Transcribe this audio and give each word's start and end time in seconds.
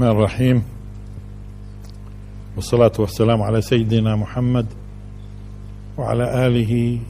الرحمن 0.00 0.16
الرحيم. 0.16 0.62
والصلاة 2.56 2.92
والسلام 2.98 3.42
على 3.42 3.60
سيدنا 3.60 4.16
محمد 4.16 4.66
وعلى 5.98 6.46
آله 6.46 7.00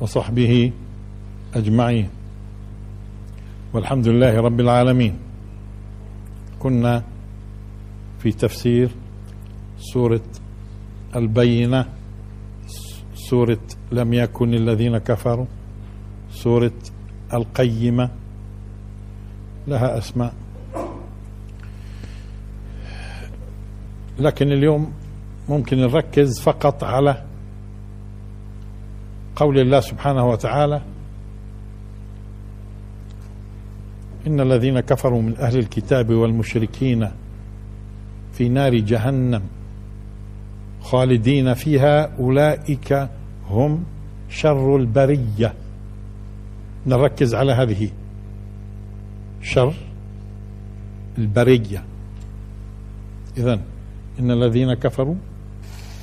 وصحبه 0.00 0.72
أجمعين. 1.54 2.08
والحمد 3.72 4.08
لله 4.08 4.40
رب 4.40 4.60
العالمين. 4.60 5.14
كنا 6.60 7.02
في 8.20 8.32
تفسير 8.32 8.90
سورة 9.78 10.28
البينة 11.16 11.86
سورة 13.14 13.64
لم 13.92 14.14
يكن 14.14 14.54
الذين 14.54 14.98
كفروا 14.98 15.46
سورة 16.30 16.78
القيمة 17.32 18.10
لها 19.68 19.98
أسماء. 19.98 20.43
لكن 24.18 24.52
اليوم 24.52 24.92
ممكن 25.48 25.78
نركز 25.78 26.40
فقط 26.40 26.84
على 26.84 27.22
قول 29.36 29.58
الله 29.58 29.80
سبحانه 29.80 30.28
وتعالى 30.28 30.80
إن 34.26 34.40
الذين 34.40 34.80
كفروا 34.80 35.22
من 35.22 35.36
أهل 35.36 35.58
الكتاب 35.58 36.10
والمشركين 36.10 37.10
في 38.32 38.48
نار 38.48 38.78
جهنم 38.78 39.42
خالدين 40.82 41.54
فيها 41.54 42.16
أولئك 42.18 43.08
هم 43.48 43.84
شر 44.28 44.76
البرية. 44.76 45.54
نركز 46.86 47.34
على 47.34 47.52
هذه 47.52 47.90
شر 49.42 49.74
البرية. 51.18 51.84
إذن 53.36 53.60
إن 54.20 54.30
الذين 54.30 54.74
كفروا 54.74 55.14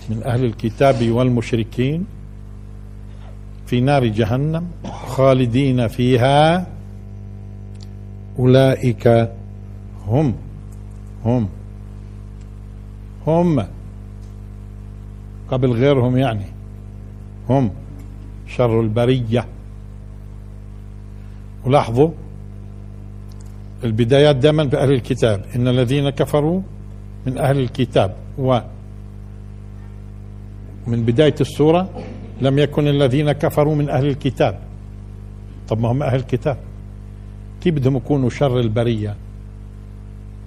من 0.10 0.24
أهل 0.24 0.46
الكتاب 0.46 1.10
والمشركين 1.10 2.06
في 3.66 3.82
نار 3.82 4.06
جهنم 4.06 4.68
خالدين 4.86 5.88
فيها. 5.88 6.68
أولئك 8.40 9.32
هم 10.08 10.36
هم 11.26 11.50
هم. 13.28 13.66
قبل 15.50 15.72
غيرهم 15.72 16.18
يعني 16.18 16.46
هم. 17.50 17.72
شر 18.48 18.82
البرية. 18.82 19.46
ولاحظوا 21.66 22.10
البدايات 23.84 24.36
دائما 24.36 24.64
بأهل 24.64 24.92
الكتاب. 24.92 25.46
إن 25.56 25.68
الذين 25.68 26.10
كفروا 26.10 26.62
من 27.26 27.38
أهل 27.38 27.60
الكتاب. 27.60 28.16
و 28.38 28.60
من 30.88 31.06
بداية 31.06 31.36
السورة 31.42 31.90
لم 32.42 32.60
يكن 32.60 32.88
الذين 32.88 33.32
كفروا 33.32 33.76
من 33.76 33.90
أهل 33.90 34.06
الكتاب. 34.06 34.60
طب 35.68 35.80
ما 35.80 35.92
هم 35.92 36.04
أهل 36.04 36.16
الكتاب؟ 36.16 36.58
كيف 37.62 37.76
بدهم 37.76 37.98
يكونوا 37.98 38.30
شر 38.30 38.60
البرية؟ 38.60 39.16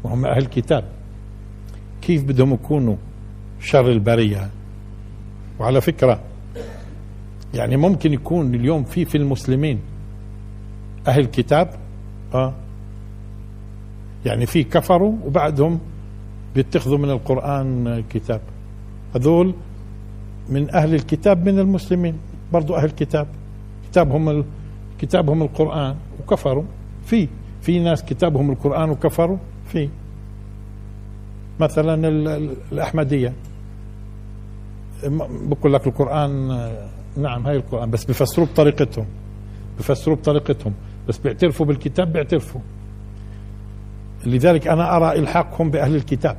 وهم 0.04 0.26
أهل 0.26 0.38
الكتاب. 0.38 0.84
كيف 2.02 2.24
بدهم 2.24 2.52
يكونوا 2.52 2.96
شر 3.60 3.90
البرية؟ 3.92 4.50
وعلى 5.58 5.80
فكرة 5.80 6.20
يعني 7.54 7.76
ممكن 7.76 8.12
يكون 8.12 8.54
اليوم 8.54 8.84
في 8.84 9.04
في 9.04 9.18
المسلمين 9.18 9.80
أهل 11.06 11.24
كتاب 11.24 11.70
آه 12.34 12.54
يعني 14.26 14.46
في 14.46 14.64
كفروا 14.64 15.16
وبعدهم 15.24 15.80
بيتخذوا 16.54 16.98
من 16.98 17.10
القرآن 17.10 18.04
كتاب. 18.10 18.41
هذول 19.16 19.54
من 20.48 20.75
أهل 20.75 20.94
الكتاب 20.94 21.48
من 21.48 21.59
المسلمين 21.59 22.15
برضو 22.53 22.75
أهل 22.75 22.91
كتاب 22.91 23.26
كتابهم 23.91 24.44
كتابهم 24.98 25.43
القرآن 25.43 25.97
وكفروا. 26.20 26.64
في 27.04 27.28
في 27.62 27.78
ناس 27.78 28.04
كتابهم 28.04 28.50
القرآن 28.50 28.91
وكفروا. 28.91 29.37
في. 29.66 29.88
مثلا 31.60 32.09
الأحمدية. 32.72 33.32
بقول 35.48 35.72
لك 35.72 35.87
القرآن 35.87 36.48
نعم 37.16 37.47
هاي 37.47 37.56
القرآن 37.56 37.91
بس 37.91 38.04
بفسروه 38.04 38.47
بطريقتهم. 38.47 39.06
بفسروه 39.78 40.16
بطريقتهم. 40.16 40.72
بس 41.09 41.19
بيعترفوا 41.19 41.66
بالكتاب 41.66 42.12
بيعترفوا. 42.12 42.60
لذلك 44.26 44.68
أنا 44.68 44.96
أرى 44.96 45.18
إلحاقهم 45.18 45.70
بأهل 45.70 45.94
الكتاب 45.94 46.36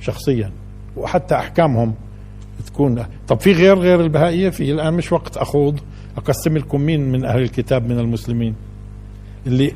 شخصيا 0.00 0.50
وحتى 0.96 1.34
أحكامهم 1.34 1.94
تكون. 2.66 3.04
طب 3.28 3.40
في 3.40 3.52
غير 3.52 3.78
غير 3.78 4.00
البهائية؟ 4.00 4.50
في 4.50 4.70
الآن 4.72 4.94
مش 4.94 5.12
وقت 5.12 5.36
أخوض 5.36 5.80
أقسم 6.16 6.58
لكم 6.58 6.80
مين 6.80 7.12
من 7.12 7.24
أهل 7.24 7.42
الكتاب 7.42 7.88
من 7.88 7.98
المسلمين؟ 7.98 8.54
اللي 9.46 9.74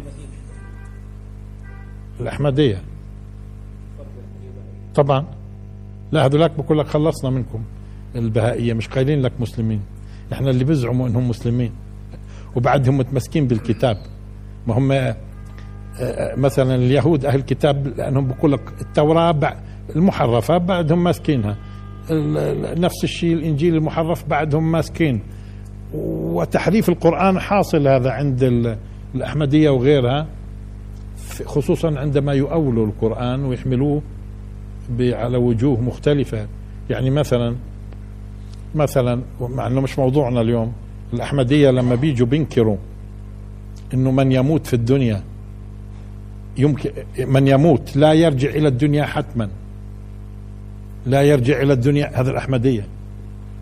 الأحمدية. 2.20 2.82
طبعا. 4.94 5.24
لا 6.12 6.26
هذولاك 6.26 6.50
بقول 6.58 6.78
لك 6.78 6.86
خلصنا 6.86 7.30
منكم. 7.30 7.62
البهائية 8.16 8.72
مش 8.72 8.88
قايلين 8.88 9.22
لك 9.22 9.32
مسلمين. 9.40 9.80
إحنا 10.32 10.50
اللي 10.50 10.64
بيزعموا 10.64 11.08
إنهم 11.08 11.28
مسلمين 11.28 11.72
وبعدهم 12.56 12.98
متمسكين 12.98 13.46
بالكتاب. 13.46 13.98
ما 14.66 14.78
هم 14.78 15.14
مثلا 16.36 16.74
اليهود 16.74 17.24
أهل 17.24 17.38
الكتاب 17.38 17.86
لأنهم 17.98 18.28
بقول 18.28 18.52
لك 18.52 18.60
التوراة 18.80 19.56
المحرفة 19.96 20.58
بعدهم 20.58 21.04
ماسكينها. 21.04 21.56
نفس 22.76 23.04
الشيء 23.04 23.34
الإنجيل 23.34 23.74
المحرف 23.74 24.28
بعدهم 24.28 24.72
ماسكين. 24.72 25.20
وتحريف 25.94 26.88
القرآن 26.88 27.38
حاصل 27.40 27.88
هذا 27.88 28.10
عند 28.10 28.76
الأحمدية 29.14 29.70
وغيرها 29.70 30.26
خصوصا 31.44 31.98
عندما 31.98 32.32
يؤولوا 32.32 32.86
القرآن 32.86 33.44
ويحملوه 33.44 34.02
على 35.00 35.36
وجوه 35.36 35.80
مختلفة. 35.80 36.46
يعني 36.90 37.10
مثلا 37.10 37.56
مثلا 38.74 39.22
مع 39.40 39.66
إنه 39.66 39.80
مش 39.80 39.98
موضوعنا 39.98 40.40
اليوم 40.40 40.72
الأحمدية 41.12 41.70
لما 41.70 41.94
بيجوا 41.94 42.26
بينكروا 42.26 42.76
إنه 43.94 44.10
من 44.10 44.32
يموت 44.32 44.66
في 44.66 44.74
الدنيا 44.74 45.22
يمكن 46.56 46.90
من 47.18 47.48
يموت 47.48 47.96
لا 47.96 48.12
يرجع 48.12 48.50
إلى 48.50 48.68
الدنيا 48.68 49.04
حتما. 49.04 49.48
لا 51.06 51.22
يرجع 51.22 51.62
إلى 51.62 51.72
الدنيا. 51.72 52.20
هذا 52.20 52.30
الأحمدية. 52.30 52.86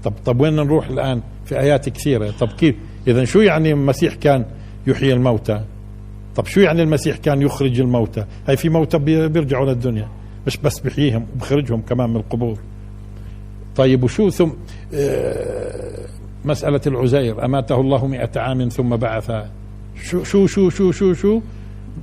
طب 0.04 0.12
طب 0.24 0.40
وين 0.40 0.56
نروح 0.56 0.88
الآن؟ 0.88 1.20
في 1.44 1.60
آيات 1.60 1.88
كثيرة. 1.88 2.30
طب 2.30 2.48
كيف؟ 2.48 2.74
اذا 3.06 3.24
شو 3.24 3.40
يعني 3.40 3.72
المسيح 3.72 4.14
كان 4.14 4.44
يحيي 4.86 5.12
الموتى؟ 5.12 5.60
طب 6.36 6.46
شو 6.46 6.60
يعني 6.60 6.82
المسيح 6.82 7.16
كان 7.16 7.42
يخرج 7.42 7.80
الموتى؟ 7.80 8.24
هاي 8.48 8.56
في 8.56 8.68
موتى 8.68 8.98
بيرجعوا 8.98 9.66
للدنيا. 9.66 10.08
مش 10.46 10.56
بس 10.56 10.80
بيحييهم 10.80 11.26
وبخرجهم 11.34 11.82
كمان 11.82 12.10
من 12.10 12.16
القبور. 12.16 12.58
طيب 13.76 14.04
وشو 14.04 14.30
ثم؟ 14.30 14.50
آه 14.94 16.06
مسألة 16.44 16.80
العزير. 16.86 17.44
أماته 17.44 17.80
الله 17.80 18.06
مئة 18.06 18.40
عام 18.40 18.68
ثم 18.68 18.96
بعث 18.96 19.32
شو 20.02 20.24
شو 20.24 20.46
شو 20.46 20.70
شو 20.70 20.92
شو 20.92 21.12
شو؟ 21.14 21.40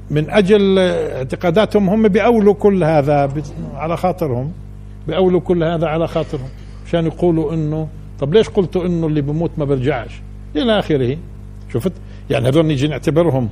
من 0.10 0.30
أجل 0.30 0.80
اعتقاداتهم 0.80 1.90
هم 1.90 2.08
بيأولوا 2.08 2.54
كل 2.54 2.84
هذا 2.84 3.32
على 3.76 3.98
خاطرهم. 3.98 4.52
بيأولوا 5.08 5.40
كل 5.40 5.64
هذا 5.64 5.88
على 5.88 6.08
خاطرهم. 6.08 6.50
عشان 6.88 7.06
يقولوا 7.06 7.54
إنه 7.54 7.88
طب 8.20 8.34
ليش 8.34 8.50
قلتوا 8.50 8.86
إنه 8.86 9.08
اللي 9.08 9.22
بموت 9.22 9.52
ما 9.58 9.66
برجعش؟ 9.66 10.22
إلى 10.56 10.80
آخره. 10.80 11.18
شفت؟ 11.74 11.92
يعني 12.30 12.48
هذول 12.48 12.66
نيجي 12.66 12.88
نعتبرهم 12.88 13.50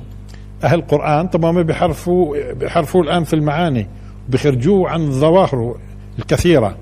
أهل 0.64 0.80
قرآن 0.80 1.28
طب 1.28 1.44
هم 1.44 1.62
بيحرفوا 1.62 2.52
بيحرفوا 2.52 3.02
الآن 3.02 3.24
في 3.24 3.34
المعاني 3.34 3.86
بيخرجوه 4.28 4.90
عن 4.90 5.12
ظواهره 5.12 5.76
الكثيرة. 6.18 6.76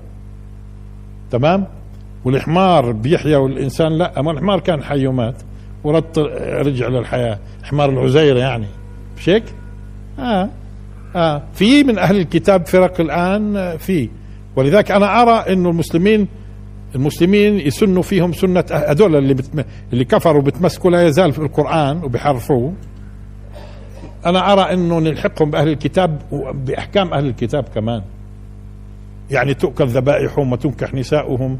تمام؟ 1.31 1.67
والحمار 2.25 2.91
بيحيا 2.91 3.37
والإنسان 3.37 3.97
لا 3.97 4.19
أما 4.19 4.31
الحمار 4.31 4.59
كان 4.59 4.83
حي 4.83 5.07
ومات 5.07 5.35
ورد 5.83 6.19
رجع 6.39 6.87
للحياة. 6.87 7.39
حمار 7.63 7.89
العزيره 7.89 8.39
يعني. 8.39 8.65
مش 9.17 9.29
هيك؟ 9.29 9.43
آه. 10.19 10.49
آه. 11.15 11.43
في 11.53 11.83
من 11.83 11.97
أهل 11.97 12.17
الكتاب 12.17 12.65
فرق 12.65 13.01
الآن 13.01 13.77
في 13.77 14.09
ولذلك 14.55 14.91
أنا 14.91 15.21
أرى 15.21 15.53
انه 15.53 15.69
المسلمين 15.69 16.27
المسلمين 16.95 17.59
يسنوا 17.59 18.03
فيهم 18.03 18.33
سنة 18.33 18.63
هذول 18.71 19.15
اللي 19.15 19.33
بتم... 19.33 19.63
اللي 19.93 20.05
كفروا 20.05 20.41
بتمسكوا 20.41 20.91
لا 20.91 21.07
يزال 21.07 21.31
في 21.33 21.39
القرآن 21.39 22.03
وبيحرفوه. 22.03 22.73
أنا 24.25 24.53
أرى 24.53 24.73
إنه 24.73 24.99
نلحقهم 24.99 25.51
بأهل 25.51 25.67
الكتاب 25.67 26.21
وبأحكام 26.31 27.13
أهل 27.13 27.25
الكتاب 27.25 27.63
كمان. 27.63 28.01
يعني 29.31 29.53
تؤكل 29.53 29.87
ذبائحهم 29.87 30.51
وتنكح 30.51 30.93
نساؤهم 30.93 31.59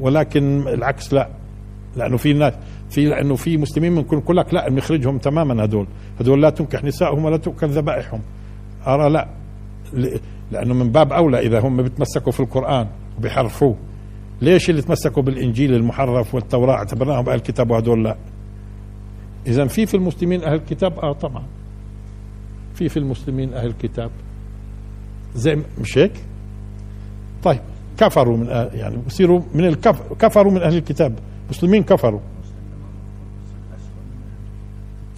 ولكن 0.00 0.68
العكس 0.68 1.12
لا. 1.14 1.28
لأنه 1.96 2.16
في 2.16 2.32
ناس 2.32 2.52
في 2.90 3.04
لأنه 3.06 3.36
في 3.36 3.56
مسلمين 3.56 3.92
ممكن 3.92 4.18
يقول 4.18 4.36
لك 4.36 4.54
لا 4.54 4.70
نخرجهم 4.70 5.18
تماما 5.18 5.64
هدول. 5.64 5.86
هدول 6.20 6.42
لا 6.42 6.50
تنكح 6.50 6.84
نساؤهم 6.84 7.24
ولا 7.24 7.36
تؤكل 7.36 7.68
ذبائحهم. 7.68 8.20
أرى 8.86 9.10
لا. 9.10 9.28
لأنه 10.52 10.74
من 10.74 10.90
باب 10.92 11.12
أولى 11.12 11.38
إذا 11.38 11.60
هم 11.60 11.82
بيتمسكوا 11.82 12.32
في 12.32 12.40
القرآن 12.40 12.86
وبيحرفوه. 13.18 13.76
ليش 14.42 14.70
اللي 14.70 14.82
تمسكوا 14.82 15.22
بالإنجيل 15.22 15.74
المحرف 15.74 16.34
والتوراة 16.34 16.74
اعتبرناهم 16.74 17.28
أهل 17.28 17.34
الكتاب 17.36 17.70
وهدول 17.70 18.04
لا؟ 18.04 18.16
اذا 19.46 19.66
في 19.66 19.86
في 19.86 19.94
المسلمين 19.96 20.42
أهل 20.44 20.54
الكتاب؟ 20.54 20.98
آه 20.98 21.12
طبعا. 21.12 21.42
في 22.74 22.88
في 22.88 22.96
المسلمين 22.96 23.54
أهل 23.54 23.66
الكتاب. 23.66 24.10
زي 25.34 25.58
مش 25.80 25.98
هيك؟ 25.98 26.12
طيب 27.42 27.60
كفروا 27.98 28.36
من 28.36 28.48
أهل 28.48 28.74
يعني 28.74 28.96
بصيروا 29.06 29.40
من 29.54 29.64
الكفر 29.66 30.14
كفروا 30.18 30.52
من 30.52 30.62
أهل 30.62 30.76
الكتاب. 30.76 31.12
مسلمين 31.50 31.82
كفروا. 31.82 32.20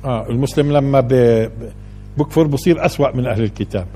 آه 0.05 0.29
المسلم 0.31 0.73
لما 0.73 1.01
بكفر 2.19 2.47
بصير 2.47 2.87
أسوأ 2.87 3.17
من 3.17 3.27
أهل 3.27 3.43
الكتاب. 3.43 3.87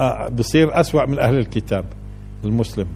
آه 0.00 0.28
بصير 0.28 0.80
أسوأ 0.80 1.06
من 1.06 1.18
أهل 1.18 1.38
الكتاب 1.38 1.84
المسلم. 2.44 2.86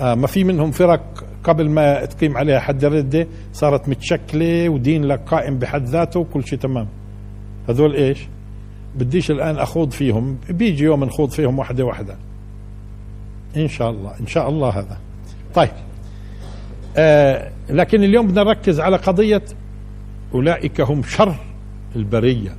آه 0.00 0.14
ما 0.14 0.26
في 0.26 0.44
منهم 0.44 0.70
فرق 0.70 1.24
قبل 1.44 1.70
ما 1.70 2.04
تقيم 2.04 2.36
عليها 2.36 2.60
حد 2.60 2.84
الردة 2.84 3.26
صارت 3.52 3.88
متشكلة 3.88 4.68
ودين 4.68 5.04
لك 5.04 5.20
قائم 5.26 5.58
بحد 5.58 5.84
ذاته 5.84 6.20
وكل 6.20 6.46
شيء 6.46 6.58
تمام. 6.58 6.86
هذول 7.68 7.94
إيش؟ 7.94 8.18
بديش 8.96 9.30
الآن 9.30 9.58
أخوض 9.58 9.90
فيهم 9.90 10.38
بيجي 10.48 10.84
يوم 10.84 11.04
نخوض 11.04 11.30
فيهم 11.30 11.58
واحدة 11.58 11.84
واحدة 11.84 12.16
إن 13.56 13.68
شاء 13.68 13.90
الله 13.90 14.20
إن 14.20 14.26
شاء 14.26 14.48
الله 14.48 14.68
هذا. 14.68 14.98
طيب. 15.54 15.70
آه 16.96 17.50
لكن 17.70 18.04
اليوم 18.04 18.26
بدنا 18.26 18.42
نركز 18.44 18.80
على 18.80 18.96
قضية 18.96 19.42
أولئك 20.34 20.80
هم 20.80 21.02
شر 21.02 21.34
البرية. 21.96 22.56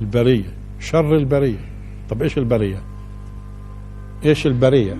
البرية. 0.00 0.52
شر 0.80 1.16
البرية. 1.16 1.58
طب 2.10 2.22
إيش 2.22 2.38
البرية؟ 2.38 2.82
إيش 4.24 4.46
البرية؟ 4.46 4.96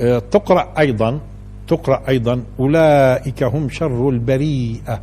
آه، 0.00 0.18
تقرأ 0.18 0.74
أيضا 0.78 1.20
تقرأ 1.68 2.08
أيضا 2.08 2.44
أولئك 2.60 3.42
هم 3.42 3.68
شر 3.68 4.08
البريئة. 4.08 5.00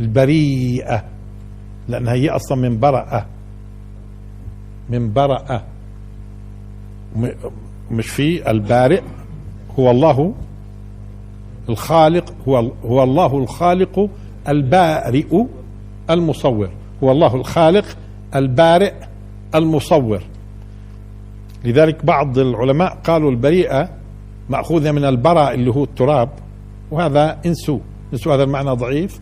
البريئة. 0.00 1.04
لأنها 1.88 2.12
هي 2.12 2.28
أصلا 2.30 2.58
من 2.58 2.78
برأة. 2.80 3.26
من 4.90 5.12
برأة. 5.12 5.64
مش 7.90 8.08
في 8.08 8.50
البارئ 8.50 9.02
هو 9.78 9.90
الله 9.90 10.34
الخالق 11.70 12.34
هو 12.48 12.70
هو 12.84 13.02
الله 13.02 13.38
الخالق 13.38 14.08
البارئ 14.48 15.44
المصور. 16.10 16.70
هو 17.04 17.12
الله 17.12 17.34
الخالق 17.34 17.84
البارئ 18.34 18.92
المصور. 19.54 20.22
لذلك 21.64 22.04
بعض 22.04 22.38
العلماء 22.38 22.98
قالوا 23.04 23.30
البريئة 23.30 23.88
مأخوذة 24.48 24.92
من 24.92 25.04
البراء 25.04 25.54
اللي 25.54 25.70
هو 25.70 25.84
التراب 25.84 26.28
وهذا 26.90 27.38
انسوا 27.46 27.78
انسوا 28.12 28.34
هذا 28.34 28.42
المعنى 28.42 28.70
ضعيف. 28.70 29.20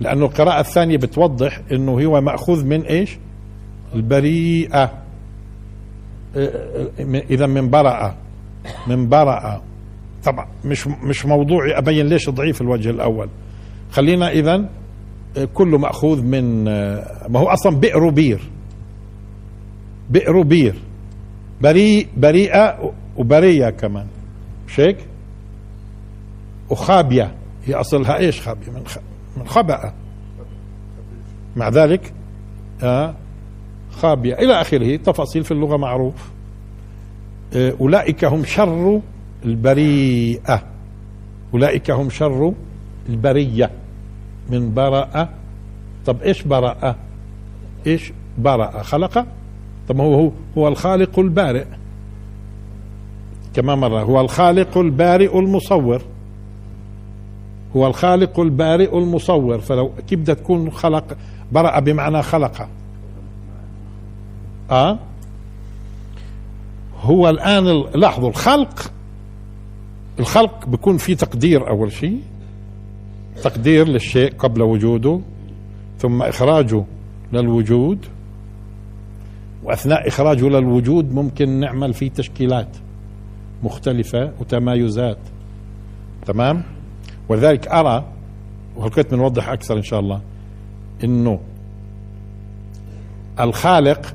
لأنه 0.00 0.24
القراءة 0.24 0.60
الثانية 0.60 0.96
بتوضح 0.96 1.60
أنه 1.72 2.04
هو 2.04 2.20
مأخوذ 2.20 2.64
من 2.64 2.82
إيش؟ 2.82 3.18
البريئة. 3.94 4.92
إذا 7.06 7.46
من 7.46 7.70
برأة 7.70 8.14
من 8.86 9.08
برأة 9.08 9.60
طبعا 10.24 10.46
مش 10.64 10.86
مش 10.86 11.26
موضوعي 11.26 11.78
أبين 11.78 12.06
ليش 12.06 12.30
ضعيف 12.30 12.60
الوجه 12.60 12.90
الأول. 12.90 13.28
خلينا 13.90 14.30
اذا 14.30 14.68
آه، 15.36 15.44
كله 15.54 15.78
مأخوذ 15.78 16.22
من 16.22 16.68
آه، 16.68 17.26
ما 17.28 17.40
هو 17.40 17.46
أصلا 17.48 17.76
بئر 17.76 18.10
بير. 18.10 18.40
بئر 20.10 20.42
بير. 20.42 20.74
بريء 21.60 22.08
بريئة 22.16 22.92
وبرية 23.16 23.70
كمان. 23.70 24.06
مش 24.68 24.80
هيك؟ 24.80 24.96
وخابية. 26.70 27.34
هي 27.66 27.74
أصلها 27.74 28.16
إيش 28.18 28.40
خابية؟ 28.40 28.70
من 28.70 28.82
من 29.36 29.48
خبأ 29.48 29.92
مع 31.56 31.68
ذلك 31.68 32.12
آه 32.82 33.14
خابية. 33.90 34.34
إلى 34.34 34.60
آخره 34.60 34.96
تفاصيل 34.96 35.44
في 35.44 35.50
اللغة 35.50 35.76
معروف. 35.76 36.30
آه 37.56 37.74
أولئك 37.80 38.24
هم 38.24 38.44
شر 38.44 39.00
البريئة. 39.44 40.62
أولئك 41.54 41.90
هم 41.90 42.10
شر 42.10 42.52
البرية. 43.08 43.70
من 44.50 44.74
برأ 44.74 45.28
طب 46.06 46.22
إيش 46.22 46.42
برأ 46.42 46.96
إيش 47.86 48.12
برأ 48.38 48.82
خلق؟ 48.82 49.26
طب 49.88 50.00
هو 50.00 50.14
هو, 50.14 50.30
هو 50.58 50.68
الخالق 50.68 51.18
البارئ. 51.18 51.64
كما 53.54 53.74
مرة 53.74 54.02
هو 54.02 54.20
الخالق 54.20 54.78
البارئ 54.78 55.38
المصور. 55.38 56.02
هو 57.76 57.86
الخالق 57.86 58.40
البارئ 58.40 58.98
المصور. 58.98 59.58
فلو 59.58 59.90
كيف 60.08 60.20
بدها 60.20 60.34
تكون 60.34 60.70
خلق 60.70 61.16
برأ 61.52 61.80
بمعنى 61.80 62.22
خلق. 62.22 62.68
آه؟ 64.70 64.98
هو 67.02 67.30
الآن 67.30 67.84
لاحظوا 67.94 68.28
الخلق 68.28 68.92
الخلق 70.20 70.66
بيكون 70.66 70.96
في 70.96 71.14
تقدير 71.14 71.68
أول 71.68 71.92
شيء 71.92 72.20
تقدير 73.42 73.88
للشيء 73.88 74.34
قبل 74.38 74.62
وجوده 74.62 75.20
ثم 75.98 76.22
إخراجه 76.22 76.84
للوجود 77.32 78.06
وأثناء 79.64 80.08
إخراجه 80.08 80.48
للوجود 80.48 81.12
ممكن 81.12 81.48
نعمل 81.48 81.94
فيه 81.94 82.10
تشكيلات 82.10 82.68
مختلفة 83.62 84.32
وتمايزات. 84.40 85.18
تمام؟ 86.26 86.62
ولذلك 87.28 87.68
أرى 87.68 88.04
وهلقيت 88.76 89.14
بنوضح 89.14 89.48
أكثر 89.48 89.76
إن 89.76 89.82
شاء 89.82 90.00
الله 90.00 90.20
إنه 91.04 91.40
الخالق 93.40 94.14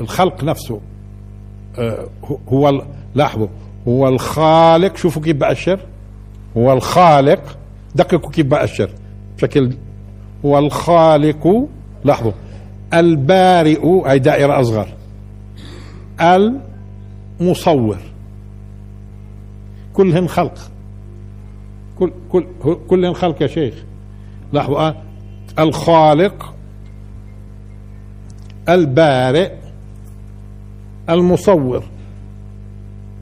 الخلق 0.00 0.44
نفسه 0.44 0.80
آه، 1.78 2.08
هو 2.48 2.82
لاحظوا 3.14 3.48
هو 3.88 4.08
الخالق. 4.08 4.96
شوفوا 4.96 5.22
كيف 5.22 5.36
بأشر 5.36 5.80
هو 6.56 6.72
الخالق. 6.72 7.58
دققوا 7.94 8.30
كيف 8.30 8.46
بأشر 8.46 8.90
بشكل 9.36 9.72
هو 10.44 10.58
الخالق. 10.58 11.68
لاحظوا. 12.04 12.32
البارئ 12.94 13.86
هي 14.06 14.18
دائرة 14.18 14.60
أصغر. 14.60 14.88
المصور. 16.20 17.98
كلهن 19.92 20.28
خلق. 20.28 20.58
كل 21.98 22.12
كل 22.32 22.46
كلهن 22.88 23.14
خلق 23.14 23.42
يا 23.42 23.46
شيخ. 23.46 23.74
لاحظوا 24.52 24.88
آه. 24.88 24.96
الخالق 25.58 26.54
البارئ 28.68 29.52
المصور. 31.10 31.84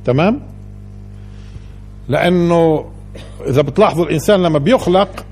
تمام؟ 0.05 0.41
لأنه 2.09 2.85
إذا 3.49 3.63
بتلاحظوا 3.63 4.05
الإنسان 4.05 4.43
لما 4.43 4.59
بيخلق 4.59 5.27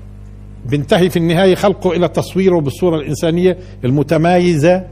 بينتهي 0.65 1.09
في 1.09 1.17
النهاية 1.17 1.55
خلقه 1.55 1.91
إلى 1.91 2.07
تصويره 2.07 2.59
بالصورة 2.59 2.95
الإنسانية 2.95 3.57
المتمايزة 3.83 4.85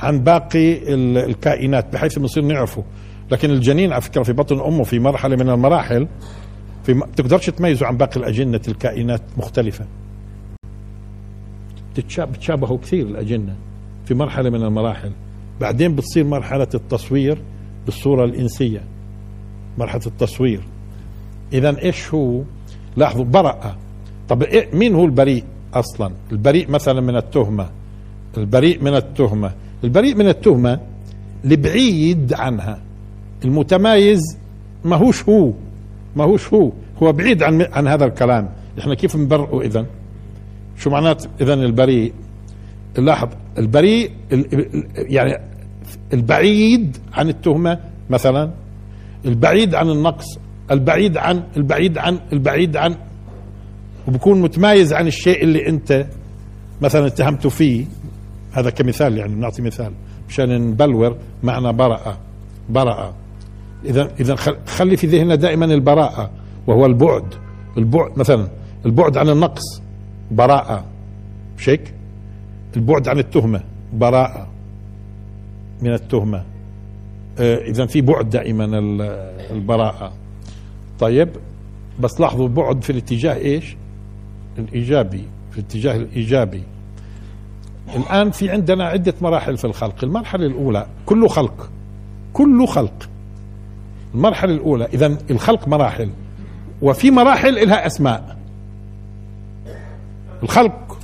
عن 0.00 0.20
باقي 0.20 0.94
الكائنات 0.94 1.92
بحيث 1.92 2.18
بنصير 2.18 2.44
نعرفه. 2.44 2.84
لكن 3.30 3.50
الجنين 3.50 3.92
على 3.92 4.00
فكرة 4.00 4.22
في 4.22 4.32
بطن 4.32 4.60
أمه 4.60 4.84
في 4.84 4.98
مرحلة 4.98 5.36
من 5.36 5.48
المراحل 5.48 6.08
في 6.84 6.94
ما 6.94 7.06
بتقدرش 7.06 7.50
تميزه 7.50 7.86
عن 7.86 7.96
باقي 7.96 8.16
الأجنة 8.16 8.60
الكائنات 8.68 9.22
مختلفة. 9.36 9.86
بتشابهوا 12.18 12.78
كثير 12.78 13.06
الأجنة 13.06 13.56
في 14.04 14.14
مرحلة 14.14 14.50
من 14.50 14.62
المراحل. 14.62 15.12
بعدين 15.60 15.94
بتصير 15.94 16.24
مرحلة 16.24 16.68
التصوير 16.74 17.38
بالصورة 17.86 18.24
الإنسية. 18.24 18.82
مرحلة 19.78 20.06
التصوير. 20.06 20.60
إذا 21.52 21.82
إيش 21.82 22.14
هو؟ 22.14 22.42
لاحظوا 22.96 23.24
برأ 23.24 23.76
طب 24.28 24.42
إيه 24.42 24.68
مين 24.74 24.94
هو 24.94 25.04
البريء 25.04 25.44
أصلا؟ 25.74 26.10
البريء 26.32 26.70
مثلا 26.70 27.00
من 27.00 27.16
التهمة. 27.16 27.68
البريء 28.36 28.82
من 28.82 28.94
التهمة. 28.96 29.52
البريء 29.84 30.14
من 30.14 30.28
التهمة 30.28 30.80
البعيد 31.44 32.34
عنها. 32.34 32.78
المتمايز 33.44 34.38
ما 34.84 34.96
هوش 34.96 35.28
هو. 35.28 35.52
ما 36.16 36.24
هوش 36.24 36.54
هو. 36.54 36.72
هو 37.02 37.12
بعيد 37.12 37.42
عن 37.42 37.62
عن 37.62 37.88
هذا 37.88 38.04
الكلام. 38.04 38.48
إحنا 38.78 38.94
كيف 38.94 39.16
نبرئه 39.16 39.60
إذا؟ 39.60 39.86
شو 40.78 40.90
معنات 40.90 41.24
إذا 41.40 41.54
البريء؟ 41.54 42.12
لاحظ 42.98 43.28
البريء 43.58 44.10
يعني 44.96 45.38
البعيد 46.12 46.96
عن 47.12 47.28
التهمة 47.28 47.78
مثلا. 48.10 48.50
البعيد 49.24 49.74
عن 49.74 49.90
النقص 49.90 50.38
البعيد 50.70 51.16
عن 51.16 51.42
البعيد 51.56 51.98
عن 51.98 52.20
البعيد 52.32 52.76
عن 52.76 52.96
وبكون 54.08 54.40
متمايز 54.40 54.92
عن 54.92 55.06
الشيء 55.06 55.42
اللي 55.42 55.68
انت 55.68 56.06
مثلا 56.82 57.06
اتهمت 57.06 57.46
فيه. 57.46 57.84
هذا 58.52 58.70
كمثال 58.70 59.18
يعني 59.18 59.34
بنعطي 59.34 59.62
مثال. 59.62 59.92
مشان 60.28 60.70
نبلور 60.70 61.16
معنى 61.42 61.72
برأة 61.72 62.18
برأة 62.68 63.14
إذا 63.84 64.10
إذا 64.20 64.36
خلي 64.66 64.96
في 64.96 65.06
ذهننا 65.06 65.34
دائما 65.34 65.64
البراءة 65.64 66.30
وهو 66.66 66.86
البعد. 66.86 67.34
البعد 67.78 68.18
مثلا 68.18 68.48
البعد 68.86 69.16
عن 69.16 69.28
النقص. 69.28 69.82
براءة. 70.30 70.84
مش 71.58 71.68
هيك؟ 71.68 71.94
البعد 72.76 73.08
عن 73.08 73.18
التهمة. 73.18 73.60
براءة. 73.92 74.48
من 75.82 75.92
التهمة. 75.92 76.44
آه 77.38 77.56
إذا 77.56 77.86
في 77.86 78.00
بعد 78.00 78.30
دائما 78.30 78.64
البراءة. 79.50 80.12
طيب 81.00 81.28
بس 82.00 82.20
لاحظوا 82.20 82.48
بعد 82.48 82.84
في 82.84 82.90
الاتجاه 82.90 83.34
إيش؟ 83.34 83.76
الإيجابي 84.58 85.24
في 85.50 85.58
الاتجاه 85.58 85.96
الإيجابي. 85.96 86.62
الآن 87.96 88.30
في 88.30 88.50
عندنا 88.50 88.84
عدة 88.84 89.14
مراحل 89.20 89.56
في 89.56 89.64
الخلق. 89.64 90.04
المرحلة 90.04 90.46
الأولى 90.46 90.86
كله 91.06 91.28
خلق 91.28 91.70
كله 92.32 92.66
خلق. 92.66 93.08
المرحلة 94.14 94.54
الأولى 94.54 94.84
إذا 94.84 95.18
الخلق 95.30 95.68
مراحل 95.68 96.10
وفي 96.82 97.10
مراحل 97.10 97.68
لها 97.68 97.86
أسماء. 97.86 98.36
الخلق 100.42 100.98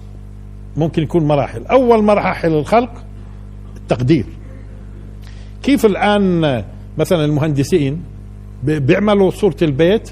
ممكن 0.77 1.03
يكون 1.03 1.25
مراحل. 1.25 1.67
أول 1.67 2.05
مراحل 2.05 2.53
الخلق 2.53 3.05
التقدير. 3.77 4.27
كيف 5.63 5.87
الآن 5.87 6.65
مثلا 6.99 7.25
المهندسين 7.25 8.03
بيعملوا 8.63 9.31
صورة 9.31 9.57
البيت 9.63 10.11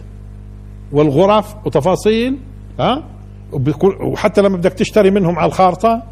والغرف 0.93 1.55
وتفاصيل 1.67 2.37
ها؟ 2.81 3.05
وحتى 4.01 4.43
لما 4.43 4.57
بدك 4.57 4.73
تشتري 4.73 5.11
منهم 5.11 5.39
على 5.39 5.49
الخارطة 5.49 6.03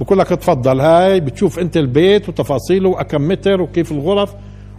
بقول 0.00 0.18
لك 0.18 0.28
تفضل 0.28 0.80
هاي 0.80 1.20
بتشوف 1.20 1.58
انت 1.58 1.76
البيت 1.76 2.28
وتفاصيله 2.28 2.88
وكم 2.88 3.28
متر 3.28 3.60
وكيف 3.60 3.92
الغرف 3.92 4.34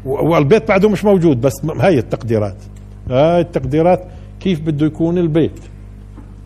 والبيت 0.05 0.67
بعده 0.67 0.89
مش 0.89 1.05
موجود 1.05 1.41
بس 1.41 1.53
هاي 1.79 1.97
التقديرات 1.99 2.57
هاي 3.09 3.41
التقديرات 3.41 4.03
كيف 4.39 4.61
بده 4.61 4.85
يكون 4.85 5.17
البيت 5.17 5.59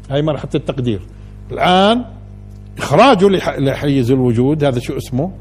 هاي 0.10 0.22
مرحلة 0.22 0.50
التقدير. 0.56 1.02
الآن 1.52 2.06
إخراجه 2.78 3.28
لحيز 3.60 4.12
الوجود 4.12 4.64
هذا 4.64 4.80
شو 4.80 4.98
اسمه؟ 4.98 5.32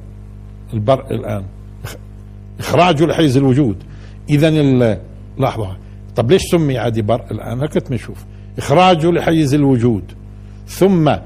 البرء 0.75 1.15
الآن 1.15 1.45
إخراجه 2.59 3.07
لحيز 3.07 3.37
الوجود. 3.37 3.77
إذا 4.31 4.51
لحظة 5.39 5.77
طب 6.17 6.31
ليش 6.31 6.43
سمي 6.43 6.79
عادي 6.79 7.03
برء 7.03 7.25
الآن 7.31 7.63
هكذا 7.63 7.85
بنشوف 7.91 8.25
إخراجه 8.59 9.11
لحيز 9.11 9.55
الوجود. 9.55 10.03
ثم 10.67 11.17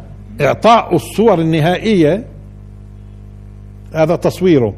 إعطاء 0.41 0.95
الصور 0.95 1.41
النهائية. 1.41 2.25
هذا 3.95 4.17
تصويره. 4.17 4.75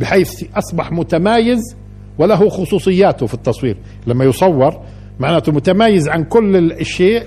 بحيث 0.00 0.44
أصبح 0.54 0.92
متمايز 0.92 1.76
وله 2.18 2.48
خصوصياته 2.48 3.26
في 3.26 3.34
التصوير. 3.34 3.76
لما 4.06 4.24
يصور 4.24 4.80
معناته 5.20 5.52
متمايز 5.52 6.08
عن 6.08 6.24
كل 6.24 6.72
الشيء 6.72 7.22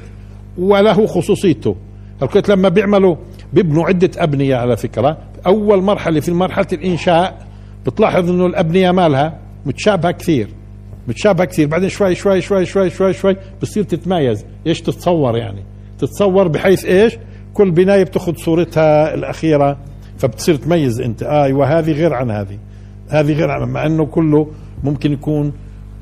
وله 0.58 1.06
خصوصيته. 1.06 1.75
الكويت 2.22 2.50
لما 2.50 2.70
بيعملوا 2.70 3.15
بيبنوا 3.54 3.86
عدة 3.86 4.12
أبنية 4.18 4.56
على 4.56 4.77
فكرة؟ 4.77 5.18
أول 5.48 5.82
مرحلة 5.82 6.20
في 6.20 6.32
مرحلة 6.32 6.68
الإنشاء 6.74 7.48
بتلاحظ 7.86 8.30
إنه 8.30 8.46
الأبنية 8.46 8.92
مالها 8.92 9.45
متشابهة 9.65 10.12
كثير 10.12 10.48
متشابهة 11.07 11.45
كثير. 11.45 11.67
بعدين 11.67 11.89
شوي 11.89 12.15
شوي 12.15 12.41
شوي 12.41 12.65
شوي 12.65 12.89
شوي 12.89 13.13
شوي 13.13 13.36
بتصير 13.62 13.84
تتميز 13.84 14.45
إيش 14.67 14.81
تتصور 14.81 15.38
يعني. 15.38 15.63
تتصور 16.00 16.48
بحيث 16.48 16.86
إيش؟ 16.86 17.17
كل 17.53 17.72
بناية 17.72 18.03
بتأخذ 18.03 18.36
صورتها 18.36 19.13
الأخيرة 19.13 19.77
فبتصير 20.17 20.55
تميز 20.55 21.01
أنت. 21.01 21.24
آه 21.24 21.43
أيوة 21.43 21.79
هذه 21.79 21.91
غير 21.91 22.13
عن 22.13 22.31
هذه. 22.31 22.57
هذه 23.10 23.34
غير 23.34 23.51
عن 23.51 23.69
مع 23.69 23.86
أنه 23.86 24.05
كله 24.05 24.51
ممكن 24.84 25.12
يكون 25.12 25.53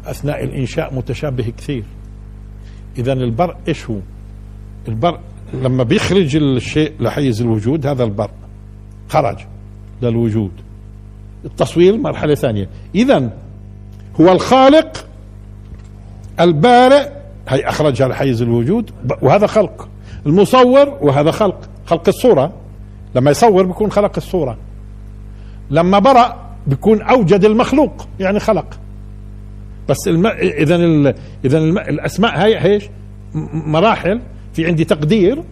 أثناء 0.06 0.44
الإنشاء 0.44 0.96
متشابه 0.96 1.54
كثير. 1.58 1.84
إذا 2.98 3.14
البرء 3.14 3.56
إيش 3.68 3.90
هو؟ 3.90 3.98
البرء 4.88 5.20
لما 5.54 5.84
بيخرج 5.84 6.36
الشيء 6.36 6.92
لحيز 7.00 7.42
الوجود 7.42 7.88
هذا 7.88 8.04
البرء 8.04 8.32
خرج 9.10 9.38
للوجود. 10.02 10.52
التصوير 11.46 11.98
مرحلة 11.98 12.36
ثانية. 12.36 12.70
إذا 12.96 13.38
هو 14.22 14.32
الخالق 14.32 15.06
البارئ 16.40 17.10
هي 17.48 17.70
أخرجها 17.70 18.08
لحيز 18.08 18.42
الوجود 18.42 18.92
وهذا 19.22 19.48
خلق. 19.48 19.90
المصور 20.26 20.98
وهذا 21.02 21.32
خلق. 21.32 21.70
خلق 21.86 22.08
الصورة. 22.08 22.54
لما 23.16 23.32
يصور 23.32 23.66
بيكون 23.66 23.92
خلق 23.92 24.12
الصورة. 24.18 24.58
لما 25.70 26.00
برأ 26.00 26.36
بيكون 26.68 27.02
أوجد 27.02 27.46
المخلوق 27.46 28.08
يعني 28.20 28.40
خلق. 28.40 28.80
بس 29.90 30.08
الم... 30.08 30.28
إذا 30.28 30.76
ال... 30.76 31.16
إذا 31.46 31.58
الم... 31.58 31.78
الأسماء 31.78 32.40
هي 32.40 32.66
إيش؟ 32.66 32.84
مراحل. 33.54 34.22
في 34.54 34.66
عندي 34.66 34.86
تقدير 34.86 35.44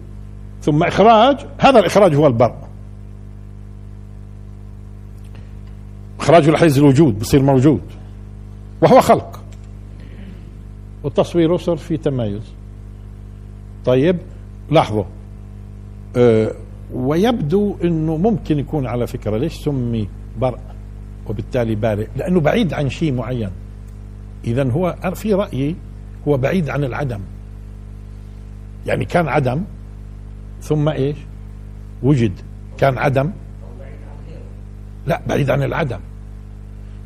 ثم 0.62 0.82
إخراج. 0.82 1.36
هذا 1.58 1.78
الإخراج 1.78 2.14
هو 2.14 2.26
البر 2.26 2.54
إخراجه 6.20 6.50
لحيز 6.50 6.78
الوجود 6.78 7.18
بصير 7.18 7.42
موجود. 7.42 7.80
وهو 8.82 9.00
خلق. 9.00 9.42
والتصوير 11.02 11.56
صار 11.56 11.76
في 11.76 11.96
تمايز 11.96 12.42
طيب 13.84 14.16
لاحظوا. 14.70 15.04
أه 16.16 16.54
ويبدو 16.94 17.76
إنه 17.84 18.16
ممكن 18.16 18.58
يكون 18.58 18.86
على 18.86 19.06
فكرة 19.06 19.36
ليش 19.36 19.52
سمي 19.52 20.08
برء 20.40 20.58
وبالتالي 21.26 21.74
بارئ؟ 21.74 22.06
لأنه 22.16 22.40
بعيد 22.40 22.74
عن 22.74 22.90
شيء 22.90 23.12
معين. 23.12 23.50
اذا 24.44 24.70
هو 24.70 24.96
في 25.14 25.34
رأيي 25.34 25.76
هو 26.28 26.36
بعيد 26.36 26.70
عن 26.70 26.84
العدم. 26.84 27.20
يعني 28.86 29.04
كان 29.04 29.28
عدم 29.28 29.64
ثم 30.60 30.88
إيش؟ 30.88 31.16
وجد. 32.02 32.32
كان 32.78 32.98
عدم؟ 32.98 33.30
لا 35.06 35.20
بعيد 35.26 35.50
عن 35.50 35.62
العدم. 35.62 36.00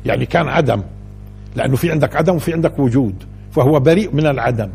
يعني 0.05 0.25
كان 0.25 0.47
عدم. 0.47 0.81
لأنه 1.57 1.75
في 1.75 1.91
عندك 1.91 2.15
عدم 2.15 2.35
وفي 2.35 2.53
عندك 2.53 2.79
وجود 2.79 3.23
فهو 3.51 3.79
بريء 3.79 4.15
من 4.15 4.25
العدم. 4.25 4.69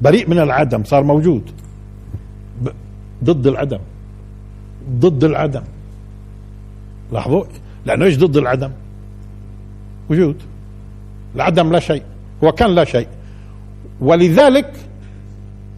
بريء 0.00 0.30
من 0.30 0.38
العدم 0.38 0.84
صار 0.84 1.04
موجود. 1.04 1.50
ضد 3.24 3.46
العدم. 3.46 3.78
ضد 4.90 5.24
العدم. 5.24 5.62
لاحظوا؟ 7.12 7.44
لأنه 7.86 8.04
إيش 8.04 8.18
ضد 8.18 8.36
العدم؟ 8.36 8.70
وجود. 10.10 10.36
العدم 11.34 11.72
لا 11.72 11.80
شيء. 11.80 12.02
هو 12.44 12.52
كان 12.52 12.74
لا 12.74 12.84
شيء. 12.84 13.08
ولذلك 14.00 14.72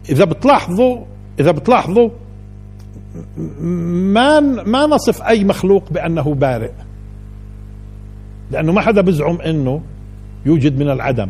إذا 0.09 0.25
بتلاحظوا 0.25 1.05
إذا 1.39 1.51
بتلاحظوا 1.51 2.09
ما 4.13 4.39
ما 4.39 4.85
نصف 4.85 5.21
أي 5.21 5.43
مخلوق 5.43 5.91
بأنه 5.91 6.33
بارئ. 6.33 6.71
لأنه 8.51 8.71
ما 8.71 8.81
حدا 8.81 9.01
بزعم 9.01 9.41
إنه 9.41 9.81
يوجد 10.45 10.79
من 10.79 10.89
العدم. 10.89 11.29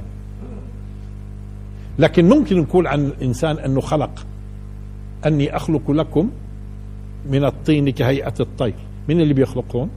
لكن 1.99 2.29
ممكن 2.29 2.59
نقول 2.59 2.87
عن 2.87 3.05
الإنسان 3.05 3.59
أنه 3.59 3.81
خلق. 3.81 4.25
أني 5.25 5.55
أخلق 5.55 5.91
لكم 5.91 6.29
من 7.29 7.45
الطين 7.45 7.89
كهيئة 7.89 8.33
الطير. 8.39 8.75
من 9.09 9.21
اللي 9.21 9.33
بيخلقون؟ 9.33 9.89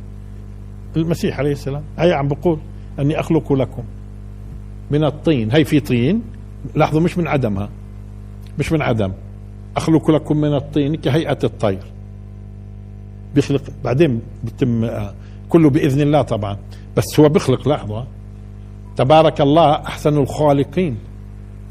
المسيح 0.96 1.38
عليه 1.38 1.52
السلام. 1.52 1.82
هي 1.98 2.12
عم 2.12 2.28
بقول 2.28 2.58
أني 2.98 3.20
أخلق 3.20 3.52
لكم 3.52 3.82
من 4.90 5.04
الطين. 5.04 5.52
هي 5.52 5.64
في 5.64 5.80
طين. 5.80 6.22
لاحظوا 6.74 7.00
مش 7.00 7.18
من 7.18 7.28
عدمها 7.28 7.68
مش 8.58 8.72
من 8.72 8.82
عدم. 8.82 9.12
أخلق 9.76 10.10
لكم 10.10 10.36
من 10.36 10.54
الطين 10.54 10.94
كهيئة 10.94 11.38
الطير. 11.44 11.82
بيخلق. 13.34 13.62
بعدين 13.84 14.20
بتم 14.44 14.84
آه، 14.84 15.14
كله 15.52 15.70
بإذن 15.70 16.00
الله 16.00 16.22
طبعا. 16.22 16.56
بس 16.96 17.20
هو 17.20 17.28
بيخلق 17.28 17.68
لحظة. 17.68 18.06
تبارك 18.96 19.40
الله 19.40 19.72
أحسن 19.74 20.16
الخالقين. 20.18 20.96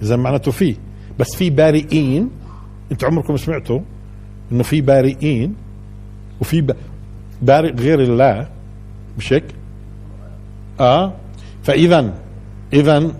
إذا 0.01 0.15
معناته 0.15 0.51
فيه 0.51 0.75
بس 1.19 1.35
في 1.35 1.49
بارئين. 1.49 2.29
أنتوا 2.91 3.07
عمركم 3.09 3.37
سمعتوا 3.37 3.79
إنه 4.51 4.63
في 4.63 4.81
بارئين 4.81 5.55
وفي 6.41 6.73
بارئ 7.41 7.73
غير 7.73 7.99
الله. 7.99 8.47
مش 9.17 9.33
هيك؟ 9.33 9.43
آه. 10.79 11.13
فاذا 11.63 12.13
اذا 12.73 13.11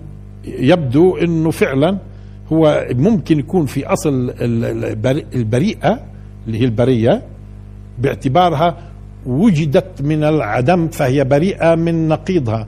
يبدو 0.45 1.17
إنه 1.17 1.51
فعلا 1.51 1.97
هو 2.51 2.87
ممكن 2.91 3.39
يكون 3.39 3.65
في 3.65 3.85
أصل 3.85 4.33
البريئه 5.35 5.99
اللي 6.47 6.59
هي 6.59 6.65
البرية 6.65 7.23
باعتبارها 7.99 8.90
وجدت 9.25 10.01
من 10.01 10.23
العدم 10.23 10.87
فهي 10.87 11.23
بريئة 11.23 11.75
من 11.75 12.07
نقيضها. 12.07 12.67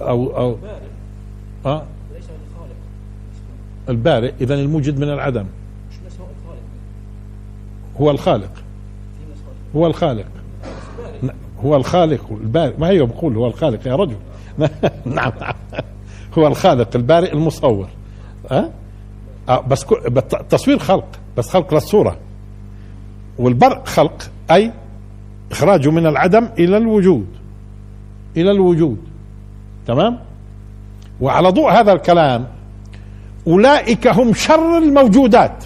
أو 0.00 0.36
أو 0.36 0.56
آه؟ 1.66 1.82
البارئ 3.88 4.32
اذا 4.40 4.54
الموجد 4.54 4.98
من 4.98 5.08
العدم. 5.08 5.46
هو 8.00 8.10
الخالق. 8.10 8.50
هو 9.76 9.86
الخالق. 9.86 10.26
هو 11.64 11.76
الخالق 11.76 12.24
البارئ. 12.30 12.76
ما 12.78 12.88
هي 12.88 13.02
بقول 13.02 13.36
هو 13.36 13.46
الخالق 13.46 13.86
يا 13.86 13.96
رجل؟ 13.96 14.16
نعم. 15.16 15.32
هو 16.38 16.46
الخالق 16.46 16.96
البارئ 16.96 17.32
المصور. 17.32 17.88
أه؟ 18.50 18.70
أه 19.48 19.60
بس 19.60 19.86
تصوير 20.50 20.78
خلق 20.78 21.08
بس 21.36 21.48
خلق 21.48 21.74
للصورة. 21.74 22.16
والبرء 23.38 23.84
خلق 23.84 24.30
أي 24.50 24.72
إخراجه 25.50 25.90
من 25.90 26.06
العدم 26.06 26.48
إلى 26.58 26.76
الوجود 26.76 27.26
إلى 28.36 28.50
الوجود. 28.50 28.98
تمام؟ 29.86 30.18
وعلى 31.20 31.48
ضوء 31.48 31.70
هذا 31.70 31.92
الكلام 31.92 32.46
أولئك 33.46 34.06
هم 34.06 34.34
شر 34.34 34.78
الموجودات. 34.78 35.64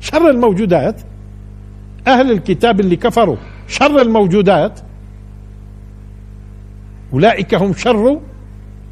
شر 0.00 0.30
الموجودات؟ 0.30 1.00
أهل 2.06 2.30
الكتاب 2.30 2.80
اللي 2.80 2.96
كفروا 2.96 3.36
شر 3.68 4.02
الموجودات. 4.02 4.80
أولئك 7.12 7.54
هم 7.54 7.74
شر 7.74 8.20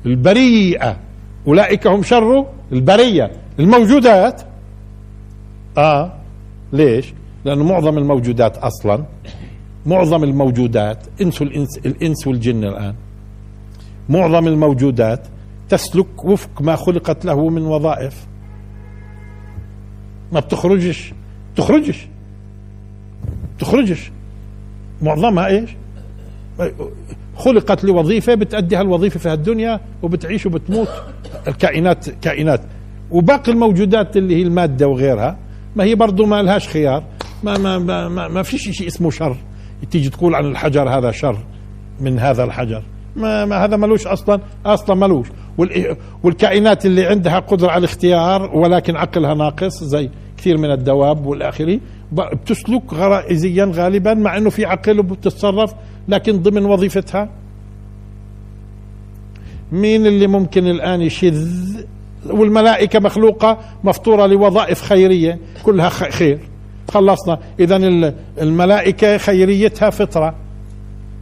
البريئة. 0.07 0.97
أولئك 1.47 1.87
هم 1.87 2.03
شر 2.03 2.47
البرية. 2.73 3.31
الموجودات؟ 3.59 4.43
آه 5.79 6.13
ليش؟ 6.73 7.15
لأنه 7.45 7.65
معظم 7.65 7.99
الموجودات 7.99 8.57
أصلا 8.57 9.05
معظم 9.87 10.25
الموجودات 10.25 10.99
إنس 11.21 11.43
الانس 11.43 11.79
الإنس 11.79 12.27
والجن 12.27 12.65
الآن 12.65 12.95
معظم 14.09 14.49
الموجودات 14.49 15.27
تسلك 15.69 16.25
وفق 16.25 16.63
ما 16.63 16.77
خلقت 16.77 17.25
له 17.25 17.49
من 17.49 17.63
وظائف. 17.63 18.27
ما 20.33 20.41
بتخرجش 20.41 21.13
تخرجش 21.57 22.07
تخرجش. 23.59 24.11
معظمها 25.03 25.47
إيش؟ 25.47 25.71
خلقت 27.37 27.85
لوظيفة 27.85 28.35
بتأدي 28.35 28.77
هالوظيفة 28.77 29.21
في 29.21 29.29
هالدنيا 29.29 29.81
وبتعيش 30.03 30.47
وبتموت. 30.47 30.89
الكائنات 31.49 32.11
كائنات. 32.11 32.61
وباقي 33.11 33.53
الموجودات 33.53 34.17
اللي 34.17 34.37
هي 34.37 34.43
المادة 34.43 34.89
وغيرها 34.89 35.37
ما 35.77 35.85
هي 35.85 35.95
برضو 35.95 36.27
ما 36.27 36.43
لهاش 36.43 36.69
خيار. 36.69 37.05
ما 37.43 37.59
ما 37.59 37.79
ما, 37.79 38.09
ما, 38.09 38.29
ما 38.29 38.43
فيش 38.43 38.71
شيء 38.71 38.87
اسمه 38.87 39.11
شر. 39.11 39.37
تيجي 39.91 40.11
تقول 40.11 40.35
عن 40.35 40.45
الحجر 40.45 40.89
هذا 40.89 41.11
شر 41.11 41.39
من 42.01 42.19
هذا 42.19 42.45
الحجر. 42.45 42.83
ما, 43.17 43.45
ما 43.45 43.65
هذا 43.65 43.77
ملوش 43.77 44.07
أصلا. 44.07 44.41
أصلا 44.67 44.97
ملوش. 44.97 45.27
والكائنات 46.23 46.87
اللي 46.87 47.07
عندها 47.07 47.39
قدرة 47.39 47.69
على 47.69 47.79
الاختيار 47.79 48.57
ولكن 48.57 48.97
عقلها 48.97 49.35
ناقص 49.35 49.85
زي 49.85 50.11
كثير 50.39 50.57
من 50.57 50.71
الدواب 50.71 51.27
والآخرين 51.27 51.81
بتسلك 52.13 52.95
غرائزيا 52.95 53.73
غالبا 53.75 54.15
مع 54.15 54.37
إنه 54.37 54.51
في 54.51 54.65
عقل 54.65 54.99
وبتتصرف 54.99 55.75
لكن 56.09 56.43
ضمن 56.43 56.65
وظيفتها. 56.65 57.29
مين 59.73 60.07
اللي 60.07 60.27
ممكن 60.27 60.67
الآن 60.67 61.03
يشذ؟ 61.03 61.49
والملائكة 62.31 63.01
مخلوقة 63.01 63.59
مفطورة 63.85 64.27
لوظائف 64.27 64.83
خيرية 64.83 65.39
كلها 65.63 65.89
خير. 65.89 66.39
خلصنا. 66.89 67.39
اذا 67.61 67.77
الملائكة 68.41 69.19
خيريتها 69.19 69.91
فطرة. 69.91 70.35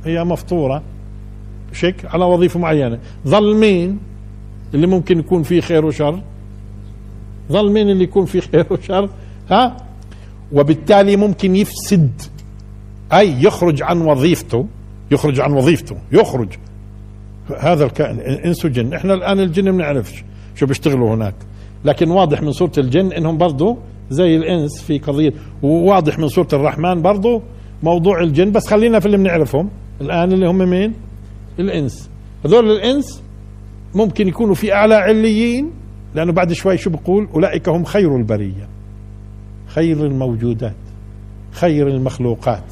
هي 0.05 0.25
مفطورة. 0.25 0.83
شك؟ 1.73 1.95
على 2.05 2.25
وظيفة 2.25 2.61
معينة. 2.61 2.99
ظل 3.27 3.57
مين 3.57 3.99
اللي 4.75 4.87
ممكن 4.87 5.19
يكون 5.19 5.43
فيه 5.43 5.61
خير 5.61 5.85
وشر. 5.85 6.23
ظل 7.53 7.73
مين 7.73 7.91
اللي 7.91 8.05
يكون 8.05 8.25
فيه 8.25 8.41
خير 8.41 8.67
وشر. 8.71 9.11
ها؟ 9.51 9.77
وبالتالي 10.53 11.17
ممكن 11.17 11.57
يفسد. 11.57 12.11
أي 13.13 13.43
يخرج 13.43 13.83
عن 13.83 14.01
وظيفته. 14.01 14.67
يخرج 15.11 15.41
عن 15.41 15.53
وظيفته. 15.53 15.97
يخرج. 16.13 16.49
هذا 17.59 17.85
الكائن. 17.85 18.21
إنس 18.21 18.65
وجن. 18.65 18.95
إحنا 18.95 19.15
الآن 19.15 19.41
الجن 19.41 19.65
ما 19.65 19.71
بنعرفش 19.71 20.25
شو 20.55 20.67
بيشتغلوا 20.67 21.15
هناك. 21.15 21.35
لكن 21.85 22.11
واضح 22.11 22.43
من 22.43 22.53
صورة 22.53 22.73
الجن 22.79 23.13
إنهم 23.13 23.39
برضه 23.39 23.77
زي 24.11 24.37
الإنس 24.37 24.83
في 24.83 24.99
قضية 24.99 25.33
وواضح 25.63 26.19
من 26.19 26.29
سورة 26.29 26.49
الرحمن 26.53 27.03
برضه 27.03 27.43
موضوع 27.83 28.21
الجن 28.21 28.53
بس 28.53 28.67
خلينا 28.67 29.01
في 29.01 29.07
اللي 29.07 29.17
بنعرفهم. 29.17 29.71
الآن 30.01 30.33
اللي 30.33 30.49
هم 30.49 30.59
مين؟ 30.59 30.93
الإنس. 31.59 32.11
هذول 32.45 32.71
الإنس 32.71 33.23
ممكن 33.95 34.29
يكونوا 34.29 34.55
في 34.55 34.73
أعلى 34.73 34.95
عليين 34.95 35.71
لأنه 36.15 36.33
بعد 36.33 36.53
شوي 36.53 36.79
شو 36.79 36.91
بقول؟ 36.91 37.29
أولئك 37.35 37.69
هم 37.69 37.85
خير 37.85 38.17
البرية 38.17 38.69
خير 39.67 40.07
الموجودات 40.07 40.77
خير 41.53 41.89
المخلوقات. 41.89 42.65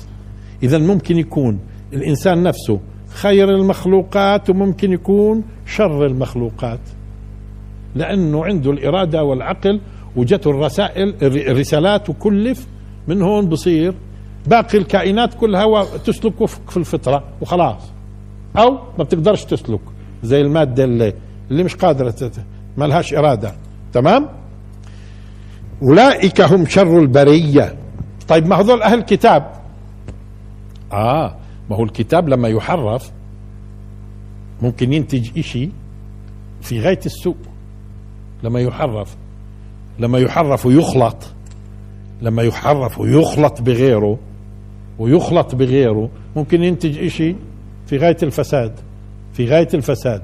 اذا 0.63 0.79
ممكن 0.79 1.19
يكون 1.19 1.59
الإنسان 1.93 2.43
نفسه 2.43 2.81
خير 3.09 3.49
المخلوقات 3.51 4.51
وممكن 4.51 4.93
يكون 4.93 5.43
شر 5.67 6.07
المخلوقات. 6.07 6.81
لأنه 7.95 8.45
عنده 8.45 8.71
الإرادة 8.71 9.25
والعقل 9.25 9.81
وجته 10.17 10.51
الرسائل 10.51 11.15
الرسالات 11.23 12.11
وكلف 12.11 12.67
من 13.09 13.23
هون 13.23 13.49
بصير 13.49 13.95
باقي 14.47 14.79
الكائنات 14.79 15.35
كلها 15.35 15.85
تسلك 15.85 16.47
في 16.47 16.77
الفطرة 16.77 17.25
وخلاص. 17.41 17.83
أو 18.57 18.71
ما 18.99 19.05
بتقدرش 19.05 19.45
تسلك 19.45 19.81
زي 20.23 20.41
المادة 20.41 20.85
اللي 20.85 21.15
اللي 21.51 21.65
مش 21.65 21.75
قادرة 21.77 22.33
ما 22.77 22.85
لهاش 22.85 23.15
إرادة. 23.15 23.55
تمام؟ 23.93 24.29
أولئك 25.83 26.41
هم 26.41 26.67
شر 26.67 26.99
البرية. 26.99 27.75
طيب 28.29 28.47
ما 28.47 28.57
هذول 28.61 28.83
أهل 28.83 28.99
الكتاب 28.99 29.53
آه 30.93 31.37
ما 31.71 31.77
هو 31.77 31.85
الكتاب 31.85 32.29
لما 32.29 32.49
يحرف 32.49 33.13
ممكن 34.63 34.93
ينتج 34.93 35.39
إشي 35.39 35.71
في 36.63 36.81
غاية 36.81 37.01
السوء. 37.07 37.37
لما 38.43 38.61
يحرف 38.61 39.17
لما 39.99 40.19
يحرف 40.19 40.67
ويخلط 40.67 41.17
لما 42.23 42.43
يحرف 42.43 43.01
ويخلط 43.01 43.63
بغيره 43.63 44.19
ويخلط 44.99 45.55
بغيره 45.55 46.11
ممكن 46.37 46.63
ينتج 46.63 46.99
إشي 46.99 47.37
في 47.87 47.97
غاية 47.97 48.17
الفساد 48.23 48.73
في 49.33 49.47
غاية 49.47 49.69
الفساد. 49.75 50.23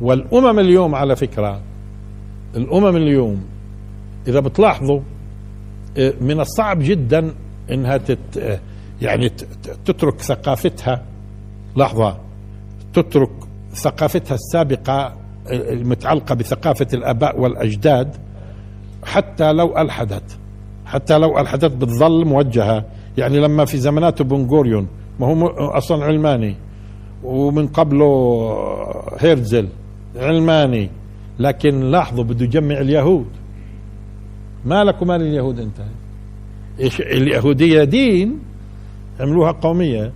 والأمم 0.00 0.58
اليوم 0.58 0.94
على 0.94 1.16
فكرة 1.16 1.60
الأمم 2.56 2.96
اليوم 2.96 3.44
إذا 4.28 4.40
بتلاحظوا 4.40 5.00
آه، 5.98 6.14
من 6.20 6.40
الصعب 6.40 6.78
جدا 6.82 7.34
إنها 7.70 7.96
تت 7.96 8.38
آه، 8.38 8.60
يعني 9.02 9.28
تترك 9.84 10.20
ثقافتها. 10.20 11.02
لحظة 11.76 12.18
تترك 12.92 13.30
ثقافتها 13.72 14.34
السابقة 14.34 14.94
آه، 15.02 15.14
المتعلقة 15.48 16.34
بثقافة 16.34 16.86
الآباء 16.94 17.40
والأجداد. 17.40 18.16
حتى 19.04 19.52
لو 19.52 19.78
ألحدت 19.78 20.38
حتى 20.86 21.18
لو 21.18 21.38
ألحدت 21.38 21.72
بتظل 21.76 22.24
موجهة. 22.24 22.84
يعني 23.18 23.40
لما 23.40 23.64
في 23.64 23.76
زماناته 23.76 24.24
بنغوريون 24.24 24.86
ما 25.20 25.26
هو 25.26 25.46
أصلا 25.48 26.04
علماني 26.04 26.54
ومن 27.24 27.66
قبله 27.66 28.52
هيرزل 29.18 29.68
علماني. 30.16 30.90
لكن 31.38 31.80
لاحظوا 31.80 32.24
بده 32.24 32.44
يجمع 32.44 32.80
اليهود. 32.80 33.26
مالك 34.64 35.02
ومال 35.02 35.22
اليهود 35.22 35.60
أنت؟ 35.60 35.80
إيش 36.80 37.00
اليهودية 37.00 37.84
دين 37.84 38.38
عملوها 39.20 39.52
قومية 39.52 40.12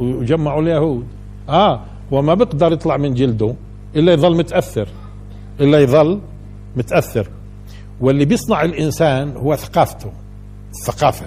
وجمعوا 0.00 0.62
اليهود. 0.62 1.06
آه 1.48 1.80
وما 2.10 2.34
بيقدر 2.34 2.72
يطلع 2.72 2.96
من 2.96 3.14
جلده 3.14 3.54
إلا 3.96 4.12
يظل 4.12 4.36
متأثر 4.36 4.88
إلا 5.60 5.80
يظل 5.80 6.20
متأثر. 6.76 7.28
واللي 8.00 8.24
بيصنع 8.24 8.62
الإنسان 8.62 9.36
هو 9.36 9.56
ثقافته 9.56 10.12
الثقافة. 10.70 11.26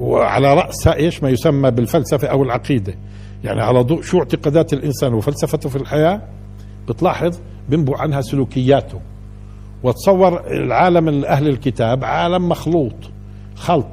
وعلى 0.00 0.54
راسها 0.54 0.94
إيش؟ 0.94 1.22
ما 1.22 1.28
يسمى 1.30 1.70
بالفلسفة 1.70 2.28
أو 2.28 2.42
العقيدة. 2.42 2.94
يعني 3.44 3.62
على 3.62 3.80
ضوء 3.80 4.02
شو 4.02 4.18
اعتقادات 4.18 4.72
الإنسان 4.72 5.14
وفلسفته 5.14 5.68
في 5.68 5.76
الحياة 5.76 6.22
بتلاحظ 6.88 7.38
بينبع 7.68 8.00
عنها 8.00 8.20
سلوكياته. 8.20 9.00
وتصور 9.82 10.46
العالم 10.46 11.24
أهل 11.24 11.48
الكتاب 11.48 12.04
عالم 12.04 12.48
مخلوط 12.48 12.94
خلط 13.56 13.86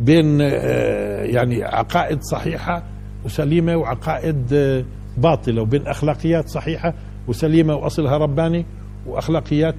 بين 0.00 0.38
آه، 0.40 1.22
يعني 1.22 1.64
عقائد 1.64 2.18
صحيحة 2.22 2.82
وسليمة 3.24 3.76
وعقائد 3.76 4.52
آه، 4.52 4.84
باطلة 5.18 5.62
وبين 5.62 5.86
أخلاقيات 5.86 6.48
صحيحة 6.48 6.94
وسليمة 7.28 7.74
وأصلها 7.74 8.16
رباني 8.18 8.66
وأخلاقيات 9.06 9.74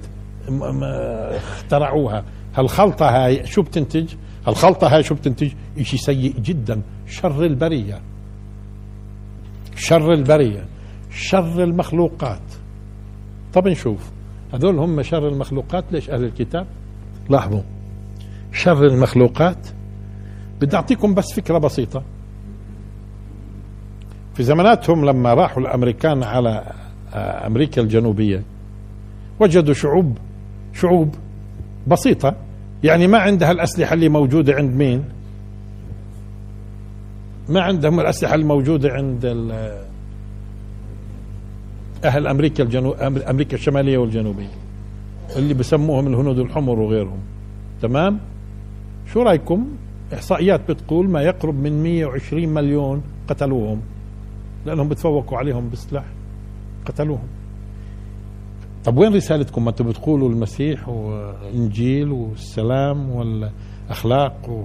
اخترعوها. 0.48 2.24
هالخلطة 2.54 3.06
هاي 3.06 3.46
شو 3.46 3.62
بتنتج؟ 3.62 4.14
هالخلطة 4.46 4.86
هاي 4.94 5.02
شو 5.02 5.14
بتنتج؟ 5.14 5.50
إشي 5.78 5.96
سيء 5.96 6.34
جدا. 6.40 6.82
شر 7.06 7.44
البرية. 7.44 8.00
شر 9.76 10.12
البرية. 10.12 10.64
شر 11.10 11.64
المخلوقات. 11.64 12.42
طب 13.54 13.68
نشوف. 13.68 14.10
هذول 14.54 14.78
هم 14.78 15.02
شر 15.02 15.28
المخلوقات؟ 15.28 15.84
ليش 15.92 16.10
أهل 16.10 16.24
الكتاب؟ 16.24 16.66
لاحظوا. 17.30 17.62
شر 18.52 18.86
المخلوقات. 18.86 19.68
بدي 20.60 20.76
أعطيكم 20.76 21.14
بس 21.14 21.32
فكرة 21.36 21.58
بسيطة. 21.58 22.02
في 24.34 24.42
زماناتهم 24.42 25.04
لما 25.04 25.34
راحوا 25.34 25.62
الأمريكان 25.62 26.22
على 26.22 26.72
آه، 27.14 27.46
أمريكا 27.46 27.82
الجنوبية 27.82 28.42
وجدوا 29.40 29.74
شعوب 29.74 30.18
شعوب 30.80 31.14
بسيطة. 31.86 32.36
يعني 32.84 33.06
ما 33.06 33.18
عندها 33.18 33.50
الأسلحة 33.50 33.94
اللي 33.94 34.08
موجودة 34.08 34.54
عند 34.54 34.74
مين؟ 34.74 35.04
ما 37.48 37.60
عندهم 37.60 38.00
الأسلحة 38.00 38.34
الموجوده 38.34 38.92
عند 38.92 39.24
أهل 42.04 42.26
أمريكا 42.26 42.64
الجنوب 42.64 42.94
أمريكا 43.02 43.54
الشمالية 43.56 43.98
والجنوبية 43.98 44.46
اللي 45.36 45.54
بسموهم 45.54 46.06
الهنود 46.06 46.38
الحمر 46.38 46.78
وغيرهم. 46.78 47.18
تمام؟ 47.82 48.18
شو 49.12 49.22
رأيكم؟ 49.22 49.68
إحصائيات 50.14 50.70
بتقول 50.70 51.08
ما 51.10 51.22
يقرب 51.22 51.54
من 51.54 51.82
120 51.82 52.48
مليون 52.48 53.02
قتلوهم 53.28 53.80
لأنهم 54.66 54.88
بتفوقوا 54.88 55.38
عليهم 55.38 55.68
بالسلاح 55.68 56.04
قتلوهم. 56.86 57.28
طب 58.84 58.98
وين 58.98 59.14
رسالتكم؟ 59.14 59.64
ما 59.64 59.70
أنتم 59.70 59.88
بتقولوا 59.88 60.28
المسيح 60.28 60.88
والإنجيل 60.88 62.12
والسلام 62.12 63.10
والأخلاق 63.10 64.64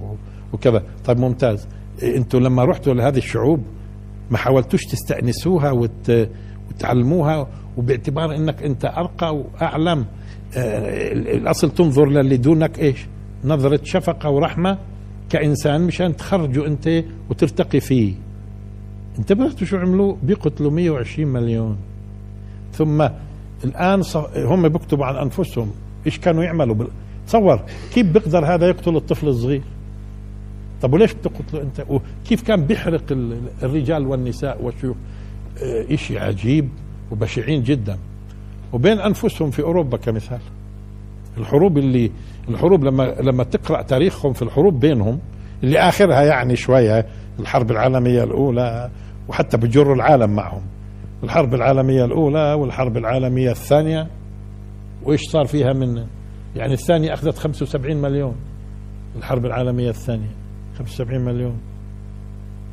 وكذا. 0.52 0.82
طيب 1.04 1.18
ممتاز. 1.18 1.68
أنتم 2.02 2.38
لما 2.38 2.64
رحتوا 2.64 2.94
لهذه 2.94 3.18
الشعوب 3.18 3.60
ما 4.30 4.38
حاولتوش 4.38 4.84
تستأنسوها 4.84 5.70
وت... 5.70 6.28
وتعلموها؟ 6.70 7.46
وباعتبار 7.76 8.34
إنك 8.36 8.62
أنت 8.62 8.84
أرقى 8.84 9.36
وأعلم. 9.36 10.06
آه، 10.56 11.12
الأصل 11.12 11.70
تنظر 11.70 12.08
للي 12.08 12.36
دونك 12.36 12.78
إيش؟ 12.78 13.06
نظرة 13.44 13.80
شفقة 13.84 14.30
ورحمة 14.30 14.78
كإنسان 15.30 15.80
مشان 15.80 16.16
تخرجوا 16.16 16.66
أنت 16.66 17.04
وترتقي 17.30 17.80
فيه. 17.80 18.14
انتبهتوا 19.18 19.66
شو 19.66 19.76
عملوا؟ 19.76 20.16
بيقتلوا 20.22 20.70
120 20.70 21.28
مليون. 21.28 21.76
ثم 22.72 23.08
الآن 23.64 24.02
هم 24.36 24.68
بيكتبوا 24.68 25.06
عن 25.06 25.16
أنفسهم 25.16 25.70
إيش 26.06 26.18
كانوا 26.18 26.44
يعملوا. 26.44 26.86
تصور 27.26 27.60
كيف 27.94 28.06
بيقدر 28.06 28.44
هذا 28.54 28.68
يقتل 28.68 28.96
الطفل 28.96 29.28
الصغير؟ 29.28 29.62
طب 30.82 30.92
وليش 30.92 31.12
بتقتله 31.12 31.62
أنت؟ 31.62 31.84
وكيف 31.88 32.42
كان 32.42 32.64
بيحرق 32.66 33.02
الرجال 33.62 34.06
والنساء 34.06 34.62
والشيوخ؟ 34.62 34.96
آه، 35.62 35.94
إشي 35.94 36.18
عجيب 36.18 36.68
وبشعين 37.10 37.62
جدا. 37.62 37.98
وبين 38.72 38.98
أنفسهم 38.98 39.50
في 39.50 39.62
أوروبا 39.62 39.96
كمثال. 39.96 40.40
الحروب 41.38 41.78
اللي 41.78 42.10
الحروب 42.48 42.84
لما 42.84 43.14
لما 43.20 43.44
تقرأ 43.44 43.82
تاريخهم 43.82 44.32
في 44.32 44.42
الحروب 44.42 44.80
بينهم 44.80 45.18
اللي 45.62 45.78
آخرها 45.78 46.22
يعني 46.22 46.56
شوية 46.56 47.06
الحرب 47.40 47.70
العالمية 47.70 48.24
الأولى 48.24 48.90
وحتى 49.28 49.56
بجروا 49.56 49.94
العالم 49.94 50.30
معهم. 50.30 50.62
الحرب 51.24 51.54
العالمية 51.54 52.04
الأولى 52.04 52.54
والحرب 52.54 52.96
العالمية 52.96 53.50
الثانية. 53.50 54.06
وإيش 55.02 55.20
صار 55.30 55.46
فيها 55.46 55.72
من 55.72 56.06
يعني 56.56 56.72
الثانية 56.72 57.14
أخذت 57.14 57.38
75 57.38 57.96
مليون. 57.96 58.34
الحرب 59.16 59.46
العالمية 59.46 59.90
الثانية 59.90 60.30
75 60.78 61.20
مليون. 61.20 61.58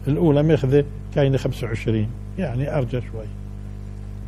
الأولى 0.08 0.44
ماخذه 0.44 0.86
كاينة 1.16 1.38
25 1.38 2.08
يعني 2.38 2.78
أرجى 2.78 3.02
شوي. 3.02 3.26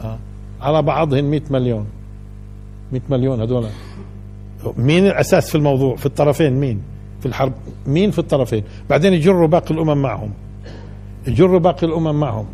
آه. 0.02 0.18
على 0.62 0.82
بعضهن 0.82 1.24
100 1.24 1.42
مليون. 1.50 1.86
100 2.92 3.02
مليون 3.10 3.42
هذول 3.42 3.68
مين 4.78 5.08
الأساس 5.08 5.50
في 5.50 5.56
الموضوع؟ 5.56 5.96
في 5.96 6.06
الطرفين. 6.06 6.54
مين؟ 6.54 6.82
في 7.20 7.26
الحرب. 7.26 7.54
مين 7.88 8.12
في 8.12 8.20
الطرفين؟ 8.20 8.64
بعدين 8.90 9.14
يجروا 9.14 9.48
باقي 9.48 9.76
الأمم 9.76 10.02
معهم. 10.02 10.34
يجروا 11.28 11.60
باقي 11.60 11.88
الأمم 11.88 12.20
معهم. 12.20 12.46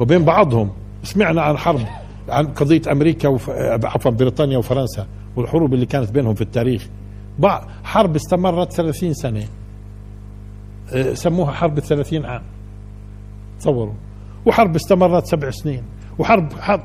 وبين 0.00 0.24
بعضهم. 0.24 0.70
سمعنا 1.02 1.42
عن 1.42 1.56
حرب 1.56 1.80
عن 2.28 2.46
قضية 2.46 2.82
أمريكا 2.92 3.28
وف... 3.28 3.50
عفوا 3.84 4.10
بريطانيا 4.10 4.58
وفرنسا 4.58 5.06
والحروب 5.36 5.74
اللي 5.74 5.86
كانت 5.86 6.10
بينهم 6.10 6.34
في 6.34 6.40
التاريخ. 6.40 6.88
حرب 7.84 8.16
استمرت 8.16 8.72
30 8.72 9.14
سنة. 9.14 9.44
أه، 10.92 11.14
سموها 11.14 11.52
حرب 11.52 11.78
الثلاثين 11.78 12.24
عام. 12.24 12.42
تصوروا. 13.60 13.94
وحرب 14.46 14.74
استمرت 14.76 15.26
سبع 15.26 15.50
سنين. 15.50 15.82
وحرب 16.18 16.52
حرب 16.52 16.80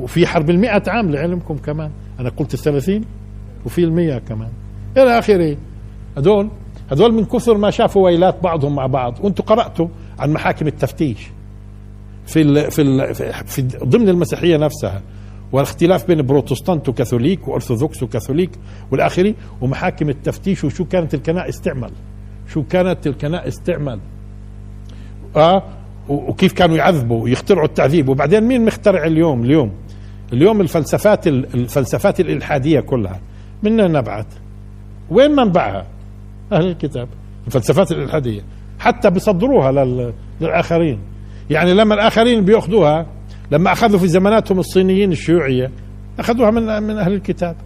وفي 0.00 0.26
حرب 0.26 0.50
المئة 0.50 0.82
عام 0.86 1.10
لعلمكم 1.10 1.56
كمان. 1.56 1.90
أنا 2.20 2.28
قلت 2.28 2.54
الثلاثين 2.54 3.04
وفي 3.66 3.84
المية 3.84 4.18
كمان. 4.18 4.50
إلى 4.96 5.18
آخره. 5.18 5.56
هذول 6.18 6.48
هذول 6.92 7.14
من 7.14 7.24
كثر 7.24 7.56
ما 7.56 7.70
شافوا 7.70 8.04
ويلات 8.04 8.42
بعضهم 8.42 8.74
مع 8.74 8.86
بعض. 8.86 9.24
وأنتم 9.24 9.44
قرأتوا 9.44 9.88
عن 10.18 10.32
محاكم 10.32 10.66
التفتيش. 10.66 11.28
في 12.26 12.42
ال 12.42 12.70
في 12.70 12.82
ال 12.82 13.14
في 13.46 13.62
ضمن 13.84 14.08
المسيحية 14.08 14.56
نفسها 14.56 15.02
والاختلاف 15.52 16.06
بين 16.06 16.22
بروتستانت 16.22 16.88
وكاثوليك 16.88 17.48
وأرثوذكس 17.48 18.02
وكاثوليك 18.02 18.50
والاخري 18.90 19.34
ومحاكم 19.60 20.08
التفتيش 20.08 20.64
وشو 20.64 20.84
كانت 20.84 21.14
الكنائس 21.14 21.60
تعمل 21.60 21.90
شو 22.52 22.62
كانت 22.62 23.06
الكنائس 23.06 23.54
تعمل 23.62 24.00
آه 25.36 25.62
وكيف 26.08 26.52
كانوا 26.52 26.76
يعذبوا 26.76 27.22
ويخترعوا 27.22 27.66
التعذيب. 27.66 28.08
وبعدين 28.08 28.40
مين 28.40 28.64
مخترع 28.64 29.04
اليوم؟ 29.04 29.44
اليوم 29.44 29.72
اليوم 30.32 30.60
الفلسفات 30.60 31.26
الفلسفات 31.26 32.20
الإلحادية 32.20 32.80
كلها. 32.80 33.20
من 33.62 33.76
نبعت 33.76 34.26
وين 35.10 35.30
منبعها 35.30 35.86
أهل 36.52 36.66
الكتاب. 36.66 37.08
الفلسفات 37.46 37.92
الإلحادية. 37.92 38.40
حتى 38.78 39.10
بيصدروها 39.10 39.72
للآخرين. 40.40 40.98
يعني 41.50 41.74
لما 41.74 41.94
الآخرين 41.94 42.44
بيأخذوها 42.44 43.06
لما 43.50 43.72
أخذوا 43.72 43.98
في 43.98 44.08
زماناتهم 44.08 44.58
الصينيين 44.58 45.12
الشيوعية 45.12 45.70
أخذوها 46.18 46.50
من 46.50 46.82
من 46.82 46.98
أهل 46.98 47.12
الكتاب. 47.12 47.56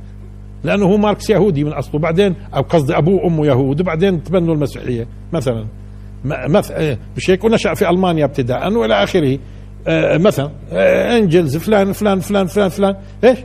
لأنه 0.64 0.86
هو 0.86 0.96
ماركس 0.96 1.30
يهودي 1.30 1.64
من 1.64 1.72
أصله. 1.72 2.00
بعدين 2.00 2.34
أو 2.54 2.62
قصدي 2.62 2.98
أبوه 2.98 3.24
وأمه 3.24 3.46
يهود 3.46 3.80
وبعدين 3.80 4.22
تبنوا 4.22 4.54
المسيحية 4.54 5.06
مثلا. 5.32 5.66
مثلا 6.24 6.78
إيه، 6.78 6.98
مش 7.16 7.30
هيك 7.30 7.44
ونشأ 7.44 7.74
في 7.74 7.90
ألمانيا 7.90 8.24
ابتداء 8.24 8.72
وإلى 8.72 9.02
آخره. 9.02 9.38
آه، 9.88 10.18
مثلا 10.18 10.50
آه، 10.72 11.18
إنجلز 11.18 11.56
فلان 11.56 11.92
فلان 11.92 12.20
فلان 12.20 12.46
فلان 12.46 12.68
فلان. 12.68 12.96
إيش؟ 13.24 13.38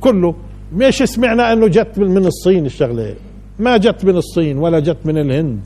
كله. 0.00 0.34
مش 0.72 0.94
سمعنا 0.94 1.52
إنه 1.52 1.68
جت 1.68 1.98
من 1.98 2.26
الصين 2.26 2.66
الشغلة؟ 2.66 3.14
ما 3.58 3.76
جت 3.76 4.04
من 4.04 4.16
الصين 4.16 4.58
ولا 4.58 4.78
جت 4.78 4.98
من 5.04 5.18
الهند. 5.18 5.60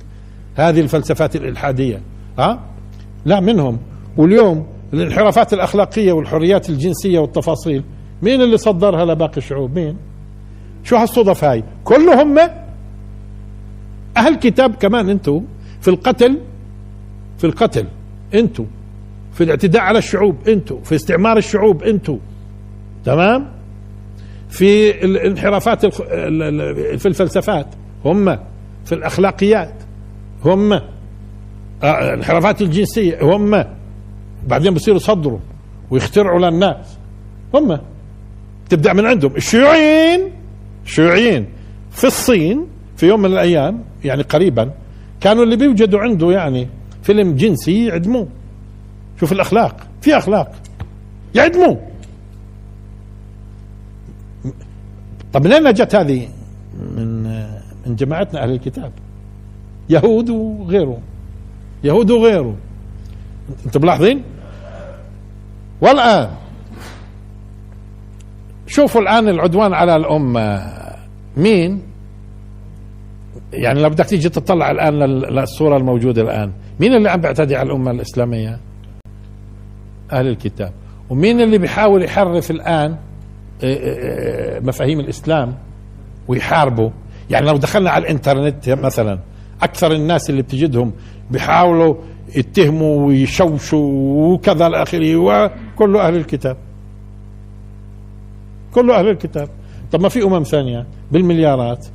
هذه 0.56 0.80
الفلسفات 0.80 1.36
الإلحادية. 1.36 2.00
ها؟ 2.38 2.60
لا 3.24 3.40
منهم. 3.40 3.78
واليوم 4.16 4.66
الانحرافات 4.94 5.52
الأخلاقية 5.52 6.12
والحريات 6.12 6.70
الجنسية 6.70 7.18
والتفاصيل 7.18 7.82
مين 8.22 8.42
اللي 8.42 8.56
صدرها 8.56 9.04
لباقي 9.04 9.36
الشعوب؟ 9.36 9.78
مين؟ 9.78 9.96
شو 10.84 10.96
هالصدف 10.96 11.44
هاي؟ 11.44 11.64
كلهم 11.84 12.38
أهل 14.16 14.34
كتاب 14.34 14.74
كمان 14.74 15.08
أنتم 15.08 15.44
في 15.80 15.88
القتل 15.88 16.38
في 17.38 17.44
القتل 17.44 17.86
أنتم 18.34 18.66
في 19.32 19.44
الاعتداء 19.44 19.82
على 19.82 19.98
الشعوب 19.98 20.48
أنتم 20.48 20.82
في 20.82 20.94
استعمار 20.94 21.36
الشعوب 21.36 21.82
أنتم 21.82 22.18
تمام؟ 23.04 23.48
في 24.48 25.04
الانحرافات 25.04 25.86
في 25.86 27.06
الفلسفات 27.06 27.66
هم 28.04 28.38
في 28.84 28.92
الأخلاقيات 28.94 29.74
هم 30.44 30.80
الانحرافات 31.84 32.62
الجنسية 32.62 33.18
هم 33.22 33.64
بعدين 34.46 34.74
بصيروا 34.74 35.00
يصدروا 35.00 35.38
ويخترعوا 35.90 36.50
للناس. 36.50 36.98
هم. 37.54 37.78
تبدأ 38.70 38.92
من 38.92 39.06
عندهم. 39.06 39.36
الشيوعيين 39.36 40.20
الشيوعيين 40.84 41.46
في 41.90 42.04
الصين 42.06 42.66
في 42.96 43.06
يوم 43.06 43.20
من 43.20 43.32
الأيام 43.32 43.84
يعني 44.04 44.22
قريبا 44.22 44.70
كانوا 45.20 45.44
اللي 45.44 45.56
بيوجدوا 45.56 46.00
عنده 46.00 46.30
يعني 46.32 46.68
فيلم 47.02 47.36
جنسي 47.36 47.86
يعدموه. 47.86 48.28
شوف 49.20 49.32
الأخلاق. 49.32 49.86
في 50.02 50.16
أخلاق. 50.16 50.52
يعدموه. 51.34 51.80
طب 55.32 55.46
من 55.46 55.52
أين 55.52 55.72
جت 55.72 55.94
هذه؟ 55.94 56.28
من 56.96 57.22
من 57.86 57.96
جماعتنا 57.96 58.42
أهل 58.42 58.50
الكتاب. 58.50 58.92
يهود 59.90 60.30
وغيره 60.30 60.98
يهود 61.84 62.10
وغيره. 62.10 62.56
أنتم 63.66 63.80
ملاحظين؟ 63.82 64.22
والآن 65.80 66.28
شوفوا 68.66 69.00
الآن 69.00 69.28
العدوان 69.28 69.74
على 69.74 69.96
الأمة. 69.96 70.72
مين؟ 71.36 71.82
يعني 73.52 73.82
لو 73.82 73.90
بدك 73.90 74.06
تيجي 74.06 74.28
تطلع 74.28 74.70
الآن 74.70 74.94
للصورة 74.98 75.76
الموجودة 75.76 76.22
الآن 76.22 76.52
مين 76.80 76.94
اللي 76.94 77.10
عم 77.10 77.20
بيعتدي 77.20 77.56
على 77.56 77.66
الأمة 77.66 77.90
الإسلامية؟ 77.90 78.58
أهل 80.12 80.26
الكتاب. 80.26 80.72
ومين 81.10 81.40
اللي 81.40 81.58
بيحاول 81.58 82.02
يحرف 82.02 82.50
الآن 82.50 82.96
إيه، 83.62 83.76
إيه، 83.78 84.54
إيه، 84.54 84.60
مفاهيم 84.60 85.00
الإسلام 85.00 85.54
ويحاربوا؟ 86.28 86.90
يعني 87.30 87.46
لو 87.46 87.56
دخلنا 87.56 87.90
على 87.90 88.02
الإنترنت 88.02 88.68
مثلا 88.70 89.18
أكثر 89.62 89.92
الناس 89.92 90.30
اللي 90.30 90.42
بتجدهم 90.42 90.92
بيحاولوا 91.30 91.94
يتهموا 92.36 93.06
ويشوشوا 93.06 94.34
وكذا 94.34 94.66
إلى 94.66 94.82
اخره 94.82 95.16
وكله 95.16 96.06
أهل 96.06 96.16
الكتاب. 96.16 96.56
كله 98.74 98.98
أهل 98.98 99.08
الكتاب. 99.08 99.48
طب 99.92 100.00
ما 100.00 100.08
في 100.08 100.22
أمم 100.22 100.42
ثانية 100.42 100.86
بالمليارات. 101.12 101.86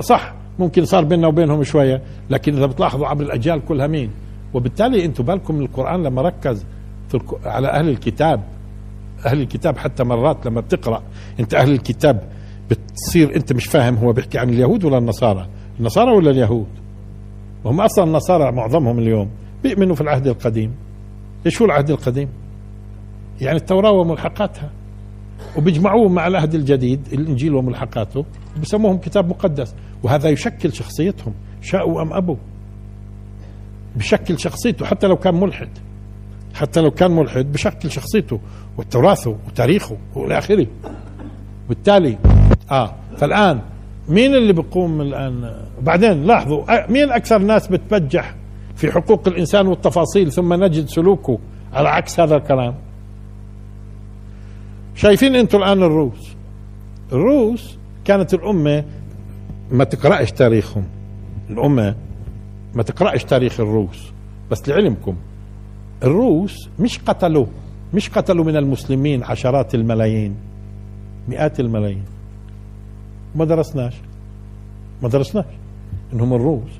صح 0.00 0.34
ممكن 0.58 0.84
صار 0.84 1.04
بيننا 1.04 1.26
وبينهم 1.26 1.62
شوية 1.62 2.02
لكن 2.30 2.56
إذا 2.56 2.66
بتلاحظوا 2.66 3.06
عبر 3.06 3.22
الأجيال 3.22 3.64
كلها 3.64 3.86
مين؟ 3.86 4.10
وبالتالي 4.54 5.04
أنتم 5.04 5.24
بالكم 5.24 5.60
القرآن 5.60 6.02
لما 6.02 6.22
ركز 6.22 6.64
في. 7.08 7.20
على 7.44 7.68
أهل 7.68 7.88
الكتاب. 7.88 8.42
أهل 9.26 9.40
الكتاب 9.40 9.78
حتى 9.78 10.04
مرات 10.04 10.46
لما 10.46 10.60
بتقرأ 10.60 11.02
أنت 11.40 11.54
أهل 11.54 11.72
الكتاب 11.72 12.22
بتصير 12.70 13.36
أنت 13.36 13.52
مش 13.52 13.66
فاهم 13.66 13.96
هو 13.96 14.12
بيحكي 14.12 14.38
عن 14.38 14.48
اليهود 14.48 14.84
ولا 14.84 14.98
النصارى. 14.98 15.46
النصارى 15.80 16.10
ولا 16.10 16.30
اليهود؟ 16.30 16.66
وهم 17.64 17.80
أصلا 17.80 18.04
النصارى 18.04 18.52
معظمهم 18.52 18.98
اليوم 18.98 19.30
بيؤمنوا 19.62 19.94
في 19.94 20.00
العهد 20.00 20.26
القديم. 20.26 20.74
إيش 21.46 21.62
هو 21.62 21.66
العهد 21.66 21.90
القديم؟ 21.90 22.28
يعني 23.40 23.56
التوراة 23.56 23.90
وملحقاتها. 23.90 24.70
وبيجمعوه 25.56 26.08
مع 26.08 26.26
العهد 26.26 26.54
الجديد 26.54 27.00
الإنجيل 27.12 27.54
وملحقاته 27.54 28.24
بسموهم 28.62 28.98
كتاب 28.98 29.28
مقدس. 29.28 29.74
وهذا 30.02 30.28
يشكل 30.28 30.72
شخصيتهم 30.72 31.34
شاءوا 31.62 32.02
أم 32.02 32.12
أبوا. 32.12 32.36
بشكل 33.96 34.38
شخصيته 34.38 34.86
حتى 34.86 35.06
لو 35.06 35.16
كان 35.16 35.34
ملحد. 35.34 35.68
حتى 36.54 36.80
لو 36.80 36.90
كان 36.90 37.10
ملحد 37.10 37.52
بشكل 37.52 37.90
شخصيته 37.90 38.40
وتراثه 38.78 39.36
وتاريخه 39.46 39.96
وإلى 40.14 40.38
آخره. 40.38 40.66
بالتالي 41.68 42.18
آه 42.70 42.94
فالآن 43.16 43.60
مين 44.10 44.34
اللي 44.34 44.52
بيقوم 44.52 45.00
الآن؟ 45.00 45.52
بعدين 45.82 46.22
لاحظوا 46.26 46.90
مين 46.92 47.10
أكثر 47.10 47.38
ناس 47.38 47.68
بتبجح 47.68 48.34
في 48.76 48.92
حقوق 48.92 49.28
الإنسان 49.28 49.66
والتفاصيل 49.66 50.32
ثم 50.32 50.64
نجد 50.64 50.86
سلوكه 50.86 51.38
على 51.72 51.88
عكس 51.88 52.20
هذا 52.20 52.36
الكلام؟ 52.36 52.74
شايفين 54.94 55.36
أنتم 55.36 55.58
الآن 55.58 55.82
الروس. 55.82 56.34
الروس 57.12 57.78
كانت 58.04 58.34
الأمة 58.34 58.84
ما 59.70 59.84
تقرأش 59.84 60.32
تاريخهم. 60.32 60.84
الأمة 61.50 61.94
ما 62.74 62.82
تقرأش 62.82 63.24
تاريخ 63.24 63.60
الروس 63.60 64.12
بس 64.50 64.68
لعلمكم 64.68 65.16
الروس 66.02 66.68
مش 66.78 66.98
قتلوا 66.98 67.46
مش 67.94 68.10
قتلوا 68.10 68.44
من 68.44 68.56
المسلمين 68.56 69.24
عشرات 69.24 69.74
الملايين 69.74 70.34
مئات 71.28 71.60
الملايين. 71.60 72.04
ما 73.34 73.44
درسناش. 73.44 73.94
ما 75.02 75.08
درسناش. 75.08 75.44
إنهم 76.12 76.34
الروس. 76.34 76.70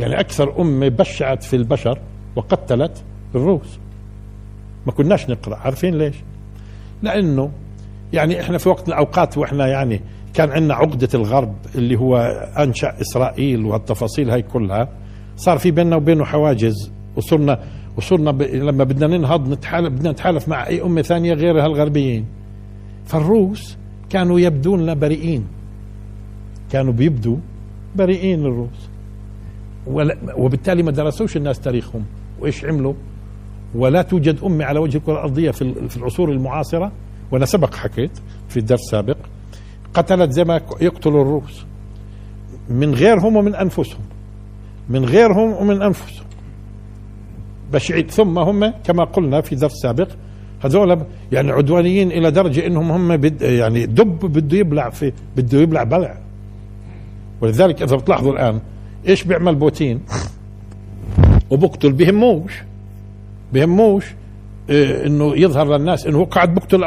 يعني 0.00 0.20
أكثر 0.20 0.60
أمة 0.60 0.88
بشعت 0.88 1.42
في 1.42 1.56
البشر 1.56 1.98
وقتلت 2.36 3.04
الروس. 3.34 3.78
ما 4.86 4.92
كناش 4.92 5.30
نقرأ. 5.30 5.56
عارفين 5.56 5.98
ليش؟ 5.98 6.16
لأنه 7.02 7.50
يعني 8.12 8.40
إحنا 8.40 8.58
في 8.58 8.68
وقت 8.68 8.88
الأوقات 8.88 9.38
وإحنا 9.38 9.66
يعني 9.66 10.00
كان 10.34 10.50
عندنا 10.50 10.74
عقدة 10.74 11.08
الغرب 11.14 11.54
اللي 11.74 11.96
هو 11.96 12.16
أنشأ 12.58 13.00
إسرائيل 13.00 13.64
والتفاصيل 13.64 14.30
هاي 14.30 14.42
كلها. 14.42 14.88
صار 15.36 15.58
في 15.58 15.70
بيننا 15.70 15.96
وبينه 15.96 16.24
حواجز. 16.24 16.92
وصرنا 17.16 17.60
وصرنا 17.96 18.30
ب... 18.30 18.42
لما 18.42 18.84
بدنا 18.84 19.16
ننهض 19.16 19.48
نتحالف 19.48 19.88
بدنا 19.88 20.10
نتحالف 20.10 20.48
مع 20.48 20.66
أي 20.66 20.82
أمة 20.82 21.02
ثانية 21.02 21.34
غير 21.34 21.64
هالغربيين. 21.64 22.26
فالروس 23.04 23.76
كانوا 24.10 24.40
يبدون 24.40 24.82
لنا 24.82 24.94
بريئين 24.94 25.46
كانوا 26.72 26.92
بيبدوا 26.92 27.36
بريئين 27.96 28.40
الروس 28.40 28.88
وبالتالي 30.36 30.82
ما 30.82 30.90
درسوش 30.90 31.36
الناس 31.36 31.60
تاريخهم. 31.60 32.04
وإيش 32.40 32.64
عملوا؟ 32.64 32.94
ولا 33.74 34.02
توجد 34.02 34.38
أمة 34.44 34.64
على 34.64 34.78
وجه 34.78 34.96
الكرة 34.96 35.12
الأرضية 35.12 35.50
في 35.50 35.96
العصور 35.96 36.32
المعاصرة. 36.32 36.92
وأنا 37.30 37.46
سبق 37.46 37.74
حكيت 37.74 38.10
في 38.48 38.56
الدرس 38.56 38.80
السابق 38.80 39.16
قتلت 39.94 40.30
زي 40.30 40.44
ما 40.44 40.60
يقتلوا 40.80 41.22
الروس. 41.22 41.64
من 42.70 42.94
غيرهم 42.94 43.36
ومن 43.36 43.54
أنفسهم. 43.54 44.00
من 44.88 45.04
غيرهم 45.04 45.52
ومن 45.52 45.82
أنفسهم. 45.82 46.26
بشعيد 47.72 48.10
ثم 48.10 48.38
هم 48.38 48.72
كما 48.84 49.04
قلنا 49.04 49.40
في 49.40 49.54
درس 49.54 49.72
سابق 49.82 50.08
هذول 50.64 51.02
يعني 51.32 51.50
عدوانيين 51.52 52.12
إلى 52.12 52.30
درجة 52.30 52.66
إنهم 52.66 52.90
هم 52.90 53.16
بد 53.16 53.42
يعني 53.42 53.86
دب 53.86 54.18
بده 54.18 54.58
يبلع 54.58 54.90
في 54.90 55.12
بده 55.36 55.58
يبلع 55.58 55.82
بلع. 55.82 56.18
ولذلك 57.40 57.82
إذا 57.82 57.96
بتلاحظوا 57.96 58.32
الآن 58.32 58.60
إيش 59.08 59.24
بيعمل 59.24 59.54
بوتين؟ 59.54 60.00
وبقتل 61.50 61.92
بهموش 61.92 62.52
بهموش 63.52 64.04
إيه 64.70 65.06
إنه 65.06 65.36
يظهر 65.36 65.76
للناس 65.76 66.06
إنه 66.06 66.18
هو 66.18 66.24
قاعد 66.24 66.54
بقتل 66.54 66.84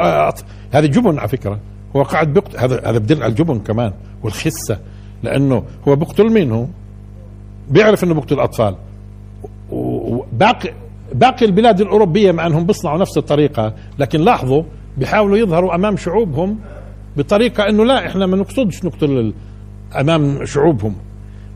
هذا 0.72 0.86
جبن 0.86 1.18
على 1.18 1.28
فكرة. 1.28 1.58
هو 1.96 2.02
قاعد 2.02 2.34
بقتل 2.34 2.58
هذا 2.58 2.80
هذا 2.90 2.98
بدل 2.98 3.22
على 3.22 3.30
الجبن 3.30 3.58
كمان 3.58 3.92
والخسة 4.22 4.78
لأنه 5.22 5.62
هو 5.88 5.96
بقتل 5.96 6.32
مين 6.32 6.52
هو؟ 6.52 6.66
بيعرف 7.70 8.04
إنه 8.04 8.14
بقتل 8.14 8.40
أطفال. 8.40 8.74
وباقي 9.70 10.72
باقي 11.14 11.46
البلاد 11.46 11.80
الأوروبية 11.80 12.32
مع 12.32 12.46
إنهم 12.46 12.66
بيصنعوا 12.66 12.98
نفس 12.98 13.18
الطريقة 13.18 13.74
لكن 13.98 14.20
لاحظوا 14.20 14.62
بيحاولوا 14.98 15.36
يظهروا 15.36 15.74
أمام 15.74 15.96
شعوبهم 15.96 16.58
بطريقة 17.16 17.68
إنه 17.68 17.84
لا 17.84 18.06
إحنا 18.06 18.26
ما 18.26 18.36
نقصدش 18.36 18.84
نقتل 18.84 19.32
أمام 20.00 20.44
شعوبهم. 20.44 20.94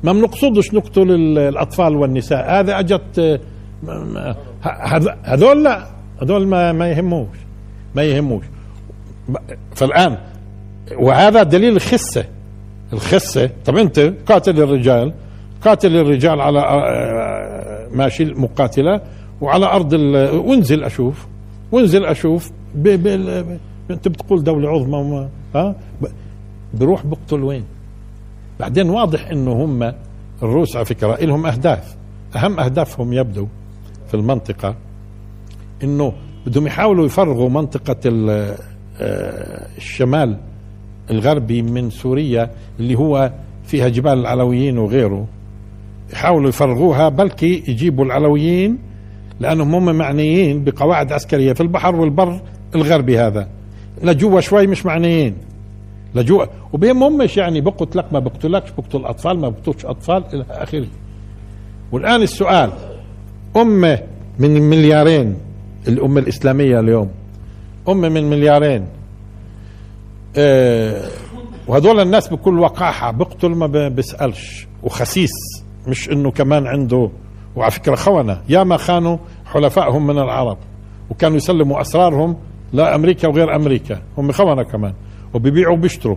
ما 0.05 0.13
بنقصدش 0.13 0.75
نقتل 0.75 1.11
الأطفال 1.39 1.97
والنساء. 1.97 2.61
هذا 2.61 2.79
أجت 2.79 3.41
هذول 5.23 5.65
لا. 5.65 5.87
هذول 6.23 6.47
ما 6.47 6.73
ما 6.73 6.89
يهموش. 6.91 7.37
ما 7.95 8.03
يهموش. 8.03 8.45
فالآن 9.75 10.19
وهذا 10.99 11.43
دليل 11.43 11.77
الخسة. 11.77 12.25
الخسة 12.93 13.51
طب 13.67 13.77
أنت 13.77 14.13
قاتل 14.27 14.63
الرجال 14.63 15.13
قاتل 15.65 15.97
الرجال 15.97 16.41
على 16.41 16.59
آه، 16.59 17.89
ماشي 17.93 18.25
مقاتلة 18.25 19.01
وعلى 19.41 19.67
أرض 19.67 19.93
وانزل 20.33 20.85
أشوف. 20.85 21.27
وانزل 21.73 22.05
أشوف. 22.05 22.51
ب... 22.75 22.89
ب... 22.89 23.07
أنت 23.91 24.09
بتقول 24.09 24.45
دولة 24.45 24.69
عظمى 24.69 25.29
ها؟ 25.55 25.75
بروح 26.75 27.07
بقتل 27.07 27.43
وين؟ 27.43 27.65
بعدين 28.61 28.91
واضح 28.91 29.31
إنه 29.31 29.53
هم 29.53 29.93
الروس 30.43 30.77
على 30.77 30.85
فكرة 30.85 31.17
لهم 31.17 31.47
أهداف. 31.47 31.97
أهم 32.37 32.61
أهدافهم 32.61 33.13
يبدو 33.13 33.47
في 34.09 34.15
المنطقة 34.15 34.75
إنه 35.83 36.13
بدهم 36.47 36.67
يحاولوا 36.67 37.07
يفرغوا 37.07 37.49
منطقة 37.49 37.97
آه، 38.07 38.57
الشمال 39.77 40.37
الغربي 41.11 41.63
من 41.63 41.91
سوريا 41.91 42.51
اللي 42.81 42.95
هو 42.95 43.33
فيها 43.65 43.89
جبال 43.89 44.13
العلويين 44.13 44.79
وغيره. 44.79 45.27
يحاولوا 46.13 46.49
يفرغوها 46.49 47.09
بلكي 47.09 47.63
يجيبوا 47.69 48.05
العلويين 48.05 48.79
لأنهم 49.41 49.75
هم 49.75 49.97
معنيين 49.97 50.65
بقواعد 50.65 51.13
عسكرية 51.13 51.53
في 51.53 51.61
البحر 51.61 51.97
والبر 51.97 52.41
الغربي 52.75 53.19
هذا. 53.19 53.49
لجوا 54.03 54.41
شوي 54.41 54.67
مش 54.67 54.87
معنيين. 54.87 55.35
لجوا 56.15 56.45
وبيهمهمش 56.73 57.37
يعني 57.37 57.61
بقتلك 57.61 58.13
ما 58.13 58.19
بقتلكش 58.19 58.71
بقتل 58.79 59.05
اطفال 59.05 59.39
ما 59.39 59.49
بقتلش 59.49 59.87
أطفال 59.87 60.25
إلى 60.33 60.45
آخره. 60.51 60.87
والآن 61.93 62.23
السؤال 62.23 62.71
أمة 63.57 63.99
من 64.39 64.51
مليارين 64.71 65.37
الأمة 65.89 66.21
الإسلامية 66.21 66.81
اليوم 66.81 67.11
أمة 67.89 68.09
من 68.09 68.31
مليارين 68.31 68.87
آه 70.37 71.03
وهذول 71.67 72.01
الناس 72.01 72.29
بكل 72.29 72.59
وقاحة 72.59 73.11
بقتل 73.11 73.49
ما 73.49 73.89
بيسالش 73.89 74.67
وخسيس 74.83 75.31
مش 75.87 76.11
إنه 76.11 76.31
كمان 76.31 76.67
عنده. 76.67 77.11
وعلى 77.57 77.71
فكرة 77.71 77.95
خونة 77.95 78.41
يا 78.49 78.65
ما 78.65 78.77
خانوا 78.77 79.17
حلفائهم 79.47 80.07
من 80.07 80.19
العرب 80.19 80.59
وكانوا 81.11 81.37
يسلموا 81.37 81.81
أسرارهم 81.81 82.37
لأمريكا 82.73 83.29
وغير 83.29 83.57
أمريكا 83.57 84.03
هم 84.19 84.33
خونة 84.33 84.63
كمان. 84.63 84.93
وبيبيعوا 85.35 85.75
وبيشتروا. 85.75 86.17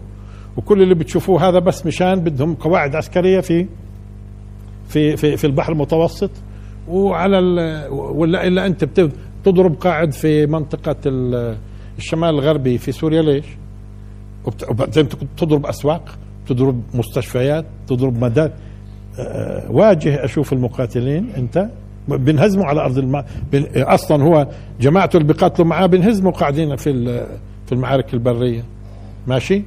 وكل 0.58 0.82
اللي 0.82 0.95
بتشوفوه 0.95 1.50
هذا 1.50 1.60
بس 1.60 1.86
مشان 1.86 2.19
بدهم 2.19 2.56
قواعد 2.56 2.95
عسكرية 2.95 3.39
في 3.39 3.67
في 4.88 5.17
في, 5.17 5.38
في 5.38 5.47
البحر 5.47 5.71
المتوسط. 5.71 6.32
وعلى 6.88 7.38
ولا 7.91 8.47
إلا 8.47 8.65
أنت 8.65 9.00
بتضرب 9.43 9.76
قاعد 9.76 10.13
في 10.13 10.45
منطقة 10.45 10.95
الشمال 11.97 12.30
الغربي 12.30 12.78
في 12.78 12.91
سوريا. 12.91 13.21
ليش؟ 13.21 13.45
وبعدين 14.69 15.08
تضرب 15.38 15.65
أسواق 15.65 16.17
تضرب 16.47 16.82
مستشفيات 16.93 17.65
تضرب 17.88 18.24
مدارس 18.24 18.52
آه، 19.19 19.71
واجه 19.71 20.26
أشوف 20.26 20.54
المقاتلين. 20.54 21.30
أنت 21.38 21.69
بنهزموا 22.08 22.65
على 22.65 22.82
أرض 22.82 22.97
الماء 22.97 23.26
أصلا 23.76 24.24
هو 24.24 24.47
جماعته 24.82 25.17
اللي 25.17 25.28
بيقاتلوا 25.28 25.67
معاه 25.67 25.86
بنهزموا 25.86 26.32
قاعدين 26.32 26.76
في 26.76 27.26
في 27.65 27.71
المعارك 27.71 28.13
البرية. 28.13 28.63
ماشي؟ 29.28 29.64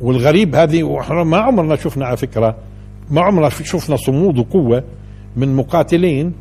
والغريب 0.00 0.54
هذه 0.54 0.82
وإحنا 0.82 1.24
ما 1.24 1.36
عمرنا 1.36 1.76
شفنا 1.76 2.06
على 2.06 2.16
فكرة 2.16 2.56
ما 3.10 3.20
عمرنا 3.20 3.48
شفنا 3.48 3.96
صمود 3.96 4.38
وقوة 4.38 4.84
من 5.36 5.56
مقاتلين 5.56 6.32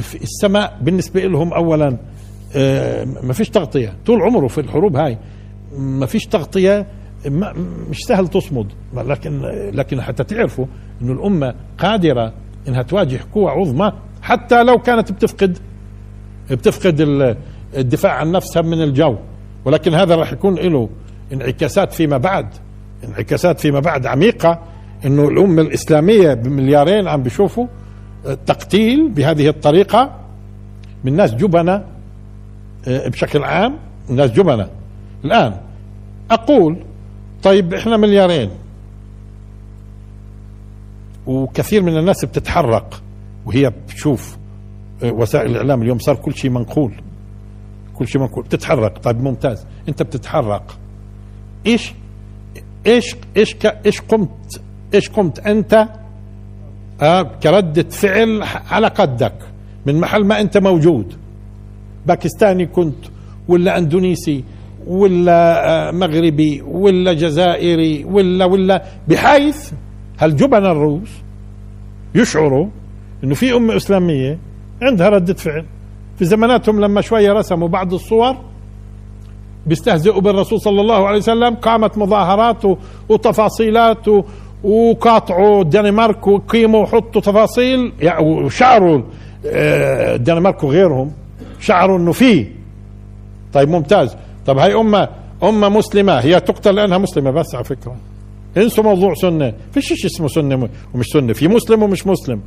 في 0.00 0.22
السماء 0.22 0.78
بالنسبة 0.82 1.20
لهم 1.20 1.52
أولا 1.52 1.96
آه، 2.56 3.04
ما 3.22 3.32
فيش 3.32 3.48
تغطية. 3.48 3.94
طول 4.06 4.22
عمره 4.22 4.46
في 4.46 4.60
الحروب 4.60 4.96
هاي 4.96 5.18
ما 5.78 6.06
فيش 6.06 6.26
تغطية 6.26 6.86
ما 7.26 7.52
مش 7.90 7.98
سهل 7.98 8.28
تصمد. 8.28 8.66
لكن 8.94 9.40
لكن 9.74 10.00
حتى 10.00 10.24
تعرفوا 10.24 10.66
إنه 11.02 11.12
الأمة 11.12 11.54
قادرة 11.78 12.32
إنها 12.68 12.82
تواجه 12.82 13.20
قوى 13.34 13.50
عظمى 13.50 13.92
حتى 14.22 14.62
لو 14.62 14.78
كانت 14.78 15.12
بتفقد 15.12 15.58
بتفقد 16.50 17.00
الدفاع 17.76 18.12
عن 18.12 18.32
نفسها 18.32 18.62
من 18.62 18.82
الجو. 18.82 19.16
ولكن 19.64 19.94
هذا 19.94 20.14
راح 20.14 20.32
يكون 20.32 20.54
له 20.54 20.88
انعكاسات 21.32 21.92
فيما 21.92 22.18
بعد. 22.18 22.46
انعكاسات 23.04 23.60
فيما 23.60 23.80
بعد 23.80 24.06
عميقة 24.06 24.58
إنه 25.04 25.28
الأمة 25.28 25.62
الإسلامية 25.62 26.34
بمليارين 26.34 27.08
عم 27.08 27.22
بيشوفوا 27.22 27.66
التقتيل 28.26 29.08
بهذه 29.08 29.48
الطريقة 29.48 30.16
من 31.04 31.16
ناس 31.16 31.34
جبنة 31.34 31.84
آه، 32.88 33.08
بشكل 33.08 33.44
عام 33.44 33.76
ناس 34.08 34.30
جبنة. 34.30 34.68
الآن 35.24 35.54
أقول 36.30 36.76
طيب 37.42 37.74
إحنا 37.74 37.96
مليارين 37.96 38.50
وكثير 41.26 41.82
من 41.82 41.98
الناس 41.98 42.24
بتتحرق 42.24 43.02
وهي 43.46 43.70
بتشوف 43.70 44.36
آه، 45.02 45.10
وسائل 45.12 45.50
الإعلام 45.50 45.82
اليوم 45.82 45.98
صار 45.98 46.16
كل 46.16 46.34
شيء 46.34 46.50
منقول. 46.50 46.92
كل 47.94 48.08
شيء 48.08 48.20
منقول. 48.20 48.44
بتتحرق. 48.44 48.98
طيب 48.98 49.20
ممتاز. 49.22 49.66
أنت 49.88 50.02
بتتحرق. 50.02 50.78
إيش 51.66 51.92
إيش 52.86 53.16
إيش 53.36 53.56
إيش 53.86 54.00
قمت 54.00 54.60
إيش 54.94 55.08
قمت 55.08 55.38
أنت؟ 55.38 55.88
آه 57.02 57.22
كردة 57.42 57.82
فعل 57.90 58.42
على 58.70 58.86
قدك 58.86 59.34
من 59.86 60.00
محل 60.00 60.24
ما 60.24 60.40
أنت 60.40 60.58
موجود. 60.58 61.14
باكستاني 62.06 62.66
كنت 62.66 63.04
ولا 63.48 63.78
إندونيسي 63.78 64.44
ولا 64.86 65.68
آه، 65.88 65.90
مغربي 65.90 66.62
ولا 66.62 67.12
جزائري 67.12 68.04
ولا 68.04 68.44
ولا 68.44 68.82
بحيث 69.08 69.72
هالجبن 70.18 70.64
الروس 70.66 71.10
يشعروا 72.14 72.66
إنه 73.24 73.34
في 73.34 73.52
أمة 73.56 73.76
إسلامية 73.76 74.38
عندها 74.82 75.08
ردة 75.08 75.34
فعل؟ 75.34 75.64
في 76.18 76.24
زماناتهم 76.24 76.80
لما 76.80 77.00
شوية 77.00 77.32
رسموا 77.32 77.68
بعض 77.68 77.94
الصور 77.94 78.36
بيستهزئوا 79.66 80.20
بالرسول 80.20 80.60
صلى 80.60 80.80
الله 80.80 81.06
عليه 81.06 81.18
وسلم. 81.18 81.54
قامت 81.54 81.98
مظاهرات 81.98 82.62
وتفاصيلات 83.08 84.06
وقاطعوا 84.64 85.62
الدنمارك 85.62 86.26
وقيموا 86.26 86.82
وحطوا 86.82 87.20
تفاصيل. 87.20 87.92
يعني 88.00 88.24
وشعروا 88.24 89.02
آه، 89.46 90.14
الدنمارك 90.14 90.64
وغيرهم 90.64 91.12
شعروا 91.60 91.98
إنه 91.98 92.12
في 92.12 92.46
طيب 93.52 93.68
ممتاز. 93.68 94.16
طب 94.46 94.58
هاي 94.58 94.74
أمة 94.74 95.08
أمة 95.42 95.68
مسلمة. 95.68 96.12
هي 96.12 96.40
تقتل 96.40 96.74
لأنها 96.74 96.98
مسلمة 96.98 97.30
بس 97.30 97.54
على 97.54 97.64
فكرة. 97.64 97.96
انسوا 98.56 98.84
موضوع 98.84 99.14
سنة. 99.14 99.52
فيش 99.72 99.92
شيء 99.92 100.06
اسمه 100.06 100.28
سنة 100.28 100.68
ومش 100.94 101.06
سنة. 101.06 101.32
في 101.32 101.48
مسلم 101.48 101.82
ومش 101.82 102.06
مسلم. 102.06 102.40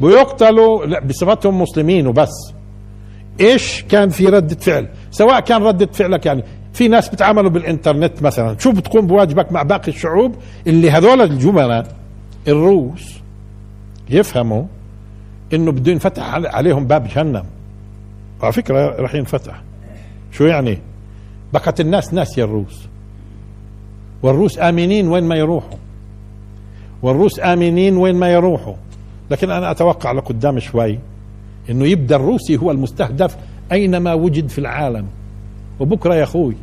بيقتلوا 0.00 1.00
بصفتهم 1.00 1.62
مسلمين 1.62 2.06
وبس. 2.06 2.52
إيش 3.40 3.84
كان 3.88 4.08
في 4.08 4.26
ردة 4.26 4.56
فعل؟ 4.56 4.88
سواء 5.18 5.40
كان 5.40 5.62
ردة 5.62 5.86
فعلك 5.86 6.26
يعني. 6.26 6.44
في 6.72 6.88
ناس 6.88 7.08
بتعاملوا 7.08 7.50
بالإنترنت 7.50 8.22
مثلا. 8.22 8.58
شو 8.58 8.72
بتقوم 8.72 9.06
بواجبك 9.06 9.52
مع 9.52 9.62
باقي 9.62 9.88
الشعوب؟ 9.88 10.34
اللي 10.66 10.90
هذول 10.90 11.20
الجملاء 11.22 11.86
الروس 12.48 13.18
يفهموا 14.10 14.64
إنه 15.54 15.72
بده 15.72 15.92
ينفتح 15.92 16.34
عليهم 16.34 16.86
باب 16.86 17.08
جهنم. 17.08 17.44
على 18.42 18.52
فكرة 18.52 18.96
راح 19.02 19.14
ينفتح. 19.14 19.62
شو 20.32 20.44
يعني؟ 20.44 20.78
بقت 21.52 21.80
الناس 21.80 22.14
ناسيه 22.14 22.44
الروس. 22.44 22.86
والروس 24.22 24.58
آمنين 24.58 25.08
وين 25.08 25.24
ما 25.24 25.36
يروحوا. 25.36 25.78
والروس 27.02 27.40
آمنين 27.40 27.96
وين 27.96 28.14
ما 28.14 28.32
يروحوا. 28.32 28.74
لكن 29.30 29.50
أنا 29.50 29.70
أتوقع 29.70 30.12
لقدام 30.12 30.58
شوي 30.58 30.98
إنه 31.70 31.86
يبدأ 31.86 32.16
الروسي 32.16 32.56
هو 32.56 32.70
المستهدف 32.70 33.36
أينما 33.72 34.14
وجد 34.14 34.48
في 34.48 34.58
العالم. 34.58 35.06
وبكرة 35.80 36.14
يا 36.14 36.22
أخوي 36.22 36.54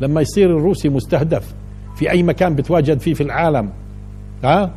لما 0.00 0.20
يصير 0.20 0.56
الروسي 0.56 0.88
مستهدف 0.88 1.54
في 1.96 2.10
أي 2.10 2.22
مكان 2.22 2.54
بتواجد 2.54 2.98
فيه 2.98 3.14
في 3.14 3.22
العالم 3.22 3.70
ها؟ 4.44 4.70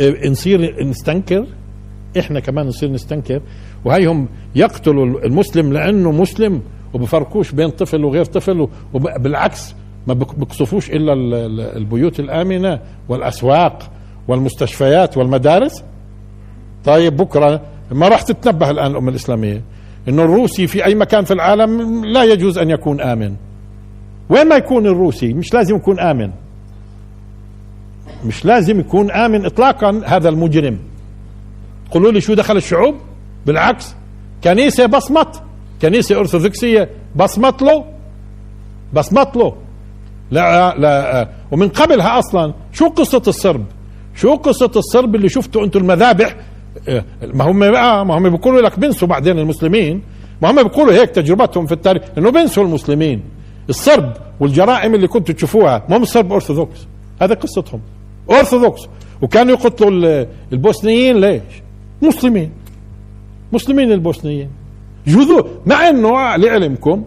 أه؟ 0.00 0.28
نصير 0.28 0.84
نستنكر 0.84 1.46
إحنا 2.18 2.40
كمان 2.40 2.66
نصير 2.66 2.90
نستنكر. 2.92 3.40
وهي 3.84 4.06
هم 4.06 4.28
يقتلوا 4.54 5.04
المسلم 5.26 5.72
لأنه 5.72 6.12
مسلم 6.12 6.62
وبفرقوش 6.94 7.52
بين 7.52 7.68
طفل 7.70 8.04
وغير 8.04 8.24
طفل 8.24 8.68
وبالعكس 8.94 9.74
ما 10.06 10.14
بقصفوش 10.14 10.90
إلا 10.90 11.12
البيوت 11.76 12.20
الآمنة 12.20 12.80
والأسواق 13.08 13.90
والمستشفيات 14.28 15.16
والمدارس. 15.16 15.84
طيب 16.84 17.16
بكرة 17.16 17.60
ما 17.92 18.08
راح 18.08 18.22
تتنبه 18.22 18.70
الآن 18.70 18.90
الأمة 18.90 19.10
الإسلامية. 19.10 19.62
إنه 20.08 20.22
الروسي 20.22 20.66
في 20.66 20.84
أي 20.84 20.94
مكان 20.94 21.24
في 21.24 21.34
العالم 21.34 22.04
لا 22.04 22.24
يجوز 22.24 22.58
أن 22.58 22.70
يكون 22.70 23.00
آمن. 23.00 23.34
وين 24.28 24.48
ما 24.48 24.56
يكون 24.56 24.86
الروسي 24.86 25.32
مش 25.32 25.54
لازم 25.54 25.76
يكون 25.76 26.00
آمن. 26.00 26.30
مش 28.24 28.44
لازم 28.44 28.80
يكون 28.80 29.10
آمن 29.10 29.44
اطلاقا 29.44 30.02
هذا 30.06 30.28
المجرم. 30.28 30.78
قولوا 31.90 32.12
لي 32.12 32.20
شو 32.20 32.34
دخل 32.34 32.56
الشعوب؟ 32.56 32.94
بالعكس 33.46 33.94
كنيسة 34.44 34.86
بصمت. 34.86 35.42
كنيسة 35.82 36.18
أرثوذكسية 36.18 36.88
بصمت 37.16 37.62
له. 37.62 37.84
بصمت 38.92 39.36
له. 39.36 39.56
لا 40.30 40.74
لا 40.78 41.28
ومن 41.50 41.68
قبلها 41.68 42.18
أصلا 42.18 42.54
شو 42.72 42.88
قصة 42.88 43.22
الصرب؟ 43.26 43.64
شو 44.14 44.34
قصة 44.34 44.70
الصرب 44.76 45.14
اللي 45.14 45.28
شفتوا 45.28 45.64
أنتم 45.64 45.80
المذابح؟ 45.80 46.36
ما 47.22 47.44
هم 47.44 47.70
بقى 47.70 48.06
ما 48.06 48.18
هم 48.18 48.30
بيقولوا 48.30 48.62
لك 48.62 48.78
بنسوا 48.78 49.08
بعدين 49.08 49.38
المسلمين. 49.38 50.02
ما 50.42 50.50
هم 50.50 50.62
بيقولوا 50.62 50.92
هيك 50.92 51.10
تجربتهم 51.10 51.66
في 51.66 51.72
التاريخ 51.72 52.02
إنه 52.18 52.30
بنسوا 52.30 52.64
المسلمين. 52.64 53.22
الصرب 53.68 54.12
والجرائم 54.40 54.94
اللي 54.94 55.08
كنتوا 55.08 55.34
تشوفوها 55.34 55.82
ما 55.88 55.96
هم 55.96 56.02
الصرب 56.02 56.32
أرثوذكس. 56.32 56.86
هذا 57.22 57.34
قصتهم. 57.34 57.80
أرثوذكس. 58.30 58.80
وكانوا 59.22 59.52
يقتلوا 59.52 60.26
البوسنيين 60.52 61.16
ليش؟ 61.20 61.42
مسلمين. 62.02 62.50
مسلمين 63.52 63.92
البوسنيين. 63.92 64.48
جذور 65.06 65.50
مع 65.66 65.88
إنه 65.88 66.36
لعلمكم 66.36 67.04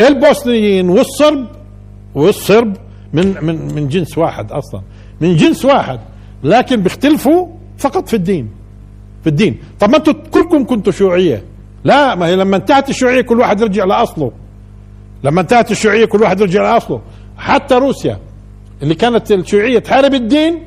البوسنيين 0.00 0.88
والصرب 0.88 1.46
والصرب 2.14 2.76
من 3.12 3.34
من 3.42 3.74
من 3.74 3.88
جنس 3.88 4.18
واحد 4.18 4.52
أصلا. 4.52 4.80
من 5.20 5.36
جنس 5.36 5.64
واحد 5.64 6.00
لكن 6.44 6.82
بيختلفوا 6.82 7.46
فقط 7.78 8.08
في 8.08 8.14
الدين. 8.16 8.48
في 9.22 9.26
الدين. 9.26 9.58
طب 9.80 9.90
ما 9.90 9.96
أنتم 9.96 10.12
كلكم 10.12 10.64
كنتوا 10.64 10.92
شيوعية. 10.92 11.42
لا 11.84 12.14
ما 12.14 12.26
هي 12.26 12.36
لما 12.36 12.56
انتهت 12.56 12.90
الشيوعية 12.90 13.20
كل 13.20 13.40
واحد 13.40 13.60
يرجع 13.60 13.84
لأصله. 13.84 14.32
لما 15.24 15.40
انتهت 15.40 15.70
الشيوعية 15.70 16.04
كل 16.04 16.22
واحد 16.22 16.40
يرجع 16.40 16.62
لأصله. 16.62 17.00
حتى 17.38 17.74
روسيا 17.74 18.18
اللي 18.82 18.94
كانت 18.94 19.32
الشيوعية 19.32 19.78
تحارب 19.78 20.14
الدين 20.14 20.62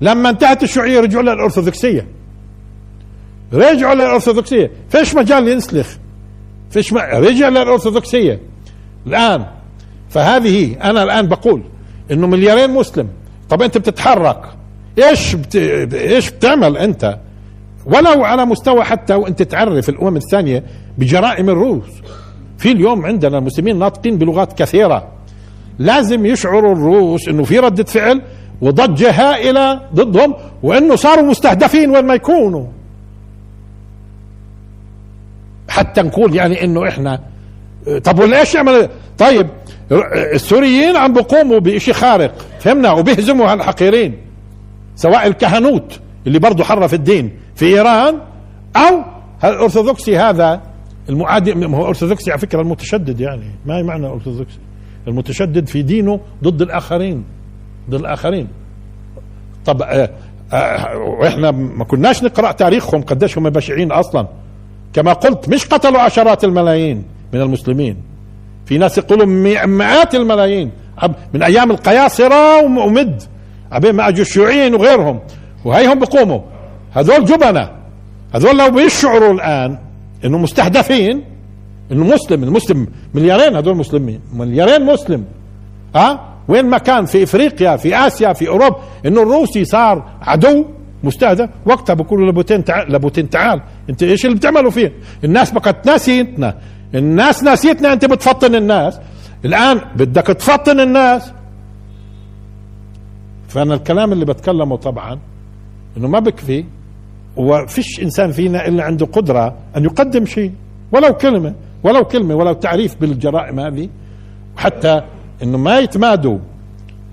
لما 0.00 0.30
انتهت 0.30 0.62
الشيوعية 0.62 1.00
رجعوا 1.00 1.22
للأرثوذكسية. 1.22 2.06
رجعوا 3.52 3.94
للأرثوذكسية. 3.94 4.70
فيش 4.88 5.14
مجال 5.14 5.48
ينسلخ. 5.48 5.96
فيش 6.70 6.92
م... 6.92 6.96
رجع 6.98 7.48
للأرثوذكسية. 7.48 8.40
الآن 9.06 9.46
فهذه 10.08 10.76
أنا 10.82 11.02
الآن 11.02 11.28
بقول 11.28 11.62
إنه 12.10 12.26
مليارين 12.26 12.70
مسلم. 12.70 13.08
طب 13.48 13.62
أنت 13.62 13.78
بتتحرك. 13.78 14.42
إيش 14.98 15.34
بت... 15.34 15.56
إيش 15.94 16.30
بتعمل 16.30 16.76
أنت؟ 16.76 17.18
ولو 17.86 18.24
على 18.24 18.44
مستوى 18.44 18.84
حتى 18.84 19.14
وانت 19.14 19.42
تعرف 19.42 19.88
الأمم 19.88 20.16
الثانية 20.16 20.62
بجرائم 20.98 21.50
الروس. 21.50 21.88
في 22.58 22.72
اليوم 22.72 23.06
عندنا 23.06 23.38
المسلمين 23.38 23.78
ناطقين 23.78 24.18
بلغات 24.18 24.52
كثيرة. 24.58 25.08
لازم 25.78 26.26
يشعروا 26.26 26.72
الروس 26.72 27.28
إنه 27.28 27.44
في 27.44 27.58
ردة 27.58 27.84
فعل 27.84 28.22
وضجه 28.60 29.10
هائله 29.10 29.80
ضدهم 29.94 30.34
وإنه 30.62 30.96
صاروا 30.96 31.30
مستهدفين 31.30 31.90
وين 31.90 32.04
ما 32.04 32.14
يكونوا. 32.14 32.66
حتى 35.68 36.02
نقول 36.02 36.34
يعني 36.34 36.64
إنه 36.64 36.88
إحنا 36.88 37.20
طب 38.04 38.18
ولا 38.18 38.40
إيش 38.40 38.54
يعمل؟ 38.54 38.88
طيب 39.18 39.46
السوريين 40.34 40.96
عم 40.96 41.12
بيقوموا 41.12 41.58
بشيء 41.58 41.94
خارق. 41.94 42.34
فهمنا؟ 42.60 42.92
وبيهزموا 42.92 43.52
هالحقيرين 43.52 44.16
سواء 44.96 45.26
الكهنوت 45.26 46.00
اللي 46.26 46.38
برضه 46.38 46.64
حرف 46.64 46.94
الدين. 46.94 47.45
في 47.56 47.64
إيران 47.66 48.20
أو 48.76 49.04
الأرثوذكسي 49.44 50.18
هذا 50.18 50.60
المعادي 51.08 51.66
هو 51.66 51.88
ارثوذكسي 51.88 52.30
على 52.30 52.40
فكرة 52.40 52.60
المتشدد 52.60 53.20
يعني 53.20 53.50
ما 53.66 53.82
معنى 53.82 54.06
ارثوذكسي 54.06 54.58
المتشدد 55.08 55.66
في 55.66 55.82
دينه 55.82 56.20
ضد 56.44 56.62
الآخرين 56.62 57.24
ضد 57.90 57.94
الآخرين. 57.94 58.48
طب 59.66 59.82
آه، 59.82 60.10
وإحنا 61.20 61.50
ما 61.50 61.84
كناش 61.84 62.22
نقرأ 62.24 62.52
تاريخهم 62.52 63.02
قديش 63.02 63.38
هم 63.38 63.50
بشعين 63.50 63.92
أصلا. 63.92 64.26
كما 64.92 65.12
قلت 65.12 65.48
مش 65.48 65.66
قتلوا 65.66 66.00
عشرات 66.00 66.44
الملايين 66.44 67.04
من 67.32 67.40
المسلمين. 67.40 67.96
في 68.66 68.78
ناس 68.78 68.98
يقولوا 68.98 69.26
مئات 69.66 70.14
الملايين. 70.14 70.70
من 71.34 71.42
أيام 71.42 71.70
القياصرة 71.70 72.64
ومد. 72.64 73.22
عبين 73.72 73.92
ما 73.94 74.08
اجوا 74.08 74.20
الشيوعيين 74.20 74.74
وغيرهم 74.74 75.20
وهيهم 75.64 75.98
بقوموا. 75.98 76.40
هذول 76.96 77.24
جبنة. 77.24 77.70
هذول 78.34 78.58
لو 78.58 78.70
بيشعروا 78.70 79.32
الآن 79.32 79.78
إنه 80.24 80.38
مستهدفين 80.38 81.24
إنه 81.92 82.04
مسلم 82.04 82.42
المسلم 82.42 82.86
مليارين 83.14 83.56
هذول 83.56 83.76
مسلمين 83.76 84.20
مليارين 84.34 84.86
مسلم. 84.86 85.24
ها؟ 85.94 86.32
وين 86.48 86.66
ما 86.66 86.78
كان 86.78 87.04
في 87.04 87.22
إفريقيا 87.22 87.76
في 87.76 87.96
آسيا 88.06 88.32
في 88.32 88.48
اوروبا 88.48 88.76
إنه 89.06 89.22
الروسي 89.22 89.64
صار 89.64 90.10
عدو 90.22 90.64
مستهدف. 91.04 91.50
وقتها 91.66 91.94
بقولوا 91.94 92.28
لبوتين 92.30 92.64
تعال 92.64 92.92
لبوتين 92.92 93.30
تعال. 93.30 93.60
أنت 93.90 94.02
إيش 94.02 94.26
اللي 94.26 94.36
بتعملوا 94.36 94.70
فيه؟ 94.70 94.92
الناس 95.24 95.50
بقت 95.50 95.86
ناسيتنا. 95.86 96.58
الناس 96.94 97.42
ناسيتنا 97.42 97.92
أنت 97.92 98.04
بتفطن 98.04 98.54
الناس. 98.54 99.00
الآن 99.44 99.80
بدك 99.96 100.26
تفطن 100.26 100.80
الناس. 100.80 101.32
فأنا 103.48 103.74
الكلام 103.74 104.12
اللي 104.12 104.24
بتكلمه 104.24 104.76
طبعا 104.76 105.18
إنه 105.96 106.08
ما 106.08 106.18
بكفي 106.18 106.64
وفيش 107.36 108.00
إنسان 108.02 108.32
فينا 108.32 108.68
إلا 108.68 108.82
عنده 108.84 109.06
قدرة 109.06 109.54
أن 109.76 109.84
يقدم 109.84 110.26
شيء 110.26 110.52
ولو 110.92 111.12
كلمة 111.14 111.54
ولو 111.82 112.04
كلمة 112.04 112.34
ولو 112.34 112.52
تعريف 112.52 113.00
بالجرائم 113.00 113.60
هذه 113.60 113.88
حتى 114.56 115.02
إنه 115.42 115.58
ما 115.58 115.78
يتمادوا. 115.78 116.38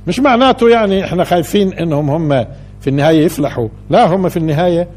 مش 0.07 0.19
معناته 0.19 0.69
يعني 0.69 1.05
إحنا 1.05 1.24
خايفين 1.24 1.74
إنهم 1.74 2.09
هم 2.09 2.45
في 2.82 2.89
النهاية 2.89 3.26
يفلحوا 3.26 3.67
لا 3.89 4.15
هم 4.15 4.30
في 4.30 4.38
النهاية 4.38 4.88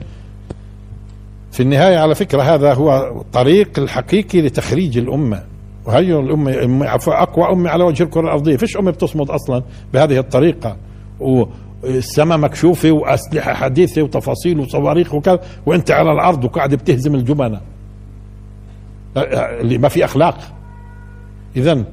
في 1.53 1.62
النهاية 1.62 1.99
على 1.99 2.14
فكرة 2.14 2.43
هذا 2.43 2.74
هو 2.74 3.20
الطريق 3.20 3.79
الحقيقي 3.79 4.41
لتخريج 4.41 4.99
الأمة. 4.99 5.43
وهي 5.87 6.18
الأمة 6.18 6.95
أقوى 7.09 7.53
أمة 7.53 7.70
على 7.70 7.85
وجه 7.85 8.03
الكرة 8.03 8.20
الأرضية. 8.20 8.57
فيش 8.57 8.77
أمة 8.77 8.91
بتصمد 8.91 9.31
أصلا 9.31 9.62
بهذه 9.93 10.18
الطريقة. 10.18 10.77
والسماء 11.83 12.39
مكشوفة 12.39 12.91
وأسلحة 12.91 13.55
حديثة 13.55 14.03
وتفاصيل 14.03 14.61
وصواريخ 14.61 15.14
وكذا 15.14 15.41
وأنت 15.66 15.91
على 15.91 16.12
الأرض 16.12 16.45
وقاعد 16.45 16.74
بتهزم 16.74 17.14
الجبنة. 17.14 17.61
اللي 19.61 19.79
ما 19.79 19.89
في 19.89 20.05
أخلاق. 20.05 20.39
اذا 21.57 21.85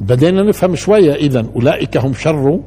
بدينا 0.00 0.42
نفهم 0.42 0.74
شوية. 0.74 1.14
اذا 1.14 1.46
أولئك 1.56 1.96
هم 1.96 2.14
شر 2.14 2.60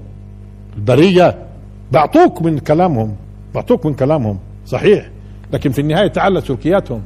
البرية. 0.77 1.45
بعطوك 1.91 2.41
من 2.41 2.59
كلامهم 2.59 3.15
بعطوك 3.55 3.85
من 3.85 3.93
كلامهم. 3.93 4.39
صحيح. 4.65 5.09
لكن 5.53 5.71
في 5.71 5.81
النهاية 5.81 6.07
تعال 6.07 6.43
سلوكياتهم. 6.43 7.01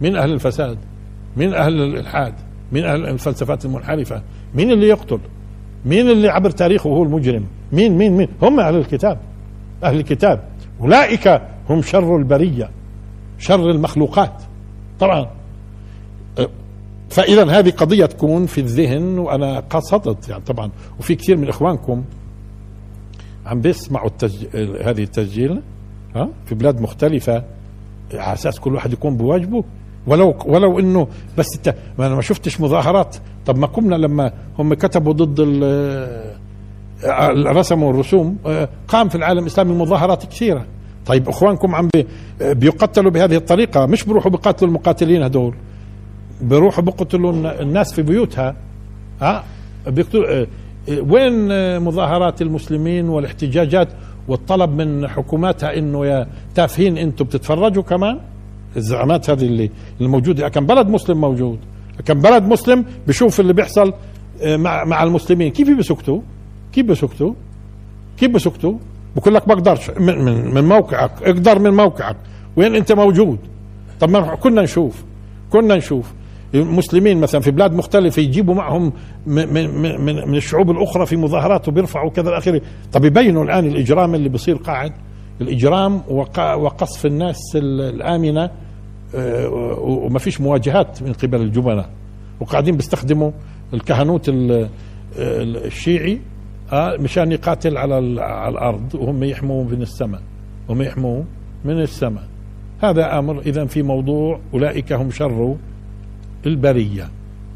من 0.00 0.16
أهل 0.16 0.32
الفساد؟ 0.32 0.78
من 1.36 1.54
أهل 1.54 1.82
الإلحاد؟ 1.82 2.34
من 2.72 2.84
أهل 2.84 3.06
الفلسفات 3.06 3.64
المنحرفة؟ 3.64 4.22
مين 4.54 4.70
اللي 4.70 4.88
يقتل؟ 4.88 5.18
مين 5.86 6.10
اللي 6.10 6.28
عبر 6.28 6.50
تاريخه 6.50 6.90
هو 6.90 7.02
المجرم؟ 7.02 7.44
مين 7.72 7.98
مين 7.98 8.16
مين؟ 8.16 8.28
هم 8.42 8.60
أهل 8.60 8.76
الكتاب 8.76 9.18
أهل 9.84 9.96
الكتاب. 9.96 10.44
أولئك 10.80 11.42
هم 11.70 11.82
شر 11.82 12.16
البرية 12.16 12.70
شر 13.38 13.70
المخلوقات. 13.70 14.42
طبعا. 15.00 15.26
فاذا 17.10 17.50
هذه 17.50 17.70
قضية 17.70 18.06
تكون 18.06 18.46
في 18.46 18.60
الذهن 18.60 19.18
وأنا 19.18 19.60
قصدت 19.60 20.28
يعني 20.28 20.42
طبعا. 20.42 20.70
وفي 21.00 21.14
كثير 21.14 21.36
من 21.36 21.48
إخوانكم 21.48 22.04
عم 23.46 23.60
بيسمعوا 23.60 24.08
التسجيل 24.08 24.82
هذه 24.82 25.02
التسجيل 25.02 25.62
ها؟ 26.16 26.28
في 26.46 26.54
بلاد 26.54 26.80
مختلفة. 26.80 27.44
على 28.14 28.32
أساس 28.32 28.60
كل 28.60 28.74
واحد 28.74 28.92
يكون 28.92 29.16
بواجبه. 29.16 29.64
ولو 30.06 30.34
ولو 30.46 30.78
إنه 30.78 31.08
بس 31.38 31.56
انت 31.56 31.74
ما 31.98 32.06
أنا 32.06 32.14
ما 32.14 32.22
شفتش 32.22 32.60
مظاهرات 32.60 33.16
طب 33.46 33.58
ما 33.58 33.66
قمنا 33.66 33.94
لما 33.94 34.32
هم 34.58 34.74
كتبوا 34.74 35.12
ضد 35.12 35.40
رسموا 37.46 37.90
الرسوم 37.90 38.36
قام 38.88 39.08
في 39.08 39.14
العالم 39.14 39.38
الإسلامي 39.38 39.74
مظاهرات 39.74 40.26
كثيرة. 40.26 40.64
طيب 41.06 41.28
إخوانكم 41.28 41.74
عم 41.74 41.88
بيقتلوا 42.40 43.10
بهذه 43.10 43.36
الطريقة 43.36 43.86
مش 43.86 44.04
بيروحوا 44.04 44.30
بيقاتلوا 44.30 44.70
المقاتلين 44.70 45.22
هدول 45.22 45.54
بيروحوا 46.42 46.84
بيقتلوا 46.84 47.62
الناس 47.62 47.92
في 47.92 48.02
بيوتها. 48.02 48.56
ها 49.20 49.44
بيقتلوا 49.86 50.46
وين 50.88 51.48
مظاهرات 51.80 52.42
المسلمين 52.42 53.08
والاحتجاجات 53.08 53.88
والطلب 54.28 54.70
من 54.70 55.08
حكوماتها 55.08 55.78
إنه 55.78 56.06
يا 56.06 56.26
تافهين 56.54 56.98
أنتم 56.98 57.24
بتتفرجوا 57.24 57.82
كمان؟ 57.82 58.20
الزعامات 58.76 59.30
هذه 59.30 59.44
اللي 59.44 59.70
الموجودة. 60.00 60.48
كم 60.48 60.66
بلد 60.66 60.88
مسلم 60.88 61.20
موجود. 61.20 61.58
كم 62.04 62.20
بلد 62.20 62.42
مسلم 62.42 62.84
بشوف 63.06 63.40
اللي 63.40 63.52
بيحصل 63.52 63.94
آه، 64.42 64.56
مع 64.56 64.84
مع 64.84 65.02
المسلمين. 65.02 65.52
كيف 65.52 65.70
بيسكتوا؟ 65.70 66.20
كيف 66.72 66.86
بيسكتوا؟ 66.86 67.32
كيف 68.18 68.30
بيسكتوا؟ 68.30 68.74
بقول 69.16 69.34
لك 69.34 69.48
بقدرش 69.48 69.90
من, 69.90 70.24
من, 70.24 70.54
من 70.54 70.64
موقعك 70.64 71.22
أقدر 71.22 71.58
من 71.58 71.70
موقعك. 71.70 72.16
وين 72.56 72.74
انت 72.74 72.92
موجود؟ 72.92 73.38
طب 74.00 74.10
ما 74.10 74.34
كنا 74.34 74.62
نشوف 74.62 75.04
كنا 75.50 75.76
نشوف. 75.76 76.12
المسلمين 76.54 77.20
مثلا 77.20 77.40
في 77.40 77.50
بلاد 77.50 77.72
مختلفة 77.72 78.22
يجيبوا 78.22 78.54
معهم 78.54 78.92
من, 79.26 79.52
من, 79.54 80.00
من, 80.28 80.36
الشعوب 80.36 80.70
الأخرى 80.70 81.06
في 81.06 81.16
مظاهرات 81.16 81.68
وبيرفعوا 81.68 82.10
كذا 82.10 82.38
آخره. 82.38 82.60
طب 82.92 83.04
يبينوا 83.04 83.44
الآن 83.44 83.66
الإجرام 83.66 84.14
اللي 84.14 84.28
بيصير 84.28 84.56
قاعد. 84.56 84.92
الإجرام 85.40 86.02
وقصف 86.38 87.06
الناس 87.06 87.38
الآمنة 87.54 88.50
وما 89.78 90.18
فيش 90.18 90.40
مواجهات 90.40 91.02
من 91.02 91.12
قبل 91.12 91.40
الجبناء 91.40 91.90
وقاعدين 92.40 92.76
بيستخدموا 92.76 93.30
الكهنوت 93.74 94.30
الشيعي 95.18 96.20
آه، 96.72 96.96
مشان 96.96 97.32
يقاتل 97.32 97.76
على 97.76 98.20
على 98.20 98.52
الأرض 98.52 98.94
وهم 98.94 99.24
يحموه 99.24 99.64
من 99.64 99.82
السماء 99.82 100.20
هم 100.68 100.82
يحموه 100.82 101.24
من 101.64 101.80
السماء. 101.80 102.24
هذا 102.82 103.18
أمر 103.18 103.40
إذا 103.40 103.64
في 103.64 103.82
موضوع 103.82 104.40
أولئك 104.54 104.92
هم 104.92 105.10
شر 105.10 105.56
البرية. 106.46 107.08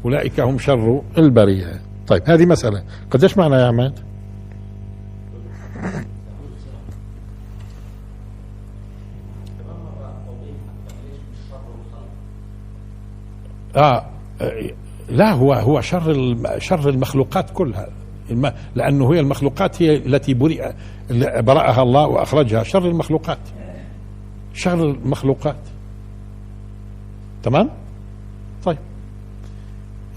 أولئك 0.05 0.39
هم 0.39 0.57
شر 0.57 1.01
البرية. 1.17 1.81
طيب 2.07 2.21
هذه 2.25 2.45
مسألة. 2.45 2.83
قديش 3.11 3.37
معنى 3.37 3.55
يا 3.55 3.65
عماد؟ 3.65 3.99
آه 13.75 14.05
لا 15.09 15.31
هو 15.31 15.53
هو 15.53 15.81
شر 15.81 16.35
شر 16.59 16.89
المخلوقات 16.89 17.49
كلها. 17.49 17.87
لأنه 18.75 19.13
هي 19.13 19.19
المخلوقات 19.19 19.81
هي 19.81 19.95
التي 19.95 20.33
برئ 20.33 20.71
برأها 21.41 21.83
الله 21.83 22.07
وأخرجها. 22.07 22.63
شر 22.63 22.85
المخلوقات. 22.85 23.39
شر 24.53 24.89
المخلوقات. 24.89 25.55
تمام؟ 27.43 27.69
طيب. 28.63 28.77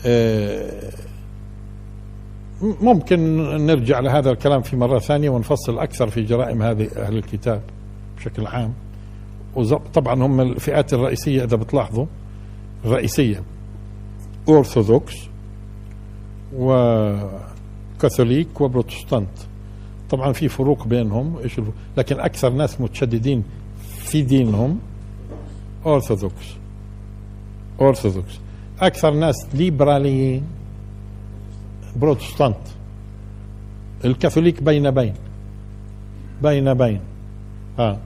آه 0.07 0.91
ممكن 2.81 3.37
نرجع 3.67 4.01
لهذا 4.01 4.31
الكلام 4.31 4.63
في 4.63 4.77
مرة 4.77 4.99
ثانية 4.99 5.31
ونفصل 5.31 5.79
أكثر 5.79 6.09
في 6.09 6.23
جرائم 6.23 6.63
هذه 6.63 6.89
أهل 6.97 7.17
الكتاب 7.17 7.61
بشكل 8.17 8.47
عام. 8.47 8.73
وطبعا 9.55 10.15
هم 10.15 10.41
الفئات 10.41 10.95
الرئيسية 10.95 11.45
إذا 11.45 11.57
بتلاحظوا. 11.57 12.07
الرئيسية 12.85 13.43
أرثوذكس 14.49 15.15
وكاثوليك 16.57 18.61
وبروتستانت. 18.61 19.29
طبعا 20.11 20.33
في 20.33 20.49
فروق 20.49 20.87
بينهم 20.87 21.39
إيش 21.39 21.61
لكن 21.97 22.21
أكثر 22.21 22.51
ناس 22.51 22.81
متشددين 22.81 23.45
في 23.99 24.23
دينهم 24.23 24.79
أرثوذكس 25.87 26.55
أرثوذكس 27.81 28.39
أكثر 28.81 29.11
ناس 29.11 29.35
ليبراليين 29.55 30.45
بروتستانت. 31.97 32.57
الكاثوليك 34.05 34.63
بين 34.63 34.91
بين. 34.91 35.15
بين 36.43 36.75
بين. 36.75 37.01
ها 37.79 37.99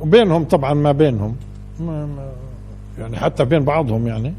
وبينهم 0.00 0.44
طبعا 0.44 0.74
ما 0.74 0.92
بينهم. 0.92 1.36
يعني 2.98 3.16
حتى 3.16 3.44
بين 3.44 3.64
بعضهم 3.64 4.06
يعني. 4.06 4.34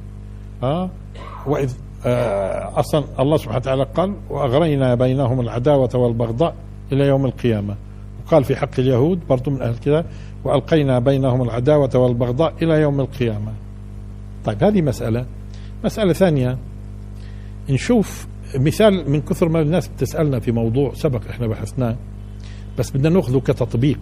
ها 0.63 0.89
وإذ 1.47 1.73
آه 2.05 2.79
أصلا 2.79 3.03
الله 3.19 3.37
سبحانه 3.37 3.57
وتعالى 3.57 3.83
قال 3.83 4.13
وأغرينا 4.29 4.95
بينهم 4.95 5.39
العداوة 5.39 5.89
والبغضاء 5.95 6.55
إلى 6.91 7.07
يوم 7.07 7.25
القيامة. 7.25 7.75
وقال 8.25 8.43
في 8.43 8.55
حق 8.55 8.79
اليهود 8.79 9.27
برضو 9.29 9.51
من 9.51 9.61
أهل 9.61 9.69
الكتاب 9.69 10.05
وألقينا 10.43 10.99
بينهم 10.99 11.41
العداوة 11.41 11.89
والبغضاء 11.95 12.53
إلى 12.61 12.81
يوم 12.81 12.99
القيامة. 12.99 13.53
طيب 14.45 14.63
هذه 14.63 14.81
مسألة. 14.81 15.25
مسألة 15.85 16.13
ثانية. 16.13 16.57
نشوف 17.69 18.27
مثال 18.55 19.11
من 19.11 19.21
كثر 19.21 19.49
ما 19.49 19.61
الناس 19.61 19.87
بتسألنا 19.87 20.39
في 20.39 20.51
موضوع 20.51 20.93
سبق 20.93 21.21
إحنا 21.29 21.47
بحثناه. 21.47 21.95
بس 22.79 22.91
بدنا 22.91 23.09
نأخذه 23.09 23.39
كتطبيق 23.39 23.99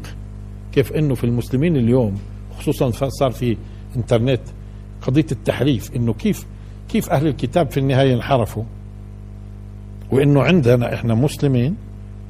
كيف 0.72 0.93
إنه 0.93 1.16
في 1.16 1.24
المسلمين 1.24 1.76
اليوم 1.76 2.18
خصوصا 2.58 3.10
صار 3.10 3.32
في 3.32 3.58
انترنت 3.96 4.42
قضية 5.02 5.26
التحريف 5.32 5.96
إنه 5.96 6.14
كيف 6.14 6.46
كيف 6.90 7.10
أهل 7.10 7.28
الكتاب 7.28 7.72
في 7.72 7.80
النهاية 7.80 8.14
انحرفوا؟ 8.14 8.64
وإنه 10.12 10.42
عندنا 10.44 10.94
إحنا 10.94 11.16
مسلمين 11.16 11.76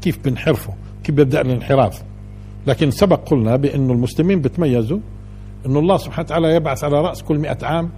كيف 0.01 0.19
بنحرفوا 0.25 0.73
كيف 1.03 1.15
بيبدأ 1.15 1.41
الانحراف؟ 1.41 2.03
لكن 2.67 2.91
سبق 2.91 3.29
قلنا 3.29 3.55
بإنه 3.55 3.93
المسلمين 3.93 4.41
بتميزوا 4.41 4.99
إنه 5.65 5.79
الله 5.79 5.97
سبحانه 5.97 6.25
وتعالى 6.25 6.55
يبعث 6.55 6.83
على 6.83 7.01
رأس 7.01 7.23
كل 7.23 7.37
مئة 7.37 7.65
عام 7.65 7.89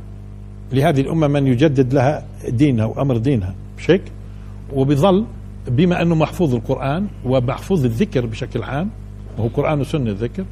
لهذه 0.74 1.01
الأمة 1.01 1.28
من 1.28 1.47
يجدد 1.47 1.93
لها 1.93 2.26
دينها 2.49 2.86
وأمر 2.86 3.18
دينها 3.18 3.55
مش 3.78 3.91
هيك؟ 3.91 4.01
وبظل 4.74 5.26
بما 5.68 6.01
إنه 6.01 6.16
محفوظ 6.16 6.55
القرآن 6.55 7.07
ومحفوظ 7.26 7.86
الذكر 7.86 8.26
بشكل 8.26 8.64
عام 8.64 8.89
وهو 9.38 9.47
قرآن 9.47 9.80
وسنة 9.82 10.10
الذكر 10.12 10.45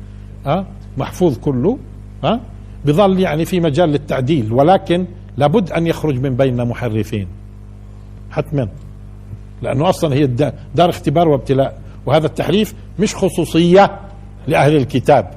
ها 0.46 0.66
محفوظ 0.98 1.38
كله 1.38 1.78
ها 2.24 2.42
بظل 2.86 3.20
يعني 3.20 3.46
في 3.46 3.60
مجال 3.60 3.90
للتعديل 3.90 4.54
ولكن 4.54 5.06
لابد 5.38 5.72
أن 5.72 5.88
يخرج 5.88 6.20
من 6.20 6.36
بيننا 6.36 6.64
محرفين. 6.64 7.28
حتما. 8.32 8.70
لأنه 9.62 9.90
أصلا 9.90 10.14
هي 10.16 10.28
دار 10.76 10.90
اختبار 10.90 11.28
وابتلاء 11.28 11.82
وهذا 12.06 12.26
التحريف 12.26 12.74
مش 13.00 13.16
خصوصية 13.16 14.00
لأهل 14.48 14.76
الكتاب 14.76 15.32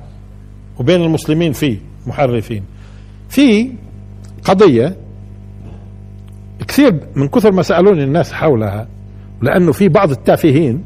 وبين 0.79 1.03
المسلمين 1.03 1.53
في 1.53 1.79
محرفين. 2.07 2.63
في 3.29 3.73
قضية 4.45 4.97
كثير 6.69 7.01
من 7.17 7.29
كثر 7.29 7.53
ما 7.53 7.63
سألوني 7.63 8.05
الناس 8.05 8.33
حولها 8.33 8.89
لأنه 9.43 9.73
في 9.73 9.89
بعض 9.89 10.11
التافهين 10.11 10.85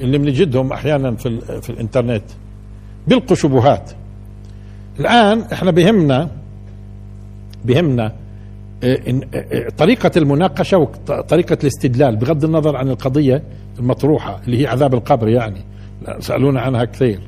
اللي 0.00 0.18
بنجدهم 0.18 0.72
أحيانا 0.72 1.14
في 1.16 1.40
في 1.62 1.70
الإنترنت 1.70 2.24
بيلقوا 3.08 3.36
شبهات. 3.36 3.90
الآن 5.00 5.40
إحنا 5.52 5.70
بهمنا 5.70 6.28
بهمنا 7.64 8.12
آه، 8.84 8.98
آه، 9.08 9.20
آه، 9.34 9.68
طريقة 9.68 10.10
المناقشة 10.16 10.78
وطريقة 10.78 11.58
الاستدلال 11.62 12.16
بغض 12.16 12.44
النظر 12.44 12.76
عن 12.76 12.88
القضية 12.88 13.42
المطروحة 13.78 14.40
اللي 14.46 14.62
هي 14.62 14.66
عذاب 14.66 14.94
القبر 14.94 15.28
يعني. 15.28 15.60
سألونا 16.18 16.60
عنها 16.60 16.84
كثير. 16.84 17.20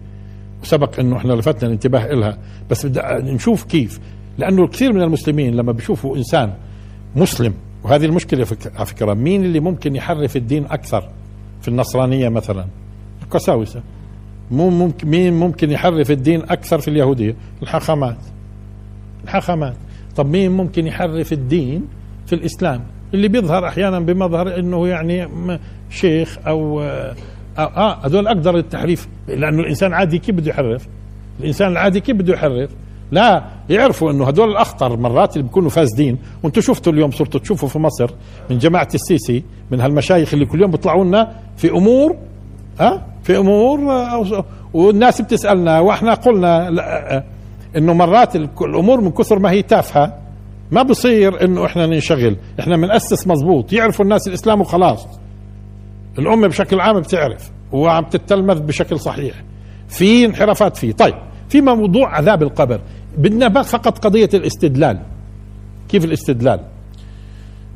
وسبق 0.62 1.00
إنه 1.00 1.16
إحنا 1.16 1.32
لفتنا 1.32 1.68
الانتباه 1.68 2.06
لها 2.06 2.38
بس 2.70 2.86
نشوف 3.06 3.64
كيف. 3.64 4.00
لأنه 4.38 4.64
الكثير 4.64 4.92
من 4.92 5.02
المسلمين 5.02 5.54
لما 5.54 5.72
بيشوفوا 5.72 6.16
إنسان 6.16 6.52
مسلم 7.16 7.54
وهذه 7.84 8.04
المشكلة 8.04 8.46
على 8.76 8.86
فكرة 8.86 9.14
مين 9.14 9.44
اللي 9.44 9.60
ممكن 9.60 9.96
يحرف 9.96 10.36
الدين 10.36 10.64
أكثر؟ 10.64 11.08
في 11.62 11.68
النصرانية 11.68 12.28
مثلا. 12.28 12.66
القساوسة. 13.22 13.82
مو 14.50 14.70
ممكن 14.70 15.08
مين 15.08 15.34
ممكن 15.34 15.70
يحرف 15.70 16.10
الدين 16.10 16.42
أكثر 16.42 16.78
في 16.78 16.88
اليهودية؟ 16.88 17.34
الحاخامات 17.62 18.16
الحاخامات 19.24 19.74
طب 20.16 20.26
مين 20.26 20.50
ممكن 20.50 20.86
يحرف 20.86 21.32
الدين 21.32 21.84
في 22.26 22.34
الإسلام؟ 22.34 22.80
اللي 23.14 23.28
بيظهر 23.28 23.68
أحيانا 23.68 24.00
بمظهر 24.00 24.58
أنه 24.58 24.88
يعني 24.88 25.28
شيخ 25.90 26.38
آه, 26.46 27.14
آه 27.58 28.06
هذول 28.06 28.26
أقدر 28.26 28.56
التحريف 28.56 29.08
لأنه 29.28 29.60
الإنسان 29.60 29.92
عادي 29.92 30.18
كيف 30.18 30.34
بده 30.34 30.50
يحرف؟ 30.50 30.88
الإنسان 31.40 31.72
العادي 31.72 32.00
كيف 32.00 32.16
بده 32.16 32.34
يحرف؟ 32.34 32.70
لا 33.12 33.44
يعرفوا 33.70 34.10
إنه 34.10 34.26
هدول 34.26 34.50
الأخطر 34.50 34.96
مرات 34.96 35.36
اللي 35.36 35.42
بيكونوا 35.48 35.70
فاسدين. 35.70 36.18
وأنتم 36.42 36.60
شفتوا 36.60 36.92
اليوم 36.92 37.10
صرتوا 37.10 37.40
تشوفوا 37.40 37.68
في 37.68 37.78
مصر 37.78 38.10
من 38.50 38.58
جماعة 38.58 38.88
السيسي 38.94 39.44
من 39.70 39.80
هالمشايخ 39.80 40.34
اللي 40.34 40.46
كل 40.46 40.60
يوم 40.60 40.70
بيطلعوا 40.70 41.04
لنا 41.04 41.32
في 41.56 41.70
أمور 41.70 42.16
ها؟ 42.80 43.06
في 43.24 43.38
أمور 43.38 43.80
والناس 44.74 45.20
بتسألنا 45.20 45.80
وإحنا 45.80 46.14
قلنا 46.14 46.70
لا 46.70 47.24
إنه 47.76 47.92
مرات 47.92 48.36
الأمور 48.36 49.00
من 49.00 49.10
كثر 49.10 49.38
ما 49.38 49.50
هي 49.50 49.62
تافهة 49.62 50.18
ما 50.70 50.82
بصير 50.82 51.44
إنه 51.44 51.66
إحنا 51.66 51.86
ننشغل 51.86 52.36
إحنا 52.60 52.76
بنأسس 52.76 53.26
مزبوط 53.26 53.72
يعرفوا 53.72 54.04
الناس 54.04 54.28
الإسلام 54.28 54.60
وخلاص. 54.60 55.06
الأمة 56.18 56.48
بشكل 56.48 56.80
عام 56.80 57.00
بتعرف 57.00 57.50
وعم 57.72 58.04
تتلمذ 58.04 58.60
بشكل 58.60 59.00
صحيح. 59.00 59.34
في 59.88 60.24
انحرافات 60.24 60.76
فيه. 60.76 60.92
طيب 60.92 61.14
في 61.48 61.60
موضوع 61.60 62.16
عذاب 62.16 62.42
القبر. 62.42 62.80
بدنا 63.18 63.62
فقط 63.62 63.98
قضية 63.98 64.30
الاستدلال. 64.34 65.00
كيف 65.88 66.04
الاستدلال؟ 66.04 66.60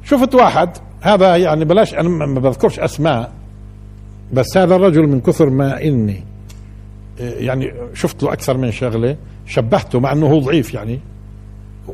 شفت 0.05 0.35
واحد 0.35 0.71
هذا 1.01 1.37
يعني 1.37 1.65
بلاش 1.65 1.95
أنا 1.95 2.09
ما 2.09 2.41
بذكرش 2.41 2.79
أسماء 2.81 3.33
بس 4.33 4.57
هذا 4.57 4.77
الرجل 4.77 5.07
من 5.07 5.21
كثر 5.21 5.51
ما 5.51 5.83
إني 5.83 6.25
يعني 7.21 7.73
شفت 7.95 8.23
له 8.23 8.33
أكثر 8.33 8.57
من 8.57 8.71
شغلة 8.71 9.17
شبهته 9.47 10.01
مع 10.01 10.13
أنه 10.13 10.27
هو 10.27 10.39
ضعيف 10.39 10.75
يعني. 10.75 10.99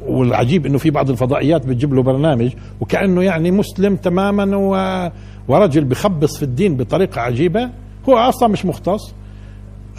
والعجيب 0.07 0.67
إنه 0.67 0.79
في 0.79 0.91
بعض 0.91 1.11
الفضائيات 1.11 1.67
بتجيب 1.67 1.95
له 1.95 2.03
برنامج 2.03 2.51
وكأنه 2.81 3.23
يعني 3.23 3.51
مسلم 3.51 3.97
تماما 3.97 4.57
و... 4.57 5.11
ورجل 5.49 5.85
بخبص 5.85 6.37
في 6.37 6.43
الدين 6.43 6.77
بطريقة 6.77 7.21
عجيبة. 7.21 7.71
هو 8.09 8.17
أصلا 8.17 8.49
مش 8.49 8.67
مختص. 8.67 9.15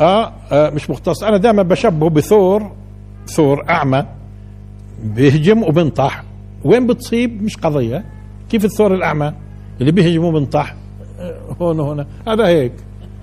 آه, 0.01 0.33
آه 0.51 0.69
مش 0.69 0.89
مختص. 0.89 1.23
أنا 1.23 1.37
دائما 1.37 1.63
بشبهه 1.63 2.09
بثور 2.09 2.71
ثور 3.27 3.69
أعمى 3.69 4.05
بيهجم 5.03 5.63
وبنطح 5.63 6.23
وين 6.63 6.87
بتصيب؟ 6.87 7.43
مش 7.43 7.57
قضية. 7.57 8.05
كيف 8.49 8.65
الثور 8.65 8.93
الأعمى 8.95 9.33
اللي 9.81 9.91
بيهجم 9.91 10.23
وبنطح 10.23 10.75
هون 11.61 11.79
هون 11.79 12.05
هذا 12.27 12.47
هيك. 12.47 12.73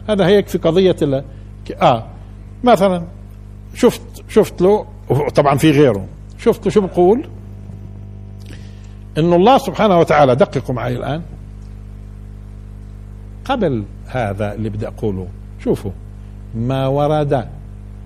هذا 0.09 0.26
هيك 0.26 0.49
في 0.49 0.59
قضية 0.59 0.97
ال... 1.03 1.24
آه. 1.82 2.07
مثلا 2.64 3.05
شفت 3.74 4.03
شفت 4.28 4.62
له 4.62 4.86
طبعا 5.34 5.59
في 5.59 5.70
غيره. 5.70 6.07
شفت 6.38 6.68
شو 6.68 6.80
بقول؟ 6.80 7.28
إنه 9.18 9.36
الله 9.36 9.59
سبحانه 9.59 9.99
وتعالى 9.99 10.36
دققوا 10.36 10.74
معي 10.74 10.97
الآن. 10.97 11.22
قبل 13.45 13.84
هذا 14.07 14.55
اللي 14.55 14.68
بدي 14.68 14.88
أقوله 14.88 15.28
شوفوا 15.64 15.90
ما 16.55 16.86
ورد 16.86 17.49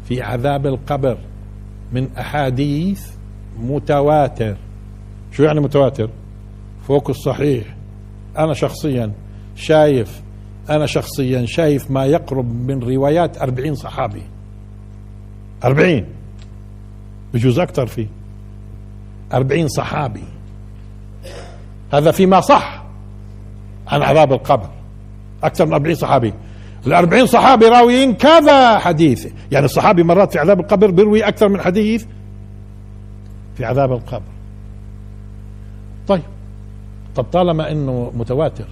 في 0.09 0.23
عذاب 0.23 0.67
القبر 0.67 1.19
من 1.93 2.09
أحاديث 2.19 3.11
متواتر. 3.61 4.57
شو 5.33 5.43
يعني 5.43 5.61
متواتر؟ 5.61 6.11
فوق 6.89 7.09
الصحيح. 7.11 7.77
أنا 8.39 8.55
شخصيا 8.55 9.13
شايف 9.57 10.23
أنا 10.71 10.87
شخصيا 10.87 11.47
شايف 11.47 11.91
ما 11.91 12.07
يقرب 12.07 12.71
من 12.71 12.83
روايات 12.83 13.43
أربعين 13.43 13.75
صحابي. 13.75 14.23
أربعين. 15.65 16.07
بجوز 17.35 17.59
أكثر 17.59 17.87
فيه. 17.87 18.07
أربعين 19.33 19.69
صحابي. 19.69 20.25
هذا 21.93 22.11
فيما 22.11 22.41
صح 22.41 22.85
عن 23.89 24.03
عذاب 24.03 24.33
القبر. 24.33 24.71
أكثر 25.43 25.67
من 25.67 25.73
أربعين 25.73 25.95
صحابي. 25.95 26.33
الأربعين 26.87 27.27
صحابي 27.27 27.67
راويين 27.67 28.15
كذا 28.15 28.79
حديث. 28.79 29.33
يعني 29.53 29.65
الصحابي 29.65 30.03
مرات 30.03 30.33
في 30.33 30.39
عذاب 30.39 30.61
القبر 30.61 30.91
بيروي 30.91 31.29
أكثر 31.29 31.49
من 31.49 31.61
حديث 31.61 32.07
في 33.57 33.65
عذاب 33.65 33.93
القبر. 33.93 34.33
طيب 36.09 36.23
طب 37.17 37.25
طالما 37.25 37.73
إنه 37.73 38.13
متواتر 38.15 38.67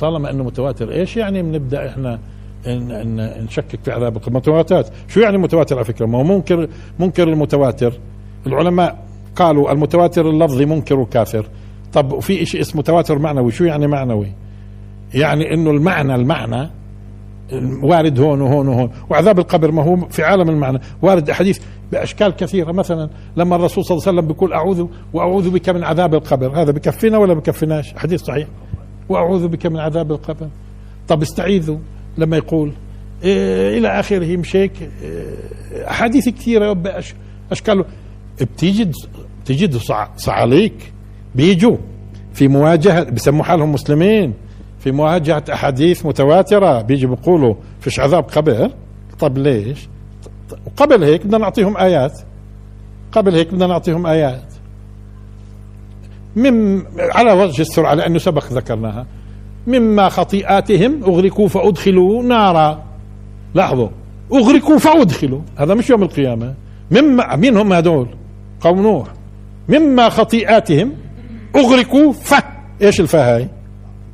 طالما 0.00 0.30
إنه 0.30 0.44
متواتر 0.44 0.92
إيش 0.92 1.16
يعني 1.16 1.42
بنبدأ 1.42 1.88
إحنا 1.88 2.18
إن 2.66 2.90
إن 2.90 3.44
نشكك 3.44 3.80
في 3.84 3.90
عذاب 3.90 4.16
القبر 4.16 4.34
متواترات 4.34 4.88
شو 5.08 5.20
يعني 5.20 5.38
متواتر 5.38 5.76
على 5.76 5.84
فكرة؟ 5.84 6.06
ما 6.06 6.18
هو 6.18 6.24
منكر 6.24 6.68
منكر 6.98 7.28
المتواتر. 7.28 7.92
العلماء 8.46 9.04
قالوا 9.36 9.72
المتواتر 9.72 10.30
اللفظي 10.30 10.66
منكر 10.66 10.98
وكافر. 10.98 11.46
طب 11.92 12.12
وفي 12.12 12.46
شيء 12.46 12.60
اسمه 12.60 12.80
متواتر 12.80 13.18
معنوي. 13.18 13.52
شو 13.52 13.64
يعني 13.64 13.86
معنوي؟ 13.86 14.32
يعني 15.14 15.54
إنه 15.54 15.70
المعنى 15.70 16.14
المعنى 16.14 16.70
وارد 17.82 18.20
هون 18.20 18.40
وهون 18.40 18.68
وهون. 18.68 18.90
وعذاب 19.10 19.38
القبر 19.38 19.70
ما 19.70 19.82
هو 19.82 19.96
في 19.96 20.22
عالم 20.22 20.50
المعنى. 20.50 20.78
وارد 21.02 21.30
احاديث 21.30 21.60
بأشكال 21.92 22.36
كثيرة. 22.36 22.72
مثلا 22.72 23.10
لما 23.36 23.56
الرسول 23.56 23.84
صلى 23.84 23.96
الله 23.96 24.08
عليه 24.08 24.18
وسلم 24.18 24.32
بيقول 24.32 24.52
اعوذ 24.52 24.86
وأعوذ 25.12 25.50
بك 25.50 25.68
من 25.68 25.84
عذاب 25.84 26.14
القبر. 26.14 26.62
هذا 26.62 26.72
بكفينا 26.72 27.18
ولا 27.18 27.34
بكفيناش؟ 27.34 27.94
حديث 27.94 28.22
صحيح. 28.22 28.46
وأعوذ 29.10 29.48
بك 29.48 29.66
من 29.66 29.80
عذاب 29.80 30.12
القبر. 30.12 30.48
طب 31.08 31.22
استعيذوا 31.22 31.78
لما 32.18 32.36
يقول. 32.36 32.72
إيه 33.24 33.78
إلى 33.78 33.88
آخره 34.00 34.36
مش 34.36 34.56
هيك 34.56 34.72
إيه 35.02 35.88
أحاديث 35.90 36.28
كثيرة 36.28 36.82
أشكال. 37.52 37.84
بتيجي 38.40 39.70
صعاليك. 40.16 40.92
بيجوا. 41.34 41.76
في 42.32 42.48
مواجهة 42.48 43.10
بسموا 43.10 43.44
حالهم 43.44 43.72
مسلمين. 43.72 44.34
في 44.78 44.92
مواجهة 44.92 45.44
أحاديث 45.52 46.06
متواترة. 46.06 46.82
بيجي 46.82 47.06
بيقولوا 47.06 47.54
فيش 47.80 48.00
عذاب 48.00 48.24
قبر 48.24 48.70
طب 49.18 49.38
ليش؟ 49.38 49.88
قبل 50.76 51.04
هيك 51.04 51.26
بدنا 51.26 51.38
نعطيهم 51.38 51.76
آيات. 51.76 52.20
قبل 53.12 53.34
هيك 53.34 53.54
بدنا 53.54 53.66
نعطيهم 53.66 54.06
آيات. 54.06 54.49
من 56.36 56.82
على 56.98 57.32
وجه 57.32 57.62
السرعة 57.62 57.94
لأنه 57.94 58.18
سبق 58.18 58.52
ذكرناها. 58.52 59.06
مما 59.66 60.08
خطيئاتهم 60.08 61.04
أغرقوا 61.04 61.48
فأدخلوا 61.48 62.22
نارا. 62.22 62.82
لاحظوا 63.54 63.88
أغرقوا 64.32 64.78
فأدخلوا. 64.78 65.40
هذا 65.56 65.74
مش 65.74 65.90
يوم 65.90 66.02
القيامة. 66.02 66.54
مما 66.90 67.36
مين 67.36 67.56
هم 67.56 67.72
هذول؟ 67.72 68.08
قوم 68.60 68.82
نوح. 68.82 69.06
مما 69.68 70.08
خطيئاتهم 70.08 70.92
أغرقوا 71.56 72.12
ف 72.12 72.34
إيش 72.82 73.00
الفا 73.00 73.36
هاي 73.36 73.48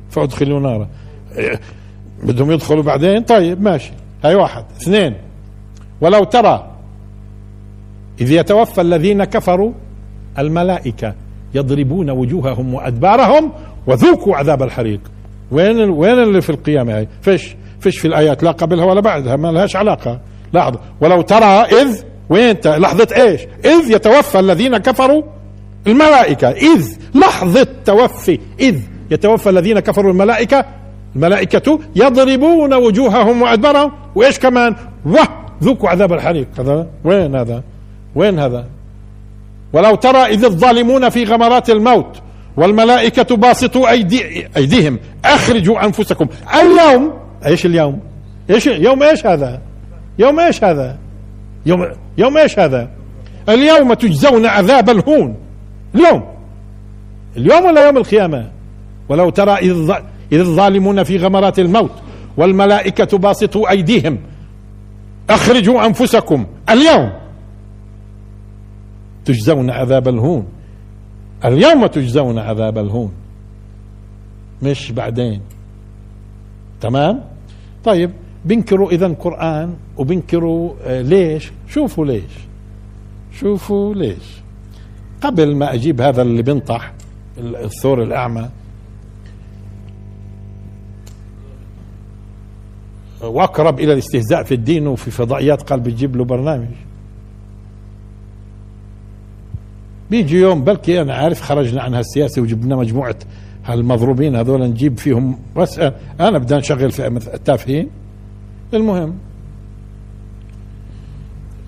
فأدخلوا 0.09 0.59
نارا. 0.59 0.87
بدهم 2.23 2.51
يدخلوا 2.51 2.83
بعدين؟ 2.83 3.23
طيب 3.23 3.61
ماشي. 3.61 3.91
هاي 4.23 4.35
واحد. 4.35 4.65
اثنين. 4.81 5.13
ولو 6.01 6.23
ترى 6.23 6.71
إذ 8.21 8.31
يتوفى 8.31 8.81
الذين 8.81 9.23
كفروا 9.23 9.71
الملائكة. 10.39 11.13
يضربون 11.53 12.09
وجوههم 12.09 12.73
وأدبارهم 12.73 13.51
وذوقوا 13.87 14.35
عذاب 14.35 14.63
الحريق. 14.63 14.99
وين 15.51 15.89
وين 15.89 16.19
اللي 16.19 16.41
في 16.41 16.49
القيامة 16.49 16.97
هاي؟ 16.97 17.07
فيش 17.21 17.55
فيش 17.79 17.99
في 17.99 18.07
الآيات 18.07 18.43
لا 18.43 18.51
قبلها 18.51 18.85
ولا 18.85 19.01
بعدها 19.01 19.35
ما 19.35 19.51
لهاش 19.51 19.75
علاقة. 19.75 20.19
لاحظ 20.53 20.75
ولو 21.01 21.21
ترى 21.21 21.45
إذ 21.45 22.01
وين 22.29 22.55
لحظة 22.65 23.07
إيش؟ 23.15 23.41
إذ 23.65 23.91
يتوفى 23.91 24.39
الذين 24.39 24.77
كفروا 24.77 25.23
الملائكة. 25.87 26.49
إذ 26.49 26.97
لحظة 27.15 27.67
توفي 27.85 28.39
إذ 28.59 28.79
يتوفى 29.11 29.49
الذين 29.49 29.79
كفروا 29.79 30.11
الملائكة. 30.11 30.65
الملائكة 31.15 31.79
يضربون 31.95 32.73
وجوههم 32.73 33.41
وأدبارهم. 33.41 33.91
وإيش 34.15 34.39
كمان؟ 34.39 34.75
وذوقوا 35.05 35.89
عذاب 35.89 36.13
الحريق. 36.13 36.47
هذا 36.59 36.87
وين 37.03 37.35
هذا؟ 37.35 37.63
وين 38.15 38.39
هذا؟ 38.39 38.65
ولو 39.73 39.95
ترى 39.95 40.17
إذ 40.17 40.45
الظالمون 40.45 41.09
في 41.09 41.23
غمرات 41.23 41.69
الموت 41.69 42.21
والملائكة 42.57 43.35
باسطوا 43.35 43.89
أيدي 43.89 44.47
أيديهم 44.57 44.99
أخرجوا 45.25 45.85
أنفسكم. 45.85 46.27
اليوم 46.61 47.13
إيش 47.45 47.65
اليوم؟ 47.65 47.99
إيش 48.49 48.67
يوم 48.67 49.03
إيش 49.03 49.25
هذا؟ 49.25 49.61
يوم 50.19 50.39
إيش 50.39 50.63
هذا؟ 50.63 50.97
يوم 51.65 51.87
يوم 52.17 52.37
إيش 52.37 52.59
هذا؟ 52.59 52.89
اليوم 53.49 53.93
تجزون 53.93 54.45
عذاب 54.45 54.89
الهون. 54.89 55.35
اليوم. 55.95 56.23
اليوم 57.37 57.65
ولا 57.65 57.85
يوم 57.85 57.97
القيامة؟ 57.97 58.51
ولو 59.09 59.29
ترى 59.29 59.51
إذ 59.51 59.91
إذ 60.31 60.39
الظالمون 60.39 61.03
في 61.03 61.17
غمرات 61.17 61.59
الموت 61.59 61.91
والملائكة 62.37 63.17
باسطوا 63.17 63.69
أيديهم 63.69 64.17
أخرجوا 65.29 65.85
أنفسكم. 65.85 66.45
اليوم. 66.69 67.11
تجزون 69.27 69.69
عذاب 69.69 70.07
الهون. 70.07 70.47
اليوم 71.45 71.85
تجزون 71.87 72.37
عذاب 72.39 72.77
الهون. 72.77 73.11
مش 74.63 74.91
بعدين. 74.91 75.41
تمام؟ 76.81 77.23
طيب 77.83 78.11
بينكروا 78.45 78.91
اذا 78.91 79.07
قرآن 79.07 79.73
وبينكروا 79.97 80.73
آه 80.83 81.01
ليش؟ 81.01 81.51
شوفوا 81.67 82.05
ليش. 82.05 82.33
شوفوا 83.31 83.95
ليش. 83.95 84.41
قبل 85.21 85.55
ما 85.55 85.73
أجيب 85.73 86.01
هذا 86.01 86.21
اللي 86.21 86.41
بنطح 86.41 86.93
الثور 87.37 88.03
الأعمى. 88.03 88.49
واقرب 93.21 93.79
إلى 93.79 93.93
الاستهزاء 93.93 94.43
في 94.43 94.53
الدين 94.53 94.87
وفي 94.87 95.11
فضائيات 95.11 95.61
قال 95.61 95.79
بتجيب 95.79 96.15
له 96.15 96.25
برنامج. 96.25 96.86
بيجي 100.11 100.37
يوم 100.37 100.63
بلكي 100.63 101.01
أنا 101.01 101.13
عارف 101.13 101.41
خرجنا 101.41 101.81
عن 101.81 101.93
هالسياسة 101.93 102.41
وجبنا 102.41 102.75
مجموعة 102.75 103.15
هالمضروبين 103.65 104.35
هذول 104.35 104.61
نجيب 104.61 104.97
فيهم 104.97 105.39
بس 105.55 105.79
أنا 106.19 106.37
بدنا 106.37 106.57
نشغل 106.57 106.91
في 106.91 107.07
التافهين. 107.07 107.89
المهم 108.73 109.15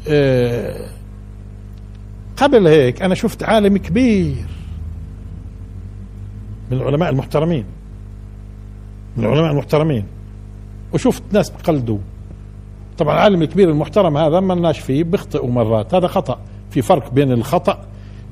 آه، 0.07 0.89
قبل 2.37 2.67
هيك 2.67 3.01
أنا 3.01 3.15
شفت 3.15 3.43
عالم 3.43 3.77
كبير 3.77 4.45
من 6.71 6.77
العلماء 6.77 7.09
المحترمين. 7.09 7.65
من 9.17 9.25
العلماء 9.25 9.51
المحترمين. 9.51 10.05
وشفت 10.93 11.23
ناس 11.31 11.49
بقلدوا. 11.49 11.97
طبعا 12.97 13.13
العالم 13.13 13.41
الكبير 13.41 13.69
المحترم 13.69 14.17
هذا 14.17 14.39
ما 14.39 14.53
لناش 14.53 14.79
فيه 14.79 15.03
بيخطئوا 15.03 15.51
مرات. 15.51 15.93
هذا 15.93 16.07
خطأ. 16.07 16.39
في 16.69 16.81
فرق 16.81 17.11
بين 17.11 17.31
الخطأ 17.31 17.88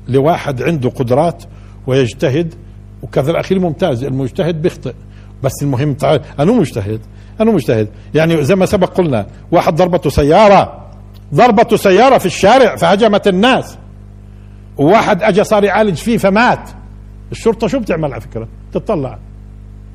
لواحد 0.08 0.62
عنده 0.62 0.88
قدرات 0.88 1.44
ويجتهد 1.86 2.54
وكذا 3.02 3.30
الأخير 3.30 3.60
ممتاز 3.60 4.04
المجتهد 4.04 4.62
بيخطئ. 4.62 4.94
بس 5.42 5.52
المهم 5.62 5.94
تعال 5.94 6.20
أنا 6.38 6.52
مجتهد 6.52 7.00
أنا 7.40 7.50
مجتهد. 7.50 7.88
يعني 8.14 8.44
زي 8.44 8.54
ما 8.54 8.66
سبق 8.66 8.88
قلنا 8.88 9.26
واحد 9.50 9.74
ضربته 9.74 10.10
سيارة 10.10 10.86
ضربته 11.34 11.76
سيارة 11.76 12.18
في 12.18 12.26
الشارع 12.26 12.76
فهجمت 12.76 13.28
الناس. 13.28 13.78
وواحد 14.76 15.22
اجى 15.22 15.44
صار 15.44 15.64
يعالج 15.64 15.96
فيه 15.96 16.16
فمات. 16.16 16.70
الشرطة 17.32 17.66
شو 17.66 17.78
بتعمل 17.78 18.12
على 18.12 18.20
فكرة؟ 18.20 18.48
تطلع 18.72 19.18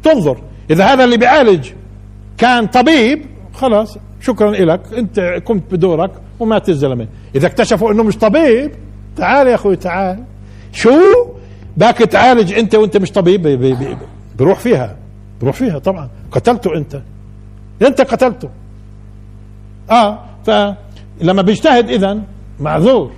تنظر. 0.04 0.42
إذا 0.70 0.86
هذا 0.86 1.04
اللي 1.04 1.18
بيعالج 1.18 1.70
كان 2.38 2.68
طبيب 2.68 3.26
خلاص 3.54 3.98
شكرا 4.22 4.52
لك 4.52 4.82
أنت 4.98 5.20
قمت 5.20 5.74
بدورك 5.74 6.12
ومات 6.40 6.70
الزلمه 6.70 7.08
إذا 7.36 7.48
اكتشفوا 7.48 7.92
إنه 7.92 8.04
مش 8.04 8.18
طبيب 8.18 8.72
تعال 9.16 9.48
يا 9.48 9.56
أخوي 9.56 9.76
تعال. 9.76 10.24
شو؟ 10.72 10.92
بدك 11.78 11.98
تعالج 11.98 12.54
أنت 12.54 12.76
وأنت 12.76 12.98
مش 12.98 13.12
طبيب 13.12 13.42
بي 13.42 13.56
بي 13.58 13.74
بي 13.74 13.98
بروح 14.40 14.60
فيها 14.60 14.96
بروح 15.42 15.56
فيها 15.56 15.80
طبعا. 15.80 16.10
قتلته 16.32 16.78
أنت. 16.78 17.02
أنت 17.82 18.02
قتلته. 18.02 18.50
آه 19.92 20.20
فلما 20.46 21.42
بيجتهد 21.42 21.90
اذا 21.90 22.20
معذور. 22.60 23.12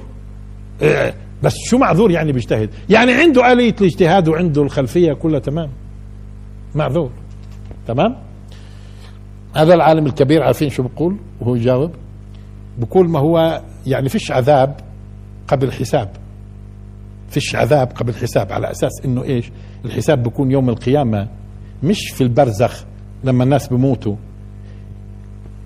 إيه 0.82 1.14
بس 1.44 1.54
شو 1.70 1.78
معذور 1.78 2.12
يعني 2.12 2.32
بيجتهد؟ 2.32 2.70
يعني 2.90 3.14
عنده 3.14 3.52
آلية 3.52 3.76
الاجتهاد 3.82 4.28
وعنده 4.28 4.62
الخلفية 4.62 5.14
كلها 5.14 5.40
تمام. 5.40 5.70
معذور. 6.76 7.10
تمام؟ 7.88 8.16
هذا 9.56 9.74
العالم 9.74 10.06
الكبير 10.06 10.44
عارفين 10.44 10.70
شو 10.70 10.84
بقول؟ 10.84 11.16
وهو 11.42 11.56
يجاوب. 11.56 11.92
بقول 12.78 13.10
ما 13.10 13.20
هو 13.20 13.62
يعني 13.88 14.10
فيش 14.10 14.32
عذاب 14.32 14.76
قبل 15.48 15.72
حساب 15.72 16.10
فيش 17.30 17.56
عذاب 17.56 17.92
قبل 17.96 18.14
حساب 18.14 18.52
على 18.52 18.72
أساس 18.72 18.92
إنه 19.06 19.24
إيش؟ 19.24 19.52
الحساب 19.86 20.24
بيكون 20.24 20.52
يوم 20.52 20.70
القيامة 20.70 21.28
مش 21.84 22.10
في 22.10 22.22
البرزخ 22.22 22.86
لما 23.24 23.44
الناس 23.44 23.68
بموتوا 23.68 24.16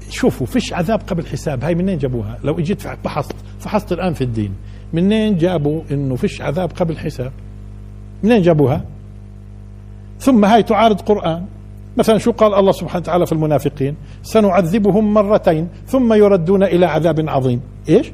شوفوا 0.09 0.47
فيش 0.47 0.73
عذاب 0.73 1.01
قبل 1.07 1.25
حساب 1.25 1.63
هاي 1.63 1.75
منين 1.75 1.97
جابوها؟ 1.97 2.38
لو 2.43 2.59
إجيت 2.59 2.82
فحصت 2.82 3.36
فحصت 3.59 3.91
الآن 3.91 4.13
في 4.13 4.23
الدين 4.23 4.53
منين 4.93 5.38
جابوا 5.38 5.82
إنه 5.91 6.15
فيش 6.15 6.41
عذاب 6.41 6.71
قبل 6.71 6.97
حساب 6.97 7.32
منين 8.23 8.41
جابوها؟ 8.41 8.86
ثم 10.19 10.45
هاي 10.45 10.63
تعارض 10.63 11.01
قرآن. 11.01 11.45
مثلا 11.97 12.17
شو 12.17 12.32
قال 12.32 12.53
الله 12.53 12.71
سبحانه 12.71 12.99
وتعالى 12.99 13.25
في 13.25 13.32
المنافقين؟ 13.32 13.95
سنعذبهم 14.23 15.13
مرتين 15.13 15.67
ثم 15.88 16.13
يردون 16.13 16.63
إلى 16.63 16.86
عذاب 16.86 17.30
عظيم. 17.30 17.61
إيش؟ 17.89 18.11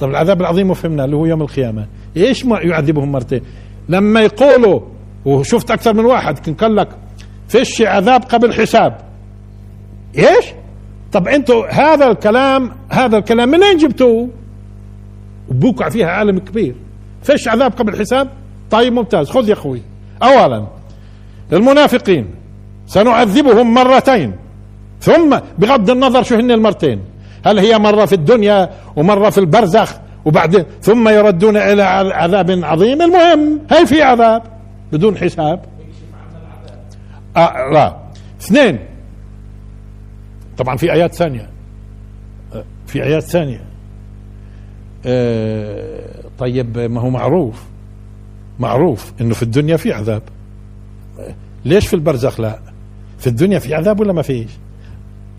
طب 0.00 0.10
العذاب 0.10 0.40
العظيم 0.40 0.70
وفهمنا 0.70 1.04
اللي 1.04 1.16
هو 1.16 1.26
يوم 1.26 1.42
القيامة. 1.42 1.86
إيش 2.16 2.46
ما 2.46 2.60
يعذبهم 2.60 3.12
مرتين؟ 3.12 3.40
لما 3.88 4.20
يقولوا 4.20 4.80
وشفت 5.24 5.70
أكثر 5.70 5.94
من 5.94 6.04
واحد 6.04 6.38
كان 6.38 6.54
قال 6.54 6.76
لك 6.76 6.88
فيش 7.48 7.82
عذاب 7.82 8.22
قبل 8.24 8.52
حساب. 8.52 8.98
إيش؟ 10.18 10.44
طب 11.12 11.28
أنتوا 11.28 11.66
هذا 11.66 12.10
الكلام 12.10 12.72
هذا 12.88 13.18
الكلام 13.18 13.48
منين 13.48 13.76
جبتوه؟ 13.76 14.28
وبوقع 15.48 15.88
فيها 15.88 16.06
عالم 16.06 16.38
كبير. 16.38 16.74
فيش 17.22 17.48
عذاب 17.48 17.72
قبل 17.72 17.98
حساب؟ 17.98 18.28
طيب 18.70 18.92
ممتاز 18.92 19.30
خذ 19.30 19.48
يا 19.48 19.52
أخوي. 19.52 19.82
اولا 20.22 20.66
المنافقين 21.52 22.26
سنعذبهم 22.86 23.74
مرتين 23.74 24.32
ثم 25.00 25.38
بغض 25.58 25.90
النظر 25.90 26.22
شو 26.22 26.34
هن 26.34 26.50
المرتين. 26.50 27.00
هل 27.44 27.58
هي 27.58 27.78
مرة 27.78 28.04
في 28.04 28.12
الدنيا 28.12 28.70
ومرة 28.96 29.30
في 29.30 29.38
البرزخ 29.38 29.94
وبعدين 30.24 30.64
ثم 30.80 31.08
يردون 31.08 31.56
إلى 31.56 31.82
عذاب 32.12 32.64
عظيم؟ 32.64 33.02
المهم 33.02 33.60
هي 33.70 33.86
في 33.86 34.02
عذاب 34.02 34.42
بدون 34.92 35.16
حساب؟ 35.16 35.64
آه 37.36 37.70
لا. 37.72 37.96
اثنين. 38.40 38.78
طبعا 40.58 40.76
في 40.76 40.92
آيات 40.92 41.14
ثانية. 41.14 41.48
آه، 42.54 42.64
في 42.86 43.02
آيات 43.04 43.22
ثانية. 43.22 43.60
آه 45.06 46.00
طيب 46.38 46.78
ما 46.78 47.00
هو 47.00 47.10
معروف. 47.10 47.64
معروف 48.58 49.12
إنه 49.20 49.34
في 49.34 49.42
الدنيا 49.42 49.76
في 49.76 49.92
عذاب. 49.92 50.22
ليش 51.64 51.86
في 51.86 51.94
البرزخ 51.94 52.40
لا؟ 52.40 52.58
في 53.18 53.26
الدنيا 53.26 53.58
في 53.58 53.74
عذاب 53.74 54.00
ولا 54.00 54.12
ما 54.12 54.22
فيش؟ 54.22 54.50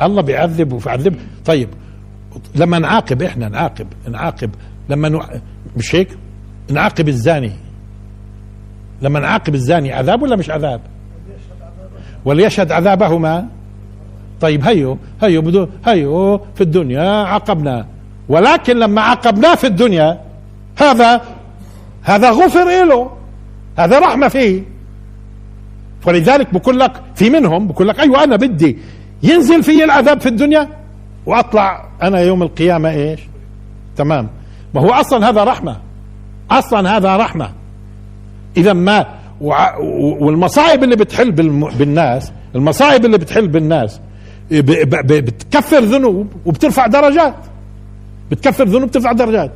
الله 0.01 0.21
بيعذب 0.21 0.73
وبيعذب 0.73 1.15
طيب 1.45 1.69
لما 2.55 2.79
نعاقب 2.79 3.21
إحنا 3.21 3.49
نعاقب 3.49 3.87
نعاقب. 4.11 4.49
لما 4.89 5.09
نع... 5.09 5.25
مش 5.77 5.95
هيك؟ 5.95 6.07
نعاقب 6.71 7.07
الزاني. 7.07 7.51
لما 9.01 9.19
نعاقب 9.19 9.55
الزاني 9.55 9.93
عذاب 9.93 10.21
ولا 10.21 10.35
مش 10.35 10.49
عذاب؟ 10.49 10.81
وليشهد 12.25 12.71
عذابهما. 12.71 13.47
طيب 14.41 14.63
هيو 14.65 14.97
هيو 15.21 15.41
بدو 15.41 15.67
هيو 15.85 16.41
في 16.55 16.61
الدنيا 16.61 17.09
عاقبنا. 17.09 17.85
ولكن 18.29 18.77
لما 18.77 19.01
عاقبناه 19.01 19.55
في 19.55 19.67
الدنيا 19.67 20.19
هذا 20.77 21.21
هذا 22.03 22.29
غفر 22.29 22.85
له 22.85 23.11
هذا 23.77 23.99
رحمة 23.99 24.27
فيه. 24.27 24.63
ولذلك 26.05 26.53
بقول 26.53 26.79
لك 26.79 26.91
في 27.15 27.29
منهم 27.29 27.67
بقول 27.67 27.87
لك 27.87 27.99
أيوه 27.99 28.23
أنا 28.23 28.35
بدي 28.35 28.77
ينزل 29.23 29.63
في 29.63 29.83
العذاب 29.83 30.21
في 30.21 30.29
الدنيا؟ 30.29 30.82
وأطلع 31.25 31.89
أنا 32.01 32.19
يوم 32.19 32.43
القيامة 32.43 32.89
إيش؟ 32.89 33.19
تمام. 33.95 34.29
ما 34.73 34.81
هو 34.81 34.89
أصلا 34.89 35.29
هذا 35.29 35.43
رحمة. 35.43 35.77
أصلا 36.51 36.97
هذا 36.97 37.17
رحمة. 37.17 37.49
اذا 38.57 38.73
ما 38.73 39.05
والمصائب 40.21 40.83
اللي 40.83 40.95
بتحل 40.95 41.31
بالناس 41.77 42.31
المصائب 42.55 43.05
اللي 43.05 43.17
بتحل 43.17 43.47
بالناس 43.47 43.99
بتكفر 44.51 45.79
ذنوب 45.79 46.27
وبترفع 46.45 46.87
درجات. 46.87 47.35
بتكفر 48.31 48.67
ذنوب 48.67 48.89
بترفع 48.89 49.11
درجات. 49.11 49.51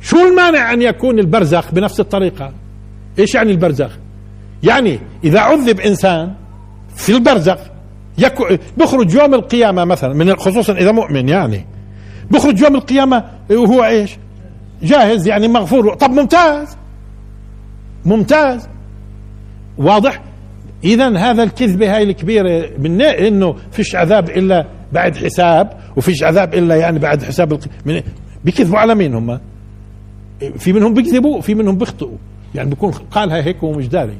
شو 0.00 0.16
المانع 0.28 0.72
أن 0.72 0.82
يكون 0.82 1.18
البرزخ 1.18 1.72
بنفس 1.72 2.00
الطريقة؟ 2.00 2.52
إيش 3.18 3.34
يعني 3.34 3.50
البرزخ؟ 3.50 3.90
يعني 4.62 4.98
إذا 5.24 5.40
عذب 5.40 5.80
إنسان 5.80 6.34
في 6.96 7.12
البرزخ 7.12 7.58
بيخرج 8.76 9.14
يوم 9.14 9.34
القيامة 9.34 9.84
مثلا 9.84 10.14
من 10.14 10.36
خصوصا 10.36 10.72
إذا 10.72 10.92
مؤمن 10.92 11.28
يعني. 11.28 11.66
بيخرج 12.30 12.60
يوم 12.60 12.74
القيامة 12.74 13.24
وهو 13.50 13.84
إيش؟ 13.84 14.16
جاهز 14.82 15.26
يعني 15.28 15.48
مغفور. 15.48 15.94
طب 15.94 16.10
ممتاز. 16.10 16.76
ممتاز. 18.04 18.68
واضح؟ 19.78 20.22
اذا 20.84 21.16
هذا 21.16 21.42
الكذبه 21.42 21.96
هاي 21.96 22.02
الكبيرة 22.02 22.70
من 22.78 23.02
إنه 23.02 23.56
فيش 23.72 23.96
عذاب 23.96 24.30
إلا 24.30 24.66
بعد 24.92 25.16
حساب 25.16 25.72
وفيش 25.96 26.22
عذاب 26.22 26.54
إلا 26.54 26.76
يعني 26.76 26.98
بعد 26.98 27.22
حساب. 27.22 27.60
من... 27.86 28.02
بيكذبوا 28.44 28.78
على 28.78 28.94
مين 28.94 29.14
هم؟ 29.14 29.40
في 30.58 30.72
منهم 30.72 30.94
بيكذبوا 30.94 31.40
في 31.40 31.54
منهم 31.54 31.78
بيخطئوا. 31.78 32.16
يعني 32.54 32.70
بيكون 32.70 32.90
قالها 32.90 33.36
هيك 33.36 33.62
وهو 33.62 33.72
مش 33.72 33.88
داري. 33.88 34.18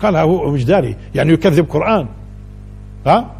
قالها 0.00 0.22
هو 0.22 0.50
مش 0.50 0.64
داري. 0.64 0.96
يعني 1.14 1.32
يكذب 1.32 1.70
قرآن. 1.70 2.06
ها؟ 3.06 3.30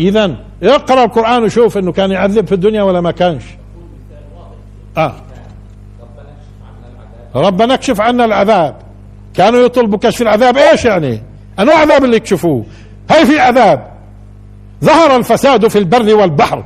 اذا 0.00 0.36
اقرأ 0.62 1.04
القرآن 1.04 1.42
وشوف 1.42 1.78
إنه 1.78 1.92
كان 1.92 2.10
يعذب 2.10 2.46
في 2.46 2.54
الدنيا 2.54 2.82
ولا 2.82 3.00
ما 3.00 3.10
كانش. 3.10 3.44
آه. 4.96 5.14
ربنا 7.34 7.74
اكشف 7.74 8.00
عنا 8.00 8.24
العذاب. 8.24 8.76
كانوا 9.34 9.60
يطلبوا 9.60 9.98
كشف 9.98 10.22
العذاب 10.22 10.56
إيش 10.56 10.84
يعني؟ 10.84 11.22
أنواع 11.58 11.76
عذاب 11.76 12.04
اللي 12.04 12.16
يكشفوه. 12.16 12.64
هاي 13.10 13.26
في 13.26 13.40
عذاب؟ 13.40 13.90
ظهر 14.84 15.16
الفساد 15.16 15.68
في 15.68 15.78
البر 15.78 16.14
والبحر 16.14 16.64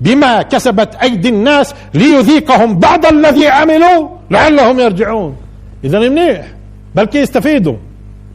بما 0.00 0.42
كسبت 0.42 0.94
أيدي 0.94 1.28
الناس 1.28 1.74
ليذيقهم 1.94 2.78
بعض 2.78 3.06
الذي 3.06 3.48
عملوا 3.48 4.08
لعلهم 4.30 4.80
يرجعون. 4.80 5.36
اذا 5.84 5.98
منيح. 5.98 6.46
بلكي 6.94 7.18
يستفيدوا. 7.18 7.76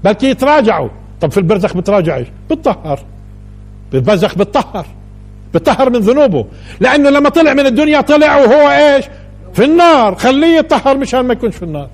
بلكي 0.04 0.30
يتراجعوا. 0.30 0.90
طب 1.22 1.32
في 1.32 1.38
البرزخ 1.38 1.78
بتراجع 1.78 2.16
إيش؟ 2.18 2.28
بتطهر. 2.50 3.00
بالبرزخ 3.92 4.38
بتطهر 4.38 4.86
بتطهر 5.54 5.90
من 5.90 6.00
ذنوبه. 6.00 6.46
لأنه 6.80 7.10
لما 7.10 7.30
طلع 7.30 7.54
من 7.54 7.66
الدنيا 7.66 8.02
طلع 8.02 8.38
وهو 8.38 8.70
إيش؟ 8.70 9.06
في 9.54 9.66
النار. 9.66 10.16
خليه 10.16 10.58
يطهر 10.58 10.98
مشان 10.98 11.20
ما 11.20 11.34
يكونش 11.34 11.56
في 11.56 11.64
النار. 11.64 11.90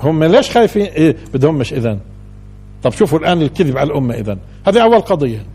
هم 0.00 0.24
ليش 0.24 0.50
خايفين؟ 0.50 0.86
إيه 0.86 1.16
بدهم 1.34 1.54
مش 1.54 1.72
اذا 1.72 1.98
طب 2.82 2.92
شوفوا 2.92 3.18
الآن 3.18 3.42
الكذب 3.42 3.78
على 3.78 3.90
الأمة 3.90 4.14
اذا 4.14 4.38
هذه 4.66 4.82
أول 4.82 5.00
قضية. 5.00 5.46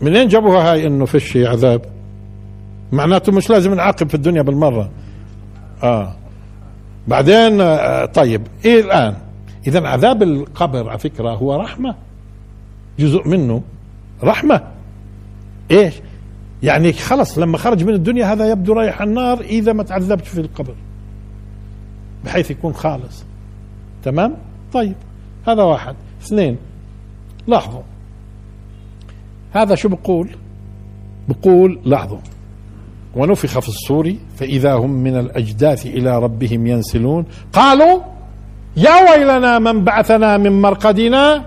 منين 0.00 0.28
جابوها 0.28 0.72
هاي 0.72 0.86
إنه 0.86 1.04
فيش 1.04 1.36
عذاب؟ 1.36 1.80
معناته 2.92 3.32
مش 3.32 3.50
لازم 3.50 3.74
نعاقب 3.74 4.08
في 4.08 4.14
الدنيا 4.14 4.42
بالمرة. 4.42 4.90
آه. 5.82 6.16
بعدين 7.08 7.60
آه 7.60 8.04
طيب 8.04 8.42
إيه 8.64 8.80
الآن؟ 8.80 9.14
اذا 9.66 9.88
عذاب 9.88 10.22
القبر 10.22 10.88
على 10.88 10.98
فكرة 10.98 11.30
هو 11.30 11.56
رحمة. 11.56 11.94
جزء 12.98 13.28
منه. 13.28 13.62
رحمة. 14.22 14.62
إيش؟ 15.70 15.94
يعني 16.62 16.92
خلص 16.92 17.38
لما 17.38 17.58
خرج 17.58 17.84
من 17.84 17.94
الدنيا 17.94 18.32
هذا 18.32 18.50
يبدو 18.50 18.72
رايح 18.72 19.02
النار 19.02 19.40
إذا 19.40 19.72
ما 19.72 19.82
تعذبت 19.82 20.24
في 20.24 20.40
القبر 20.40 20.74
بحيث 22.24 22.50
يكون 22.50 22.72
خالص. 22.72 23.24
تمام؟ 24.04 24.34
طيب 24.72 24.94
هذا 25.48 25.62
واحد. 25.62 25.94
اثنين 26.22 26.56
لاحظوا. 27.46 27.82
هذا 29.52 29.74
شو 29.74 29.88
بقول؟ 29.88 30.28
بقول 31.28 31.80
لاحظوا. 31.84 32.18
ونفخ 33.14 33.58
في 33.58 33.68
الصور 33.68 34.14
فإذا 34.36 34.74
هم 34.74 34.90
من 34.90 35.16
الأجداث 35.16 35.86
إلى 35.86 36.18
ربهم 36.18 36.66
ينسلون 36.66 37.24
قالوا 37.52 38.00
يا 38.76 39.10
ويلنا 39.10 39.58
من 39.58 39.84
بعثنا 39.84 40.36
من 40.36 40.60
مرقدنا 40.60 41.44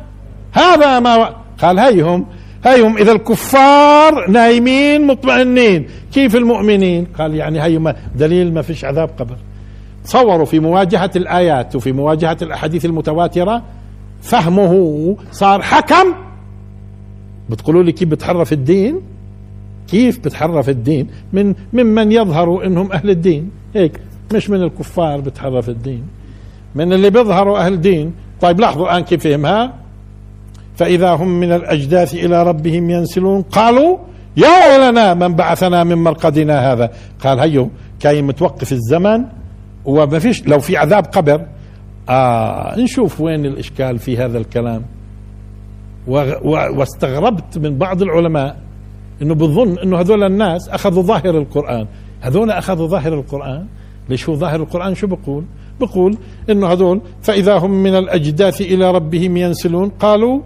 هذا 0.51 0.99
ما. 0.99 1.35
قال 1.61 1.79
هيهم. 1.79 2.25
هيهم 2.65 2.97
إذا 2.97 3.11
الكفار 3.11 4.29
نايمين 4.29 5.07
مطمئنين. 5.07 5.87
كيف 6.13 6.35
المؤمنين؟ 6.35 7.05
قال 7.17 7.35
يعني 7.35 7.63
هيهم 7.63 7.93
دليل 8.15 8.53
ما 8.53 8.61
فيش 8.61 8.85
عذاب 8.85 9.09
قبر 9.19 9.35
تصوروا 10.03 10.45
في 10.45 10.59
مواجهة 10.59 11.11
الآيات 11.15 11.75
وفي 11.75 11.91
مواجهة 11.91 12.37
الأحاديث 12.41 12.85
المتواترة 12.85 13.63
فهمه 14.21 15.15
صار 15.31 15.61
حكم. 15.61 16.13
بتقولوا 17.49 17.83
لي 17.83 17.91
كيف 17.91 18.09
بتحرف 18.09 18.53
الدين؟ 18.53 19.01
كيف 19.87 20.19
بتحرف 20.19 20.69
الدين؟ 20.69 21.07
من 21.33 21.55
ممن 21.73 22.11
يظهروا 22.11 22.65
إنهم 22.65 22.91
أهل 22.91 23.09
الدين. 23.09 23.51
هيك 23.75 23.99
مش 24.33 24.49
من 24.49 24.63
الكفار 24.63 25.21
بتحرف 25.21 25.69
الدين. 25.69 26.03
من 26.75 26.93
اللي 26.93 27.09
بيظهروا 27.09 27.57
أهل 27.57 27.81
دين 27.81 28.13
طيب 28.41 28.59
لاحظوا 28.59 28.85
الآن 28.85 29.03
كيف 29.03 29.23
فهمها. 29.23 29.73
فإذا 30.79 31.09
هم 31.09 31.39
من 31.39 31.51
الأجداث 31.51 32.13
إلى 32.13 32.43
ربهم 32.43 32.89
ينسلون 32.89 33.41
قالوا 33.41 33.97
يا 34.37 34.47
ويلنا 34.47 35.13
من 35.13 35.35
بعثنا 35.35 35.83
من 35.83 35.95
مرقدنا 35.95 36.73
هذا؟ 36.73 36.91
قال 37.23 37.39
هيو 37.39 37.69
كاين 37.99 38.23
متوقف 38.25 38.71
الزمن 38.71 39.25
وما 39.85 40.19
فيش 40.19 40.47
لو 40.47 40.59
في 40.59 40.77
عذاب 40.77 41.05
قبر 41.05 41.45
آه 42.09 42.79
نشوف 42.79 43.21
وين 43.21 43.45
الإشكال 43.45 43.99
في 43.99 44.17
هذا 44.17 44.37
الكلام. 44.37 44.81
واستغربت 46.07 47.57
من 47.57 47.77
بعض 47.77 48.01
العلماء 48.01 48.57
إنه 49.21 49.35
بظن 49.35 49.79
إنه 49.79 49.99
هذول 49.99 50.23
الناس 50.23 50.69
أخذوا 50.69 51.03
ظاهر 51.03 51.37
القرآن. 51.37 51.87
هذول 52.21 52.51
أخذوا 52.51 52.87
ظاهر 52.87 53.13
القرآن. 53.13 53.65
ليش 54.09 54.29
هو 54.29 54.35
ظاهر 54.35 54.59
القرآن؟ 54.59 54.95
شو 54.95 55.07
بقول؟ 55.07 55.43
بقول 55.79 56.17
إنه 56.49 56.67
هذول 56.67 57.01
فإذا 57.21 57.57
هم 57.57 57.71
من 57.71 57.95
الأجداث 57.95 58.61
إلى 58.61 58.91
ربهم 58.91 59.37
ينسلون 59.37 59.89
قالوا 59.89 60.41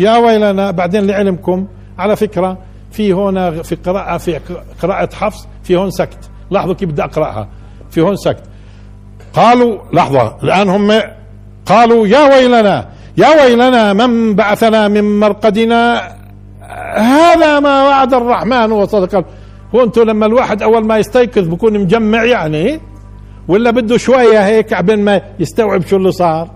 يا 0.00 0.16
ويلنا 0.16 0.70
بعدين 0.70 1.06
لعلمكم 1.06 1.66
على 1.98 2.16
فكرة 2.16 2.58
في 2.90 3.12
هنا 3.12 3.62
في 3.62 3.74
قراءة 3.74 4.18
في 4.18 4.40
قراءة 4.82 5.14
حفص 5.14 5.48
في 5.62 5.76
هون 5.76 5.90
سكت. 5.90 6.30
لاحظوا 6.50 6.74
كيف 6.74 6.88
بدي 6.88 7.04
أقرأها. 7.04 7.48
في 7.90 8.00
هون 8.00 8.16
سكت. 8.16 8.42
قالوا 9.32 9.78
لحظة 9.92 10.36
الآن 10.42 10.68
هم 10.68 11.00
قالوا 11.66 12.06
يا 12.06 12.36
ويلنا 12.36 12.88
يا 13.16 13.42
ويلنا 13.42 13.92
من 13.92 14.34
بعثنا 14.34 14.88
من 14.88 15.20
مرقدنا؟ 15.20 16.02
هذا 16.96 17.60
ما 17.60 17.82
وعد 17.82 18.14
الرحمن 18.14 18.72
وصدق 18.72 19.24
هو 19.74 19.82
أنتم 19.84 20.02
لما 20.02 20.26
الواحد 20.26 20.62
أول 20.62 20.84
ما 20.86 20.98
يستيقظ 20.98 21.48
بكون 21.48 21.78
مجمع 21.78 22.24
يعني 22.24 22.80
ولا 23.48 23.70
بده 23.70 23.96
شوية 23.96 24.46
هيك 24.46 24.72
عبين 24.72 25.04
ما 25.04 25.20
يستوعب 25.40 25.86
شو 25.86 25.96
اللي 25.96 26.12
صار؟ 26.12 26.50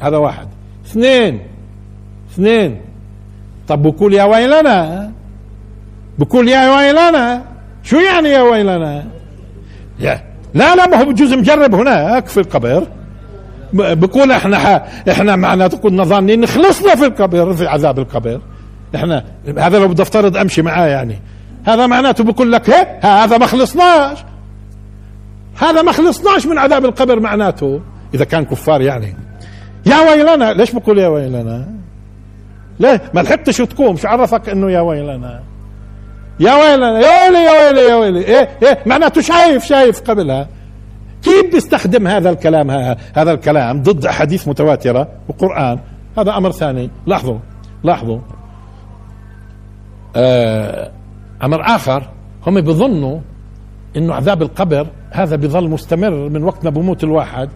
هذا 0.00 0.16
واحد. 0.16 0.48
اثنين 0.86 1.40
اثنين. 2.36 2.80
طب 3.68 3.82
بقول 3.82 4.14
يا 4.14 4.24
ويلنا. 4.24 5.10
بقول 6.18 6.48
يا 6.48 6.76
ويلنا. 6.76 7.42
شو 7.82 7.96
يعني 7.96 8.28
يا 8.28 8.42
ويلنا؟ 8.42 9.04
لا 10.54 10.74
لا 10.74 10.86
ما 10.86 10.96
هو 10.96 11.04
بجوز 11.04 11.34
مجرب 11.34 11.74
هناك 11.74 12.26
في 12.26 12.40
القبر. 12.40 12.86
بقول 13.72 14.32
إحنا 14.32 14.86
إحنا 15.10 15.36
معناته 15.36 15.78
كنا 15.78 16.04
ظانين 16.04 16.46
خلصنا 16.46 16.94
في 16.94 17.04
القبر 17.04 17.54
في 17.54 17.66
عذاب 17.66 17.98
القبر. 17.98 18.40
إحنا 18.94 19.24
هذا 19.58 19.78
لو 19.78 19.88
بدي 19.88 20.02
افترض 20.02 20.36
أمشي 20.36 20.62
معاه 20.62 20.86
يعني. 20.86 21.20
هذا 21.64 21.86
معناته 21.86 22.24
بقول 22.24 22.52
لك 22.52 22.70
هيك 22.70 22.88
هذا 23.04 23.38
ما 23.38 23.46
خلصناش. 23.46 24.18
هذا 25.58 25.82
ما 25.82 25.92
خلصناش 25.92 26.46
من 26.46 26.58
عذاب 26.58 26.84
القبر 26.84 27.20
معناته 27.20 27.80
إذا 28.14 28.24
كان 28.24 28.44
كفار 28.44 28.80
يعني. 28.80 29.14
يا 29.86 29.96
ويلنا 30.10 30.52
ليش 30.52 30.72
بقول 30.72 30.98
يا 30.98 31.08
ويلنا؟ 31.08 31.75
ليه؟ 32.80 33.02
ما 33.14 33.20
لحقتش 33.20 33.56
تقوم. 33.56 33.96
شو 33.96 34.08
عرفك 34.08 34.48
إنه 34.48 34.70
يا 34.70 34.80
ويلنا؟ 34.80 35.42
يا 36.40 36.54
ويلنا 36.54 37.00
يا 37.00 37.28
ويلي 37.28 37.44
يا 37.44 37.66
ويلي 37.66 37.80
يا 37.80 37.94
ويلي. 37.94 38.24
إيه 38.24 38.48
إيه 38.62 38.78
معناته 38.86 39.20
شايف 39.20 39.64
شايف 39.64 40.00
قبلها. 40.00 40.48
كيف 41.22 41.52
بيستخدم 41.52 42.06
هذا 42.06 42.30
الكلام؟ 42.30 42.70
هذا 43.14 43.32
الكلام 43.32 43.82
ضد 43.82 44.06
أحاديث 44.06 44.48
متواترة 44.48 45.08
وقرآن. 45.28 45.78
هذا 46.18 46.36
أمر 46.36 46.50
ثاني. 46.50 46.90
لاحظوا 47.06 47.38
لاحظوا. 47.84 48.18
آه 50.16 50.90
أمر 51.42 51.62
آخر. 51.62 52.02
هم 52.46 52.60
بيظنوا 52.60 53.18
إنه 53.96 54.14
عذاب 54.14 54.42
القبر 54.42 54.86
هذا 55.10 55.36
بيظل 55.36 55.68
مستمر 55.68 56.10
من 56.10 56.44
وقت 56.44 56.64
ما 56.64 56.70
بموت 56.70 57.04
الواحد 57.04 57.48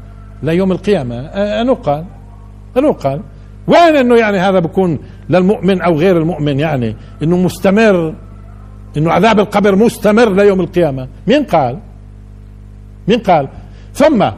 ليوم 0.43 0.73
القيامة. 0.73 1.17
آه 1.17 1.63
انه 1.63 1.75
قال 1.75 2.05
انه 2.77 2.93
قال. 2.93 3.21
وين 3.71 3.97
إنه 3.97 4.17
يعني 4.17 4.39
هذا 4.39 4.59
بكون 4.59 4.99
للمؤمن 5.31 5.81
أو 5.81 5.95
غير 5.95 6.19
المؤمن 6.19 6.61
يعني؟ 6.61 6.97
إنه 7.23 7.37
مستمر 7.37 8.15
إنه 8.97 9.13
عذاب 9.13 9.41
القبر 9.41 9.77
مستمر 9.77 10.33
ليوم 10.33 10.61
القيامة. 10.61 11.09
مين 11.27 11.45
قال؟ 11.45 11.79
مين 13.09 13.19
قال؟ 13.19 13.49
ثم 13.95 14.31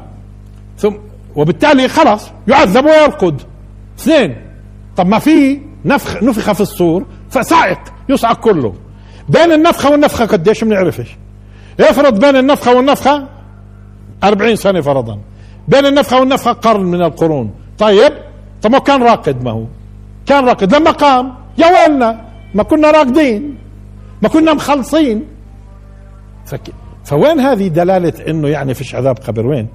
ثم 0.78 0.94
وبالتالي 1.36 1.88
خلاص 1.88 2.30
يعذب 2.48 2.84
ويرقد. 2.84 3.40
اثنين 3.98 4.36
طب 4.96 5.06
ما 5.06 5.18
في 5.18 5.60
نفخ 5.84 6.22
نفخ 6.22 6.52
في 6.52 6.60
الصور 6.60 7.06
فصعق 7.30 7.84
يصعق 8.08 8.40
كله. 8.40 8.74
بين 9.28 9.52
النفخة 9.52 9.90
والنفخة 9.90 10.26
قديش 10.26 10.64
بنعرفش 10.64 11.16
افرض 11.80 12.20
بين 12.20 12.36
النفخة 12.36 12.76
والنفخة 12.76 13.28
أربعين 14.24 14.56
سنة 14.56 14.80
فرضا. 14.80 15.18
بين 15.68 15.86
النفخة 15.86 16.20
والنفخة 16.20 16.52
قرن 16.52 16.82
من 16.82 17.02
القرون. 17.02 17.50
طيب 17.78 18.12
طب 18.62 18.70
ما 18.70 18.78
كان 18.78 19.02
راقد 19.02 19.44
ما 19.44 19.50
هو 19.50 19.64
كان 20.26 20.44
راقد. 20.44 20.74
لما 20.74 20.90
قام 20.90 21.34
يا 21.58 21.66
ويلنا 21.66 22.24
ما 22.54 22.62
كنا 22.62 22.90
راقدين 22.90 23.58
ما 24.22 24.28
كنا 24.28 24.54
مخلصين. 24.54 25.24
فك... 26.46 26.60
فوين 27.04 27.40
هذه 27.40 27.68
دلالة 27.68 28.12
إنه 28.28 28.48
يعني 28.48 28.74
فيش 28.74 28.94
عذاب 28.94 29.18
قبر؟ 29.18 29.46
وين؟ 29.46 29.68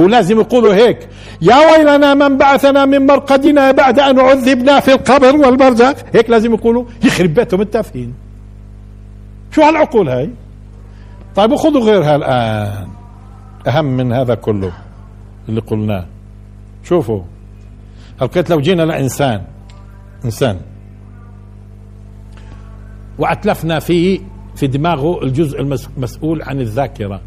هو 0.00 0.06
لازم 0.06 0.40
يقولوا 0.40 0.74
هيك 0.74 1.08
يا 1.42 1.56
ويلنا 1.56 2.14
من 2.14 2.36
بعثنا 2.36 2.84
من 2.84 3.06
مرقدنا 3.06 3.70
بعد 3.70 4.00
أن 4.00 4.20
عذبنا 4.20 4.80
في 4.80 4.92
القبر 4.92 5.36
والبرزخ. 5.36 5.94
هيك 6.14 6.30
لازم 6.30 6.54
يقولوا 6.54 6.84
يخرب 7.04 7.34
بيتهم 7.34 7.60
التافهين. 7.60 8.14
شو 9.50 9.62
هالعقول 9.62 10.08
هاي؟ 10.08 10.30
طيب 11.36 11.52
وخذوا 11.52 11.80
غيرها 11.80 12.16
الآن. 12.16 12.88
أهم 13.68 13.84
من 13.84 14.12
هذا 14.12 14.34
كله 14.34 14.72
اللي 15.48 15.60
قلناه. 15.60 16.06
شوفوا. 16.84 17.20
قلت 18.26 18.50
لو 18.50 18.60
جينا 18.60 18.82
لإنسان 18.82 19.42
إنسان. 20.24 20.56
وأتلفنا 23.18 23.78
فيه 23.78 24.20
في 24.56 24.66
دماغه 24.66 25.22
الجزء 25.22 25.60
المسؤول 25.60 26.42
عن 26.42 26.60
الذاكرة 26.60 27.20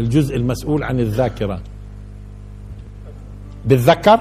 الجزء 0.00 0.36
المسؤول 0.36 0.82
عن 0.82 1.00
الذاكرة. 1.00 1.60
بتذكر؟ 3.66 4.20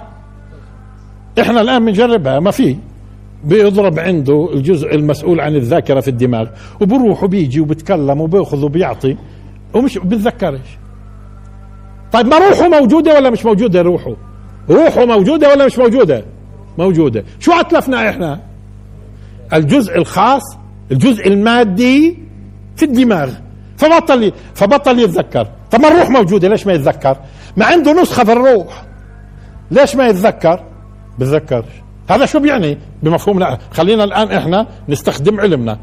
إحنا 1.41 1.61
الآن 1.61 1.85
بنجربها 1.85 2.39
ما 2.39 2.51
في. 2.51 2.77
بيضرب 3.43 3.99
عنده 3.99 4.49
الجزء 4.53 4.95
المسؤول 4.95 5.39
عن 5.39 5.55
الذاكرة 5.55 5.99
في 5.99 6.07
الدماغ 6.07 6.47
وبروح 6.81 7.23
وبيجي 7.23 7.59
وبتكلم 7.59 8.21
وبيأخذ 8.21 8.65
وبيعطي 8.65 9.17
ومش 9.73 9.97
بتذكرش. 9.97 10.77
طيب 12.11 12.25
ما 12.25 12.37
روحه 12.37 12.67
موجودة 12.67 13.15
ولا 13.15 13.29
مش 13.29 13.45
موجودة 13.45 13.81
روحه؟ 13.81 14.15
روحه 14.69 15.05
موجودة 15.05 15.49
ولا 15.49 15.65
مش 15.65 15.77
موجودة؟ 15.77 16.23
موجودة. 16.77 17.23
شو 17.39 17.51
أتلفنا 17.51 18.09
إحنا؟ 18.09 18.39
الجزء 19.53 19.97
الخاص 19.97 20.41
الجزء 20.91 21.27
المادي 21.27 22.17
في 22.75 22.85
الدماغ. 22.85 23.29
فبطل 23.77 24.31
فبطل 24.55 24.99
يتذكر. 24.99 25.47
طب 25.71 25.81
ما 25.81 25.87
الروح 25.87 26.09
موجودة 26.09 26.47
ليش 26.47 26.67
ما 26.67 26.73
يتذكر؟ 26.73 27.17
ما 27.57 27.65
عنده 27.65 28.01
نسخة 28.01 28.23
في 28.23 28.31
الروح. 28.31 28.83
ليش 29.71 29.95
ما 29.95 30.07
يتذكر؟ 30.07 30.63
بتذكرش 31.19 31.65
هذا 32.09 32.25
شو 32.25 32.39
بيعني؟ 32.39 32.77
بمفهوم 33.03 33.39
لا 33.39 33.57
خلينا 33.71 34.03
الآن 34.03 34.31
إحنا 34.31 34.67
نستخدم 34.89 35.39
علمنا. 35.39 35.77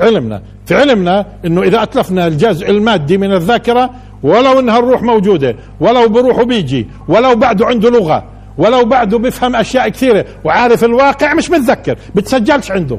علمنا. 0.00 0.42
في 0.66 0.74
علمنا 0.74 1.26
إنه 1.44 1.62
إذا 1.62 1.82
أتلفنا 1.82 2.26
الجزء 2.26 2.70
المادي 2.70 3.18
من 3.18 3.32
الذاكرة 3.32 3.90
ولو 4.22 4.60
إنها 4.60 4.78
الروح 4.78 5.02
موجودة 5.02 5.56
ولو 5.80 6.08
بروح 6.08 6.42
بيجي 6.42 6.86
ولو 7.08 7.34
بعده 7.36 7.66
عنده 7.66 7.90
لغة 7.90 8.24
ولو 8.58 8.84
بعده 8.84 9.18
بيفهم 9.18 9.56
أشياء 9.56 9.88
كثيرة 9.88 10.24
وعارف 10.44 10.84
الواقع 10.84 11.34
مش 11.34 11.50
متذكر 11.50 11.98
بتسجلش 12.14 12.70
عنده؟ 12.70 12.98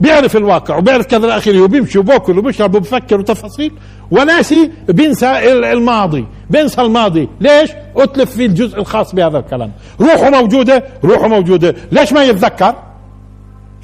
بيعرف 0.00 0.36
الواقع 0.36 0.76
وبيعرف 0.76 1.06
كذا 1.06 1.26
إلى 1.26 1.36
اخره 1.36 1.60
وبيمشي 1.60 1.98
وباكل 1.98 2.38
وبيشرب 2.38 2.74
وبفكر 2.74 3.20
وتفاصيل 3.20 3.72
وناسي 4.10 4.70
بينسى 4.88 5.52
الماضي 5.72 6.26
بينسى 6.50 6.80
الماضي. 6.80 7.28
ليش؟ 7.40 7.70
أتلف 7.96 8.30
في 8.30 8.46
الجزء 8.46 8.78
الخاص 8.78 9.14
بهذا 9.14 9.38
الكلام. 9.38 9.72
روحه 10.00 10.30
موجودة 10.30 10.84
روحه 11.04 11.28
موجودة. 11.28 11.74
ليش 11.92 12.12
ما 12.12 12.24
يتذكر؟ 12.24 12.74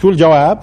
شو 0.03 0.11
الجواب؟ 0.11 0.59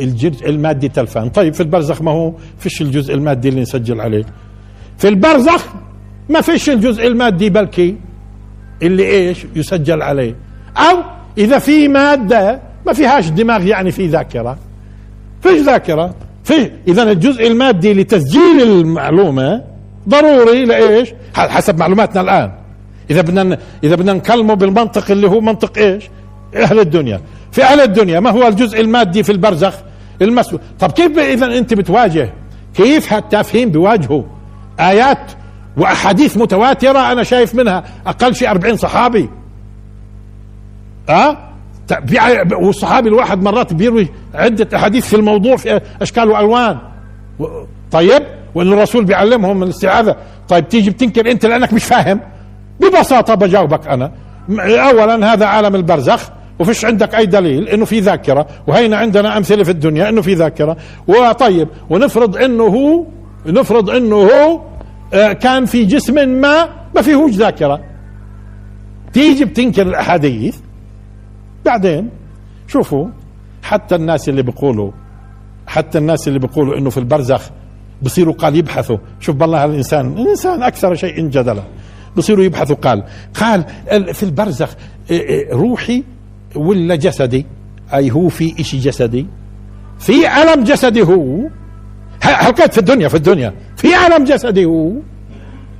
الجزء 0.00 0.48
المادي 0.48 0.88
تلفان. 0.88 1.28
طيب 1.28 1.54
في 1.54 1.60
البرزخ 1.60 2.02
ما 2.02 2.10
هو؟ 2.10 2.32
فيش 2.58 2.82
الجزء 2.82 3.14
المادي 3.14 3.48
اللي 3.48 3.60
نسجل 3.60 4.00
عليه. 4.00 4.24
في 5.02 5.08
البرزخ 5.08 5.66
ما 6.28 6.40
فيش 6.40 6.70
الجزء 6.70 7.06
المادي 7.06 7.50
بلكي 7.50 7.96
اللي 8.82 9.06
إيش؟ 9.06 9.46
يسجل 9.56 10.02
عليه. 10.02 10.34
أو 10.76 10.98
إذا 11.38 11.58
في 11.58 11.88
مادة 11.88 12.60
ما 12.86 12.92
فيهاش 12.92 13.28
دماغ 13.28 13.66
يعني 13.66 13.90
في 13.90 14.06
ذاكرة. 14.06 14.58
فيش 15.42 15.60
ذاكرة. 15.60 16.14
في 16.44 16.70
اذا 16.88 17.02
الجزء 17.02 17.46
المادي 17.46 17.94
لتسجيل 17.94 18.62
المعلومة 18.62 19.62
ضروري 20.08 20.64
لإيش؟ 20.64 21.08
حسب 21.34 21.78
معلوماتنا 21.78 22.20
الآن. 22.20 22.52
إذا 23.10 23.20
بدنا 23.20 23.58
إذا 23.84 23.94
بدنا 23.94 24.12
نكلمه 24.12 24.54
بالمنطق 24.54 25.10
اللي 25.10 25.28
هو 25.28 25.40
منطق 25.40 25.78
إيش؟ 25.78 26.04
أهل 26.56 26.78
الدنيا. 26.78 27.20
في 27.52 27.62
أهل 27.64 27.80
الدنيا 27.80 28.20
ما 28.20 28.30
هو 28.30 28.48
الجزء 28.48 28.80
المادي 28.80 29.22
في 29.22 29.32
البرزخ؟ 29.32 29.74
المسؤول. 30.22 30.60
طب 30.80 30.92
كيف 30.92 31.18
اذا 31.18 31.58
أنت 31.58 31.74
بتواجه؟ 31.74 32.32
كيف 32.74 33.12
هالتافهين 33.12 33.70
بيواجهوا 33.70 34.22
آيات 34.80 35.32
وأحاديث 35.76 36.36
متواترة 36.36 37.12
أنا 37.12 37.22
شايف 37.22 37.54
منها. 37.54 37.84
أقل 38.06 38.34
شيء 38.34 38.50
40 38.50 38.76
صحابي. 38.76 39.30
آه؟ 41.08 41.36
والصحابي 42.52 43.08
الواحد 43.08 43.42
مرات 43.42 43.72
بيروي 43.72 44.08
عدة 44.34 44.76
أحاديث 44.76 45.06
في 45.06 45.16
الموضوع 45.16 45.56
في 45.56 45.80
أشكال 46.02 46.30
وألوان. 46.30 46.78
طيب؟ 47.90 48.22
وأن 48.54 48.72
الرسول 48.72 49.04
بيعلمهم 49.04 49.62
الاستعاذة. 49.62 50.16
طيب 50.48 50.68
تيجي 50.68 50.90
بتنكر 50.90 51.30
أنت 51.30 51.46
لأنك 51.46 51.72
مش 51.72 51.84
فاهم. 51.84 52.20
ببساطة 52.80 53.34
بجاوبك 53.34 53.88
أنا. 53.88 54.12
أولا 54.60 55.32
هذا 55.32 55.46
عالم 55.46 55.74
البرزخ 55.74 56.30
وفيش 56.58 56.84
عندك 56.84 57.14
أي 57.14 57.26
دليل 57.26 57.68
إنه 57.68 57.84
في 57.84 58.00
ذاكرة. 58.00 58.46
وهينا 58.66 58.96
عندنا 58.96 59.36
أمثلة 59.36 59.64
في 59.64 59.70
الدنيا 59.70 60.08
إنه 60.08 60.22
في 60.22 60.34
ذاكرة. 60.34 60.76
وطيب 61.08 61.68
ونفرض 61.90 62.36
إنه 62.36 62.64
هو 62.64 63.04
نفرض 63.46 63.90
انه 63.90 64.16
هو 64.16 64.60
آه، 65.14 65.32
كان 65.32 65.66
في 65.66 65.84
جسم 65.84 66.28
ما 66.28 66.68
ما 66.94 67.02
فيهوش 67.02 67.30
ذاكرة. 67.30 67.80
تيجي 69.12 69.44
بتنكر 69.44 69.82
الأحاديث. 69.82 70.56
بعدين 71.64 72.10
شوفوا 72.68 73.08
حتى 73.62 73.94
الناس 73.94 74.28
اللي 74.28 74.42
بيقولوا 74.42 74.90
حتى 75.66 75.98
الناس 75.98 76.28
اللي 76.28 76.38
بيقولوا 76.38 76.78
إنه 76.78 76.90
في 76.90 76.98
البرزخ 76.98 77.50
بصيروا 78.02 78.34
قال 78.34 78.56
يبحثوا. 78.56 78.98
شوف 79.20 79.36
بالله 79.36 79.64
الإنسان 79.64 80.12
الإنسان 80.12 80.62
أكثر 80.62 80.94
شيء 80.94 81.20
جدلا. 81.28 81.62
بصيروا 82.16 82.44
يبحثوا 82.44 82.76
قال 82.76 83.04
قال 83.40 83.64
في 84.14 84.22
البرزخ 84.22 84.74
إيه، 85.10 85.20
إيه، 85.20 85.52
روحي 85.52 86.04
ولا 86.56 86.94
جسدي؟ 86.94 87.46
أي 87.94 88.10
هو 88.10 88.28
في 88.28 88.60
إشي 88.60 88.78
جسدي؟ 88.78 89.26
في 89.98 90.26
علم 90.26 90.64
جسدي 90.64 91.02
هو. 91.02 91.48
حكيت 92.22 92.72
في 92.72 92.78
الدنيا 92.78 93.08
في 93.08 93.14
الدنيا. 93.14 93.52
في 93.76 93.94
علم 93.94 94.24
جسدي 94.24 94.64
هو 94.64 94.92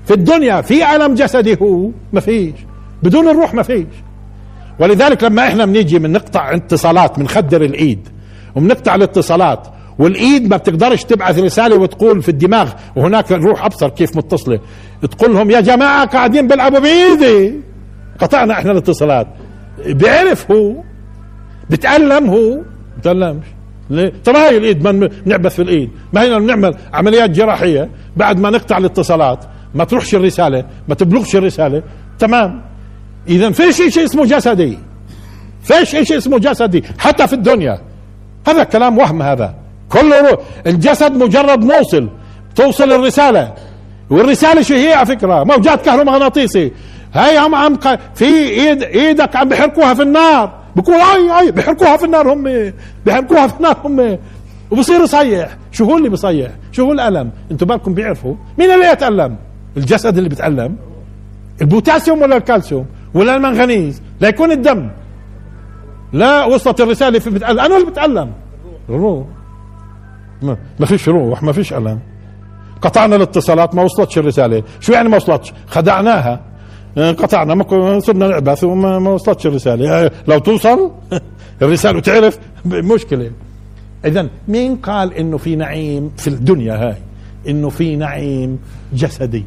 في 0.05 0.15
الدنيا 0.15 0.61
في 0.61 0.83
علم 0.83 1.15
جسدي 1.15 1.57
هو 1.63 1.91
ما 2.13 2.21
فيش. 2.21 2.55
بدون 3.03 3.29
الروح 3.29 3.55
ما 3.55 3.63
فيش. 3.63 3.87
ولذلك 4.79 5.25
لما 5.25 5.49
إحنا 5.49 5.65
بنيجي 5.67 5.99
بنقطع 5.99 6.55
اتصالات 6.55 7.19
بنخدر 7.19 7.63
الإيد 7.63 8.09
وبنقطع 8.55 8.95
الاتصالات 8.95 9.67
والإيد 9.99 10.51
ما 10.51 10.57
بتقدرش 10.57 11.05
تبعث 11.05 11.39
رسالة 11.39 11.77
وتقول 11.77 12.23
في 12.23 12.29
الدماغ 12.29 12.73
وهناك 12.97 13.33
الروح 13.33 13.65
أبصر 13.65 13.89
كيف 13.89 14.17
متصلة. 14.17 14.61
تقول 15.11 15.35
لهم 15.35 15.51
يا 15.51 15.61
جماعة 15.61 16.07
قاعدين 16.07 16.47
بيلعبوا 16.49 16.79
بإيدي. 16.79 17.55
قطعنا 18.19 18.53
إحنا 18.55 18.73
الاتصالات. 18.73 19.27
بيعرف 19.87 20.51
هو 20.51 20.75
بتألم 21.71 22.31
هو 22.31 22.59
بتألمش. 22.99 23.45
طب 24.25 24.37
هاي 24.37 24.57
الإيد 24.57 24.85
ما 24.85 25.09
بنعبث 25.27 25.55
في 25.55 25.63
الإيد. 25.63 25.91
ما 26.13 26.23
هينا 26.23 26.39
بنعمل 26.39 26.75
عمليات 26.93 27.31
جراحية 27.31 27.91
بعد 28.17 28.41
ما 28.41 28.51
نقطع 28.51 28.79
الاتصالات 28.79 29.45
ما 29.75 29.85
تروحش 29.85 30.15
الرسالة 30.15 30.65
ما 30.89 30.95
تبلغش 30.95 31.37
الرسالة. 31.37 31.83
تمام. 32.19 32.63
إذا 33.29 33.51
فيش 33.51 33.77
شيء 33.95 34.05
اسمه 34.05 34.25
جسدي. 34.25 34.79
فيش 35.63 35.91
شيء 35.91 36.17
اسمه 36.17 36.39
جسدي 36.39 36.85
حتى 36.99 37.27
في 37.27 37.33
الدنيا. 37.33 37.81
هذا 38.49 38.65
كلام 38.65 38.99
وهم 38.99 39.23
هذا. 39.23 39.55
كله 39.89 40.39
الجسد 40.67 41.17
مجرد 41.17 41.65
موصل. 41.65 42.09
توصل 42.55 42.93
الرسالة. 42.93 43.55
والرسالة 44.11 44.63
شو 44.63 44.75
هي؟ 44.75 44.93
على 44.93 45.07
فكرة 45.07 45.45
موجات 45.45 45.85
كهرومغناطيسي. 45.85 46.73
هاي 47.15 47.37
عم 47.37 47.55
عم 47.55 47.79
في 48.15 48.25
ايد 48.25 48.83
إيدك 48.83 49.37
عم 49.37 49.49
بحرقوها 49.49 49.95
في 49.95 50.03
النار. 50.03 50.62
بقول 50.77 50.95
اي 50.95 51.41
اي 51.41 51.51
بيحرقوها 51.51 51.97
في 51.97 52.05
النار 52.05 52.33
هم 52.33 52.73
بيحرقوها 53.07 53.47
في 53.47 53.57
النار 53.57 53.77
هم. 53.85 54.19
وبصير 54.71 55.01
يصيح. 55.01 55.57
شو 55.73 55.85
هو 55.85 55.97
اللي 55.97 56.09
بيصيح؟ 56.09 56.51
شو 56.73 56.85
هو 56.85 56.93
الألم؟ 56.93 57.31
أنتم 57.51 57.67
بالكم 57.67 57.95
بيعرفوا. 57.95 58.35
مين 58.59 58.71
اللي 58.71 58.87
يتألم؟ 58.87 59.37
الجسد 59.77 60.17
اللي 60.17 60.29
بيتألم. 60.29 60.77
البوتاسيوم 61.61 62.23
ولا 62.23 62.37
الكالسيوم؟ 62.37 62.87
ولا 63.15 63.37
المنغنيز؟ 63.37 64.03
لا 64.21 64.29
يكون 64.29 64.51
الدم. 64.51 64.91
لا 66.13 66.45
وصلت 66.45 66.81
الرسالة 66.81 67.19
في 67.19 67.31
بتألم. 67.31 67.61
أنا 67.61 67.77
اللي 67.77 67.91
بتألم. 67.91 68.33
الروح. 68.89 69.27
ما, 70.43 70.57
ما 70.81 70.87
فيش 70.87 71.09
روح 71.09 71.43
ما 71.43 71.53
فيش 71.53 71.73
ألم. 71.73 71.99
قطعنا 72.83 73.17
الاتصالات 73.17 73.75
ما 73.75 73.83
وصلتش 73.83 74.19
الرسالة. 74.19 74.63
شو 74.81 74.93
يعني 74.93 75.09
ما 75.09 75.17
وصلتش؟ 75.17 75.53
خدعناها. 75.67 76.41
قطعنا 76.97 77.55
ما 77.55 78.01
صرنا 78.01 78.29
نعبث 78.29 78.65
وما 78.65 78.99
ما 78.99 79.11
وصلتش 79.11 79.47
الرسالة. 79.47 80.11
لو 80.29 80.39
توصل 80.39 80.91
الرسالة 81.63 81.99
وتعرف 81.99 82.39
مشكلة 82.65 83.31
إذا 84.05 84.29
مين 84.49 84.77
قال 84.77 85.15
إنه 85.15 85.37
في 85.39 85.57
نعيم 85.57 86.13
في 86.17 86.29
الدنيا 86.29 86.75
هاي؟ 86.75 86.97
إنه 87.49 87.69
في 87.69 87.97
نعيم 87.97 88.59
جسدي. 88.93 89.45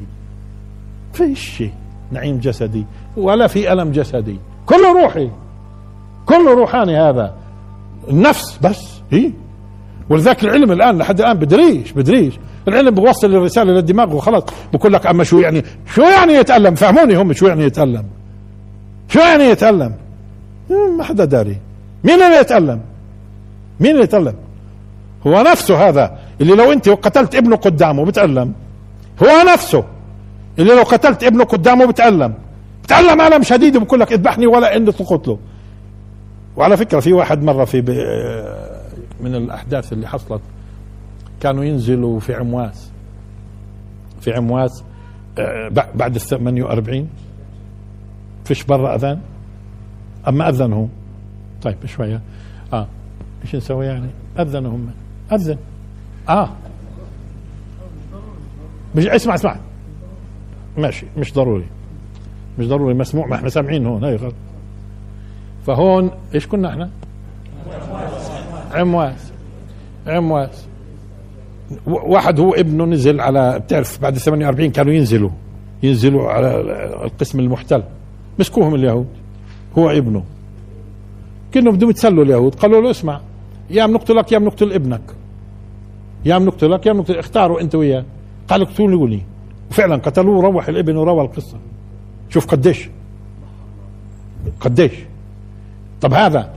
فيش 1.13 1.39
شيء 1.39 1.71
نعيم 2.11 2.37
جسدي 2.37 2.85
ولا 3.17 3.47
في 3.47 3.73
ألم 3.73 3.91
جسدي. 3.91 4.39
كله 4.65 5.01
روحي. 5.03 5.29
كله 6.25 6.53
روحاني 6.53 6.97
هذا. 6.97 7.35
النفس 8.09 8.59
بس 8.63 9.01
هي 9.11 9.31
ولذلك 10.09 10.43
العلم 10.43 10.71
الآن 10.71 10.97
لحد 10.97 11.21
الآن 11.21 11.37
بدريش 11.37 11.91
بدريش. 11.91 12.33
العلم 12.67 12.89
بوصل 12.89 13.35
الرساله 13.35 13.73
للدماغ 13.73 14.15
وخلاص. 14.15 14.43
بقول 14.73 14.93
لك 14.93 15.07
أما 15.07 15.23
شو 15.23 15.39
يعني 15.39 15.63
شو 15.93 16.01
يعني 16.01 16.33
يتألم؟ 16.33 16.75
فهموني 16.75 17.15
هم 17.15 17.33
شو 17.33 17.47
يعني 17.47 17.63
يتألم. 17.63 18.03
شو 19.09 19.19
يعني 19.19 19.43
يتألم؟ 19.43 19.93
ما 20.97 21.03
حدا 21.03 21.25
داري. 21.25 21.57
مين 22.03 22.21
اللي 22.21 22.37
يتألم؟ 22.37 22.81
مين 23.79 23.91
اللي 23.91 24.03
يتألم؟ 24.03 24.33
هو 25.27 25.41
نفسه 25.41 25.89
هذا. 25.89 26.17
اللي 26.41 26.55
لو 26.55 26.71
أنت 26.71 26.89
قتلت 26.89 27.35
ابنه 27.35 27.55
قدامه 27.55 28.05
بتألم. 28.05 28.53
هو 29.23 29.53
نفسه. 29.53 29.83
اللي 30.59 30.75
لو 30.75 30.83
قتلت 30.83 31.23
ابنه 31.23 31.43
قدامه 31.43 31.85
بتألم. 31.85 32.33
بتألم 32.83 33.21
ألم 33.21 33.43
شديد 33.43 33.75
وبقول 33.75 33.99
لك 33.99 34.13
اذبحني 34.13 34.47
ولا 34.47 34.75
انت 34.75 34.89
تقتله 34.89 35.37
وعلى 36.57 36.77
فكرة 36.77 36.99
في 36.99 37.13
واحد 37.13 37.43
مرة 37.43 37.65
في 37.65 37.81
من 39.21 39.35
الأحداث 39.35 39.93
اللي 39.93 40.07
حصلت. 40.07 40.41
كانوا 41.45 41.63
ينزلوا 41.63 42.19
في 42.19 42.33
عمواس. 42.33 42.91
في 44.21 44.33
عمواس 44.33 44.83
آه، 45.39 45.67
بعد 45.95 46.15
ال 46.15 46.21
48 46.21 47.09
فيش 48.45 48.63
برا 48.63 48.95
أذان؟ 48.95 49.19
أما 50.27 50.49
أذن 50.49 50.73
هو 50.73 50.87
طيب 51.61 51.85
شوية. 51.85 52.21
آه 52.73 52.87
إيش 53.41 53.55
نسوي 53.55 53.85
يعني؟ 53.85 54.09
أذنوا 54.39 54.71
هم 54.71 54.89
أذن. 55.31 55.57
آه. 56.29 56.49
مش 58.95 59.07
اسمع 59.07 59.35
اسمع. 59.35 59.57
ماشي 60.77 61.05
مش 61.17 61.33
ضروري. 61.33 61.65
مش 62.59 62.67
ضروري 62.67 62.93
مسموع 62.93 63.27
ما 63.27 63.35
إحنا 63.35 63.49
سامعين 63.49 63.85
هون. 63.85 64.03
هي 64.03 64.15
غلط. 64.15 64.35
فهون 65.67 66.11
إيش 66.35 66.47
كنا 66.47 66.69
إحنا؟ 66.69 66.89
عمواس. 68.73 69.31
عمواس. 70.07 70.65
واحد 71.87 72.39
هو 72.39 72.53
ابنه 72.53 72.85
نزل 72.85 73.21
على 73.21 73.59
بتعرف 73.59 74.01
بعد 74.01 74.17
48 74.17 74.71
كانوا 74.71 74.93
ينزلوا 74.93 75.29
ينزلوا 75.83 76.31
على 76.31 76.61
القسم 77.03 77.39
المحتل. 77.39 77.83
مسكوهم 78.39 78.75
اليهود 78.75 79.07
هو 79.77 79.89
ابنه. 79.89 80.23
كانوا 81.51 81.73
بدهم 81.73 81.89
يتسلوا 81.89 82.23
اليهود. 82.23 82.55
قالوا 82.55 82.81
له 82.81 82.91
اسمع 82.91 83.21
يا 83.69 83.85
بنقتلك 83.85 84.31
يا 84.31 84.37
بنقتل 84.37 84.73
ابنك. 84.73 85.01
يا 86.25 86.37
بنقتلك 86.37 86.85
يا 86.85 86.93
بنقتل 86.93 87.17
اختاروا 87.17 87.61
انت 87.61 87.75
وياه. 87.75 88.05
قال 88.47 88.61
اقتلوني 88.61 89.21
وفعلا 89.71 89.95
قتلوه 89.95 90.37
وروح 90.37 90.67
الابن 90.67 90.97
وروى 90.97 91.21
القصة. 91.21 91.57
شوف 92.29 92.45
قديش. 92.45 92.89
قديش. 94.59 94.91
طب 96.01 96.13
هذا 96.13 96.54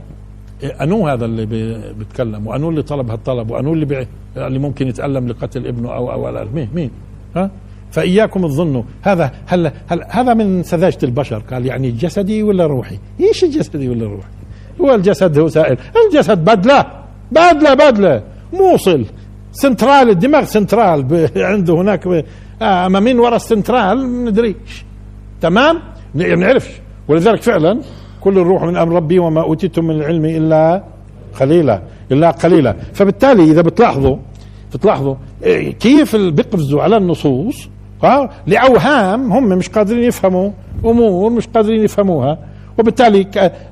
أنو 0.63 1.07
هذا 1.07 1.25
اللي 1.25 1.45
بيتكلم؟ 1.93 2.47
وأنو 2.47 2.69
اللي 2.69 2.81
طلب 2.81 3.09
هالطلب؟ 3.09 3.51
وأنو 3.51 3.73
اللي 3.73 3.85
بي... 3.85 4.07
اللي 4.37 4.59
ممكن 4.59 4.87
يتألم 4.87 5.27
لقتل 5.27 5.67
ابنه 5.67 5.93
أو 5.93 6.11
أو, 6.11 6.45
مين 6.53 6.69
مين؟ 6.73 6.91
ها؟ 7.35 7.51
فإياكم 7.91 8.47
تظنوا 8.47 8.83
هذا 9.01 9.31
هل, 9.45 9.71
هل 9.87 10.03
هذا 10.09 10.33
من 10.33 10.63
سذاجة 10.63 10.97
البشر؟ 11.03 11.39
قال 11.39 11.65
يعني 11.65 11.91
جسدي 11.91 12.43
ولا 12.43 12.65
روحي؟ 12.65 12.99
إيش 13.19 13.43
الجسدي 13.43 13.89
ولا 13.89 14.05
روحي؟ 14.05 14.29
هو 14.81 14.95
الجسد 14.95 15.39
هو 15.39 15.47
سائل. 15.47 15.77
الجسد 16.05 16.37
بدلة. 16.37 16.85
بدلة 17.31 17.73
بدلة. 17.73 18.23
موصل. 18.53 19.05
سنترال 19.51 20.09
الدماغ 20.09 20.43
سنترال. 20.43 21.29
عنده 21.35 21.73
هناك 21.73 22.07
آه 22.61 22.85
اما 22.85 22.99
مين 22.99 23.19
ورا 23.19 23.35
السنترال 23.35 24.07
ما 24.07 24.29
ندريش. 24.29 24.85
تمام؟ 25.41 25.79
نعرفش. 26.15 26.71
ولذلك 27.07 27.41
فعلا 27.41 27.79
كل 28.21 28.37
الروح 28.39 28.63
من 28.63 28.77
أمر 28.77 28.95
ربي 28.95 29.19
وما 29.19 29.41
أوتيتم 29.41 29.85
من 29.85 29.95
العلم 29.95 30.25
إلا 30.25 30.83
قليلا 31.39 31.81
إلا 32.11 32.31
قليلا. 32.31 32.75
فبالتالي 32.93 33.43
إذا 33.43 33.61
بتلاحظوا 33.61 34.17
بتلاحظوا 34.73 35.15
إيه، 35.43 35.73
كيف 35.73 36.15
بيقفزوا 36.15 36.81
على 36.81 36.97
النصوص؟ 36.97 37.69
ها؟ 38.03 38.29
لأوهام 38.47 39.31
هم 39.31 39.49
مش 39.49 39.69
قادرين 39.69 40.03
يفهموا 40.03 40.51
أمور 40.85 41.29
مش 41.31 41.47
قادرين 41.47 41.83
يفهموها. 41.83 42.37
وبالتالي 42.79 43.27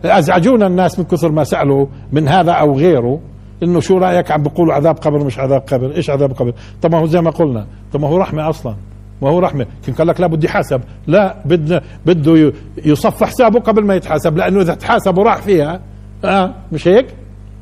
أزعجونا 0.06 0.68
الناس 0.68 1.00
من 1.00 1.06
كثر 1.06 1.32
ما 1.32 1.43
سألوا 1.43 1.86
من 2.12 2.28
هذا 2.28 2.52
أو 2.52 2.78
غيره 2.78 3.20
إنه 3.64 3.80
شو 3.80 3.98
رأيك؟ 3.98 4.32
عم 4.32 4.43
بيقولوا 4.43 4.74
عذاب 4.74 4.98
قبر 4.98 5.24
مش 5.24 5.39
عذاب 5.39 5.62
قبر. 5.62 5.95
إيش 5.95 6.10
عذاب 6.10 6.34
قبر؟ 6.34 6.54
طب 6.82 6.91
ما 6.91 7.00
هو 7.00 7.06
زي 7.06 7.22
ما 7.22 7.30
قلنا 7.32 7.66
طب 7.93 8.02
ما 8.02 8.08
هو 8.08 8.18
رحمة 8.18 8.50
أصلا. 8.50 8.76
ما 9.22 9.30
هو 9.30 9.39
رحمة. 9.39 9.65
كان 9.86 9.95
قال 9.95 10.07
لك 10.07 10.22
لا 10.22 10.28
بدي 10.28 10.49
حاسب 10.49 10.82
لا 11.07 11.36
بدنا 11.45 11.82
بده 12.05 12.53
يصفى 12.86 13.26
حسابه 13.26 13.59
قبل 13.59 13.84
ما 13.84 13.95
يتحاسب 13.95 14.38
لأنه 14.38 14.61
إذا 14.61 14.74
تحاسب 14.74 15.18
وراح 15.18 15.38
فيها 15.38 15.80
آه 16.26 16.53
مش 16.72 16.88
هيك؟ 16.88 17.05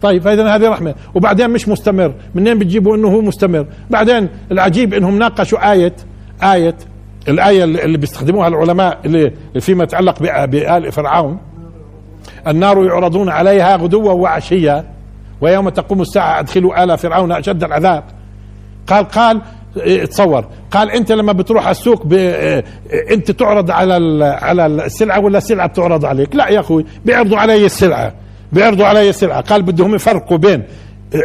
طيب 0.01 0.21
فإذا 0.21 0.55
هذه 0.55 0.69
رحمة. 0.69 0.95
وبعدين 1.15 1.49
مش 1.49 1.67
مستمر. 1.67 2.13
منين 2.35 2.59
بتجيبوا 2.59 2.95
إنه 2.95 3.07
هو 3.07 3.21
مستمر؟ 3.21 3.65
بعدين 3.89 4.29
العجيب 4.51 4.93
إنهم 4.93 5.19
ناقشوا 5.19 5.71
إيه 5.71 5.93
إيه 6.43 6.75
الآية 7.27 7.63
اللي 7.63 7.97
بيستخدموها 7.97 8.47
العلماء 8.47 8.99
اللي 9.05 9.31
فيما 9.59 9.83
يتعلق 9.83 10.19
بآل 10.45 10.91
فرعون. 10.91 11.37
النار 12.47 12.85
يعرضون 12.85 13.29
عليها 13.29 13.75
غدوا 13.75 14.11
وعشيا 14.11 14.85
ويوم 15.41 15.69
تقوم 15.69 16.01
الساعة 16.01 16.39
أدخلوا 16.39 16.83
آل 16.83 16.97
فرعون 16.97 17.31
أشد 17.31 17.63
العذاب. 17.63 18.03
قال 18.87 19.05
قال 19.05 19.41
تصور 20.09 20.45
قال 20.71 20.91
أنت 20.91 21.11
لما 21.11 21.33
بتروح 21.33 21.63
على 21.63 21.71
السوق 21.71 22.05
أنت 23.11 23.31
تعرض 23.31 23.71
على 23.71 24.25
على 24.41 24.65
السلعة 24.65 25.19
ولا 25.19 25.37
السلعة 25.37 25.67
بتعرض 25.67 26.05
عليك؟ 26.05 26.35
لا 26.35 26.49
يا 26.49 26.59
أخوي 26.59 26.85
بيعرضوا 27.05 27.37
علي 27.37 27.65
السلعة. 27.65 28.13
بيعرضوا 28.51 28.85
علي 28.85 29.09
السلعة. 29.09 29.41
قال 29.41 29.61
بدهم 29.61 29.95
يفرقوا 29.95 30.37
بين 30.37 30.63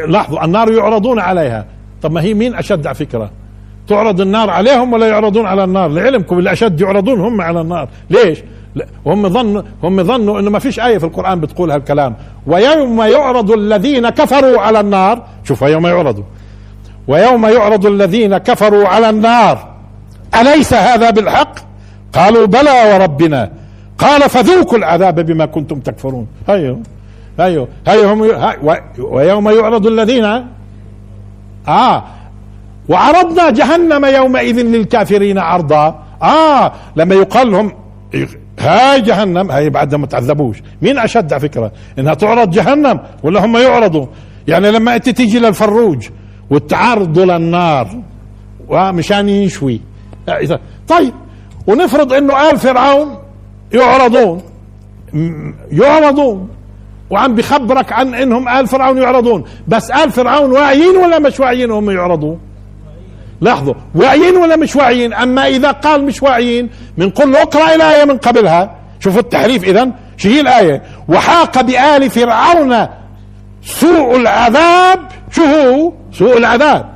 لاحظوا 0.08 0.44
النار 0.44 0.72
يعرضون 0.72 1.18
عليها. 1.18 1.66
طب 2.02 2.12
ما 2.12 2.22
هي 2.22 2.34
مين 2.34 2.54
أشد 2.54 2.86
على 2.86 2.94
فكرة؟ 2.94 3.30
تعرض 3.88 4.20
النار 4.20 4.50
عليهم 4.50 4.92
ولا 4.92 5.08
يعرضون 5.08 5.46
على 5.46 5.64
النار؟ 5.64 5.88
لعلمكم 5.88 6.38
اللي 6.38 6.52
أشد 6.52 6.80
يعرضون 6.80 7.20
هم 7.20 7.40
على 7.40 7.60
النار. 7.60 7.88
ليش؟ 8.10 8.38
هم 9.06 9.28
ظنوا 9.28 9.62
هم 9.82 10.02
ظنوا 10.02 10.40
إنه 10.40 10.50
ما 10.50 10.58
فيش 10.58 10.80
آية 10.80 10.98
في 10.98 11.04
القرآن 11.04 11.40
بتقول 11.40 11.70
هالكلام 11.70 12.16
ويوم 12.46 13.02
يعرض 13.02 13.50
الذين 13.50 14.08
كفروا 14.08 14.60
على 14.60 14.80
النار 14.80 15.22
شوف 15.44 15.62
يوم 15.62 15.86
يعرضوا. 15.86 16.24
ويوم 17.10 17.46
يعرض 17.46 17.86
الذين 17.86 18.38
كفروا 18.38 18.88
على 18.88 19.10
النار 19.10 19.56
أليس 20.40 20.74
هذا 20.74 21.10
بالحق؟ 21.10 21.54
قالوا 22.12 22.46
بلى 22.46 22.76
وربنا. 22.94 23.50
قال 23.98 24.20
فذوقوا 24.30 24.78
العذاب 24.78 25.20
بما 25.20 25.46
كنتم 25.46 25.80
تكفرون. 25.80 26.26
هيو 26.48 26.78
هيو 27.40 27.68
هيو 27.88 28.08
هم 28.08 28.20
ويوم 28.98 29.48
يعرض 29.48 29.86
الذين 29.86 30.24
آه 31.68 32.04
وعرضنا 32.88 33.50
جهنم 33.50 34.04
يومئذ 34.04 34.58
للكافرين 34.60 35.38
عرضا. 35.38 36.02
آه 36.22 36.72
لما 36.96 37.14
يقال 37.14 37.50
لهم 37.52 37.72
هاي 38.60 39.00
جهنم 39.00 39.50
هاي 39.50 39.70
بعد 39.70 39.94
ما 39.94 40.06
تعذبوش. 40.06 40.62
مين 40.82 40.98
أشد 40.98 41.32
على 41.32 41.40
فكرة؟ 41.40 41.72
إنها 41.98 42.14
تعرض 42.14 42.50
جهنم 42.50 43.00
ولا 43.22 43.44
هم 43.44 43.56
يعرضوا؟ 43.56 44.06
يعني 44.48 44.70
لما 44.70 44.96
أنت 44.96 45.08
تيجي 45.08 45.38
للفروج 45.38 46.08
وتعرضوا 46.50 47.24
للنار. 47.24 47.88
ومشان 48.68 49.28
ينشوي 49.28 49.80
طيب 50.88 51.14
ونفرض 51.66 52.12
إنه 52.12 52.50
آل 52.50 52.58
فرعون 52.58 53.18
يعرضون. 53.72 54.42
يعرضون. 55.72 56.48
وعم 57.10 57.34
بخبرك 57.34 57.92
عن 57.92 58.14
إنهم 58.14 58.48
آل 58.48 58.66
فرعون 58.66 58.98
يعرضون. 58.98 59.44
بس 59.68 59.90
آل 59.90 60.10
فرعون 60.10 60.50
واعيين 60.50 60.96
ولا 60.96 61.18
مش 61.18 61.40
واعيين 61.40 61.70
هم 61.70 61.90
يعرضون؟ 61.90 62.40
لاحظوا 63.40 63.74
واعيين 63.94 64.36
ولا 64.36 64.56
مش 64.56 64.76
واعيين؟ 64.76 65.12
أما 65.12 65.46
إذا 65.46 65.70
قال 65.70 66.04
مش 66.04 66.22
واعيين 66.22 66.70
بنقول 66.98 67.32
له 67.32 67.42
اقرأ 67.42 67.74
الآية 67.74 68.04
من 68.04 68.16
قبلها. 68.16 68.76
شوفوا 69.00 69.20
التحريف 69.20 69.64
اذا 69.64 69.90
شو 70.16 70.28
هي 70.28 70.40
الآية؟ 70.40 70.82
وحاق 71.08 71.60
بآل 71.60 72.10
فرعون 72.10 72.86
سوء 73.62 74.16
العذاب 74.16 75.00
هو 75.40 75.92
سوء 76.12 76.38
العذاب. 76.38 76.90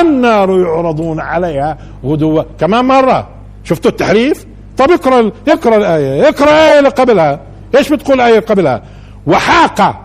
النار 0.00 0.60
يعرضون 0.60 1.20
عليها 1.20 1.78
غدوا. 2.04 2.42
كمان 2.60 2.84
مرة. 2.84 3.28
شفتوا 3.64 3.90
التحريف؟ 3.90 4.46
طب 4.76 4.90
اقرأ 4.90 5.30
اقرأ 5.48 5.76
الآية. 5.76 6.28
اقرأ 6.28 6.50
الآية 6.50 6.78
اللي 6.78 6.90
قبلها. 6.90 7.40
إيش 7.76 7.88
بتقول 7.88 8.20
الآية 8.20 8.40
قبلها؟ 8.40 8.82
وحاق 9.26 10.00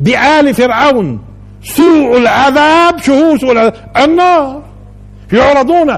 بآل 0.00 0.54
فرعون 0.54 1.20
سوء 1.62 2.16
العذاب. 2.16 2.98
شو 2.98 3.12
هو 3.12 3.36
سوء 3.38 3.52
العذاب؟ 3.52 3.74
النار. 3.96 4.62
يعرضون. 5.32 5.96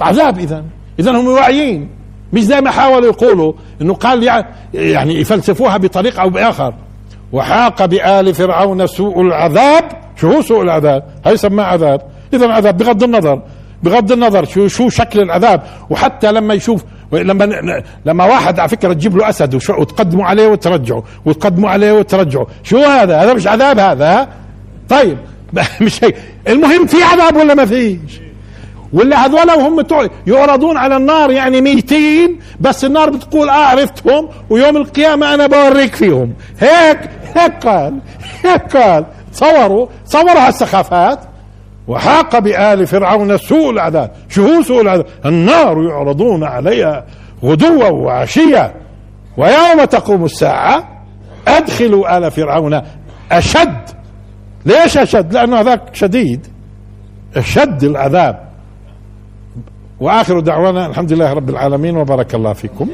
عذاب 0.00 0.38
اذا 0.38 0.64
اذا 1.00 1.10
هم 1.10 1.28
واعيين. 1.28 1.88
مش 2.32 2.42
زي 2.42 2.60
ما 2.60 2.70
حاولوا 2.70 3.08
يقولوا 3.08 3.52
إنه 3.82 3.94
قال 3.94 4.42
يعني 4.74 5.20
يفلسفوها 5.20 5.76
بطريقة 5.76 6.22
أو 6.22 6.30
بآخر. 6.30 6.74
وحاق 7.32 7.84
بآل 7.84 8.34
فرعون 8.34 8.86
سوء 8.86 9.20
العذاب. 9.20 9.84
شو 10.20 10.32
هو 10.32 10.42
سوء 10.42 10.62
العذاب؟ 10.62 11.02
هي 11.24 11.36
سماه 11.36 11.64
عذاب. 11.64 12.00
إذا 12.34 12.52
عذاب 12.52 12.78
بغض 12.78 13.02
النظر 13.02 13.42
بغض 13.82 14.12
النظر 14.12 14.44
شو 14.44 14.68
شو 14.68 14.88
شكل 14.88 15.20
العذاب. 15.20 15.62
وحتى 15.90 16.32
لما 16.32 16.54
يشوف 16.54 16.84
لما 17.12 17.82
لما 18.04 18.24
واحد 18.24 18.58
على 18.60 18.68
فكرة 18.68 18.92
تجيب 18.92 19.16
له 19.16 19.28
أسد 19.28 19.54
وتقدموا 19.54 20.24
عليه 20.24 20.48
وترجعوا 20.48 21.02
وتقدموا 21.24 21.70
عليه 21.70 21.92
وترجعوا 21.92 22.46
شو 22.62 22.78
هذا؟ 22.78 23.18
هذا 23.22 23.34
مش 23.34 23.46
عذاب 23.46 23.78
هذا 23.78 24.28
طيب. 24.88 25.18
مش 25.80 26.04
هيك. 26.04 26.16
المهم 26.48 26.86
في 26.86 27.02
عذاب 27.02 27.36
ولا 27.36 27.54
ما 27.54 27.64
فيش؟ 27.66 28.20
ولا 28.92 29.26
هذول 29.26 29.50
وهم 29.50 29.84
يعرضون 30.26 30.76
على 30.76 30.96
النار 30.96 31.30
يعني 31.30 31.60
ميتين 31.60 32.38
بس 32.60 32.84
النار 32.84 33.10
بتقول 33.10 33.48
آه 33.48 33.52
عرفتهم 33.52 34.28
ويوم 34.50 34.76
القيامة 34.76 35.34
أنا 35.34 35.46
بوريك 35.46 35.94
فيهم. 35.94 36.32
هيك 36.60 36.98
هيك 37.34 37.66
قال 37.66 37.98
هيك 38.44 38.76
قال. 38.76 39.04
تصوروا 39.32 39.86
تصوروا 40.06 40.46
هالسخافات 40.46 41.18
وحاق 41.88 42.38
بآل 42.38 42.86
فرعون 42.86 43.36
سوء 43.36 43.70
العذاب. 43.70 44.10
شو 44.28 44.46
هو 44.46 44.62
سوء 44.62 44.80
العذاب؟ 44.80 45.06
النار 45.26 45.82
يعرضون 45.82 46.44
عليها 46.44 47.04
غدوا 47.44 47.88
وعشيا. 47.88 48.74
ويوم 49.36 49.84
تقوم 49.84 50.24
الساعة 50.24 51.04
أدخلوا 51.48 52.18
آل 52.18 52.30
فرعون 52.30 52.82
أشد. 53.32 53.80
ليش 54.66 54.98
أشد؟ 54.98 55.32
لأنه 55.32 55.60
هذاك 55.60 55.94
شديد. 55.94 56.46
أشد 57.36 57.84
العذاب. 57.84 58.48
وآخر 60.00 60.40
دعوانا 60.40 60.86
الحمد 60.86 61.12
لله 61.12 61.32
رب 61.32 61.50
العالمين 61.50 61.96
وبارك 61.96 62.34
الله 62.34 62.52
فيكم. 62.52 62.88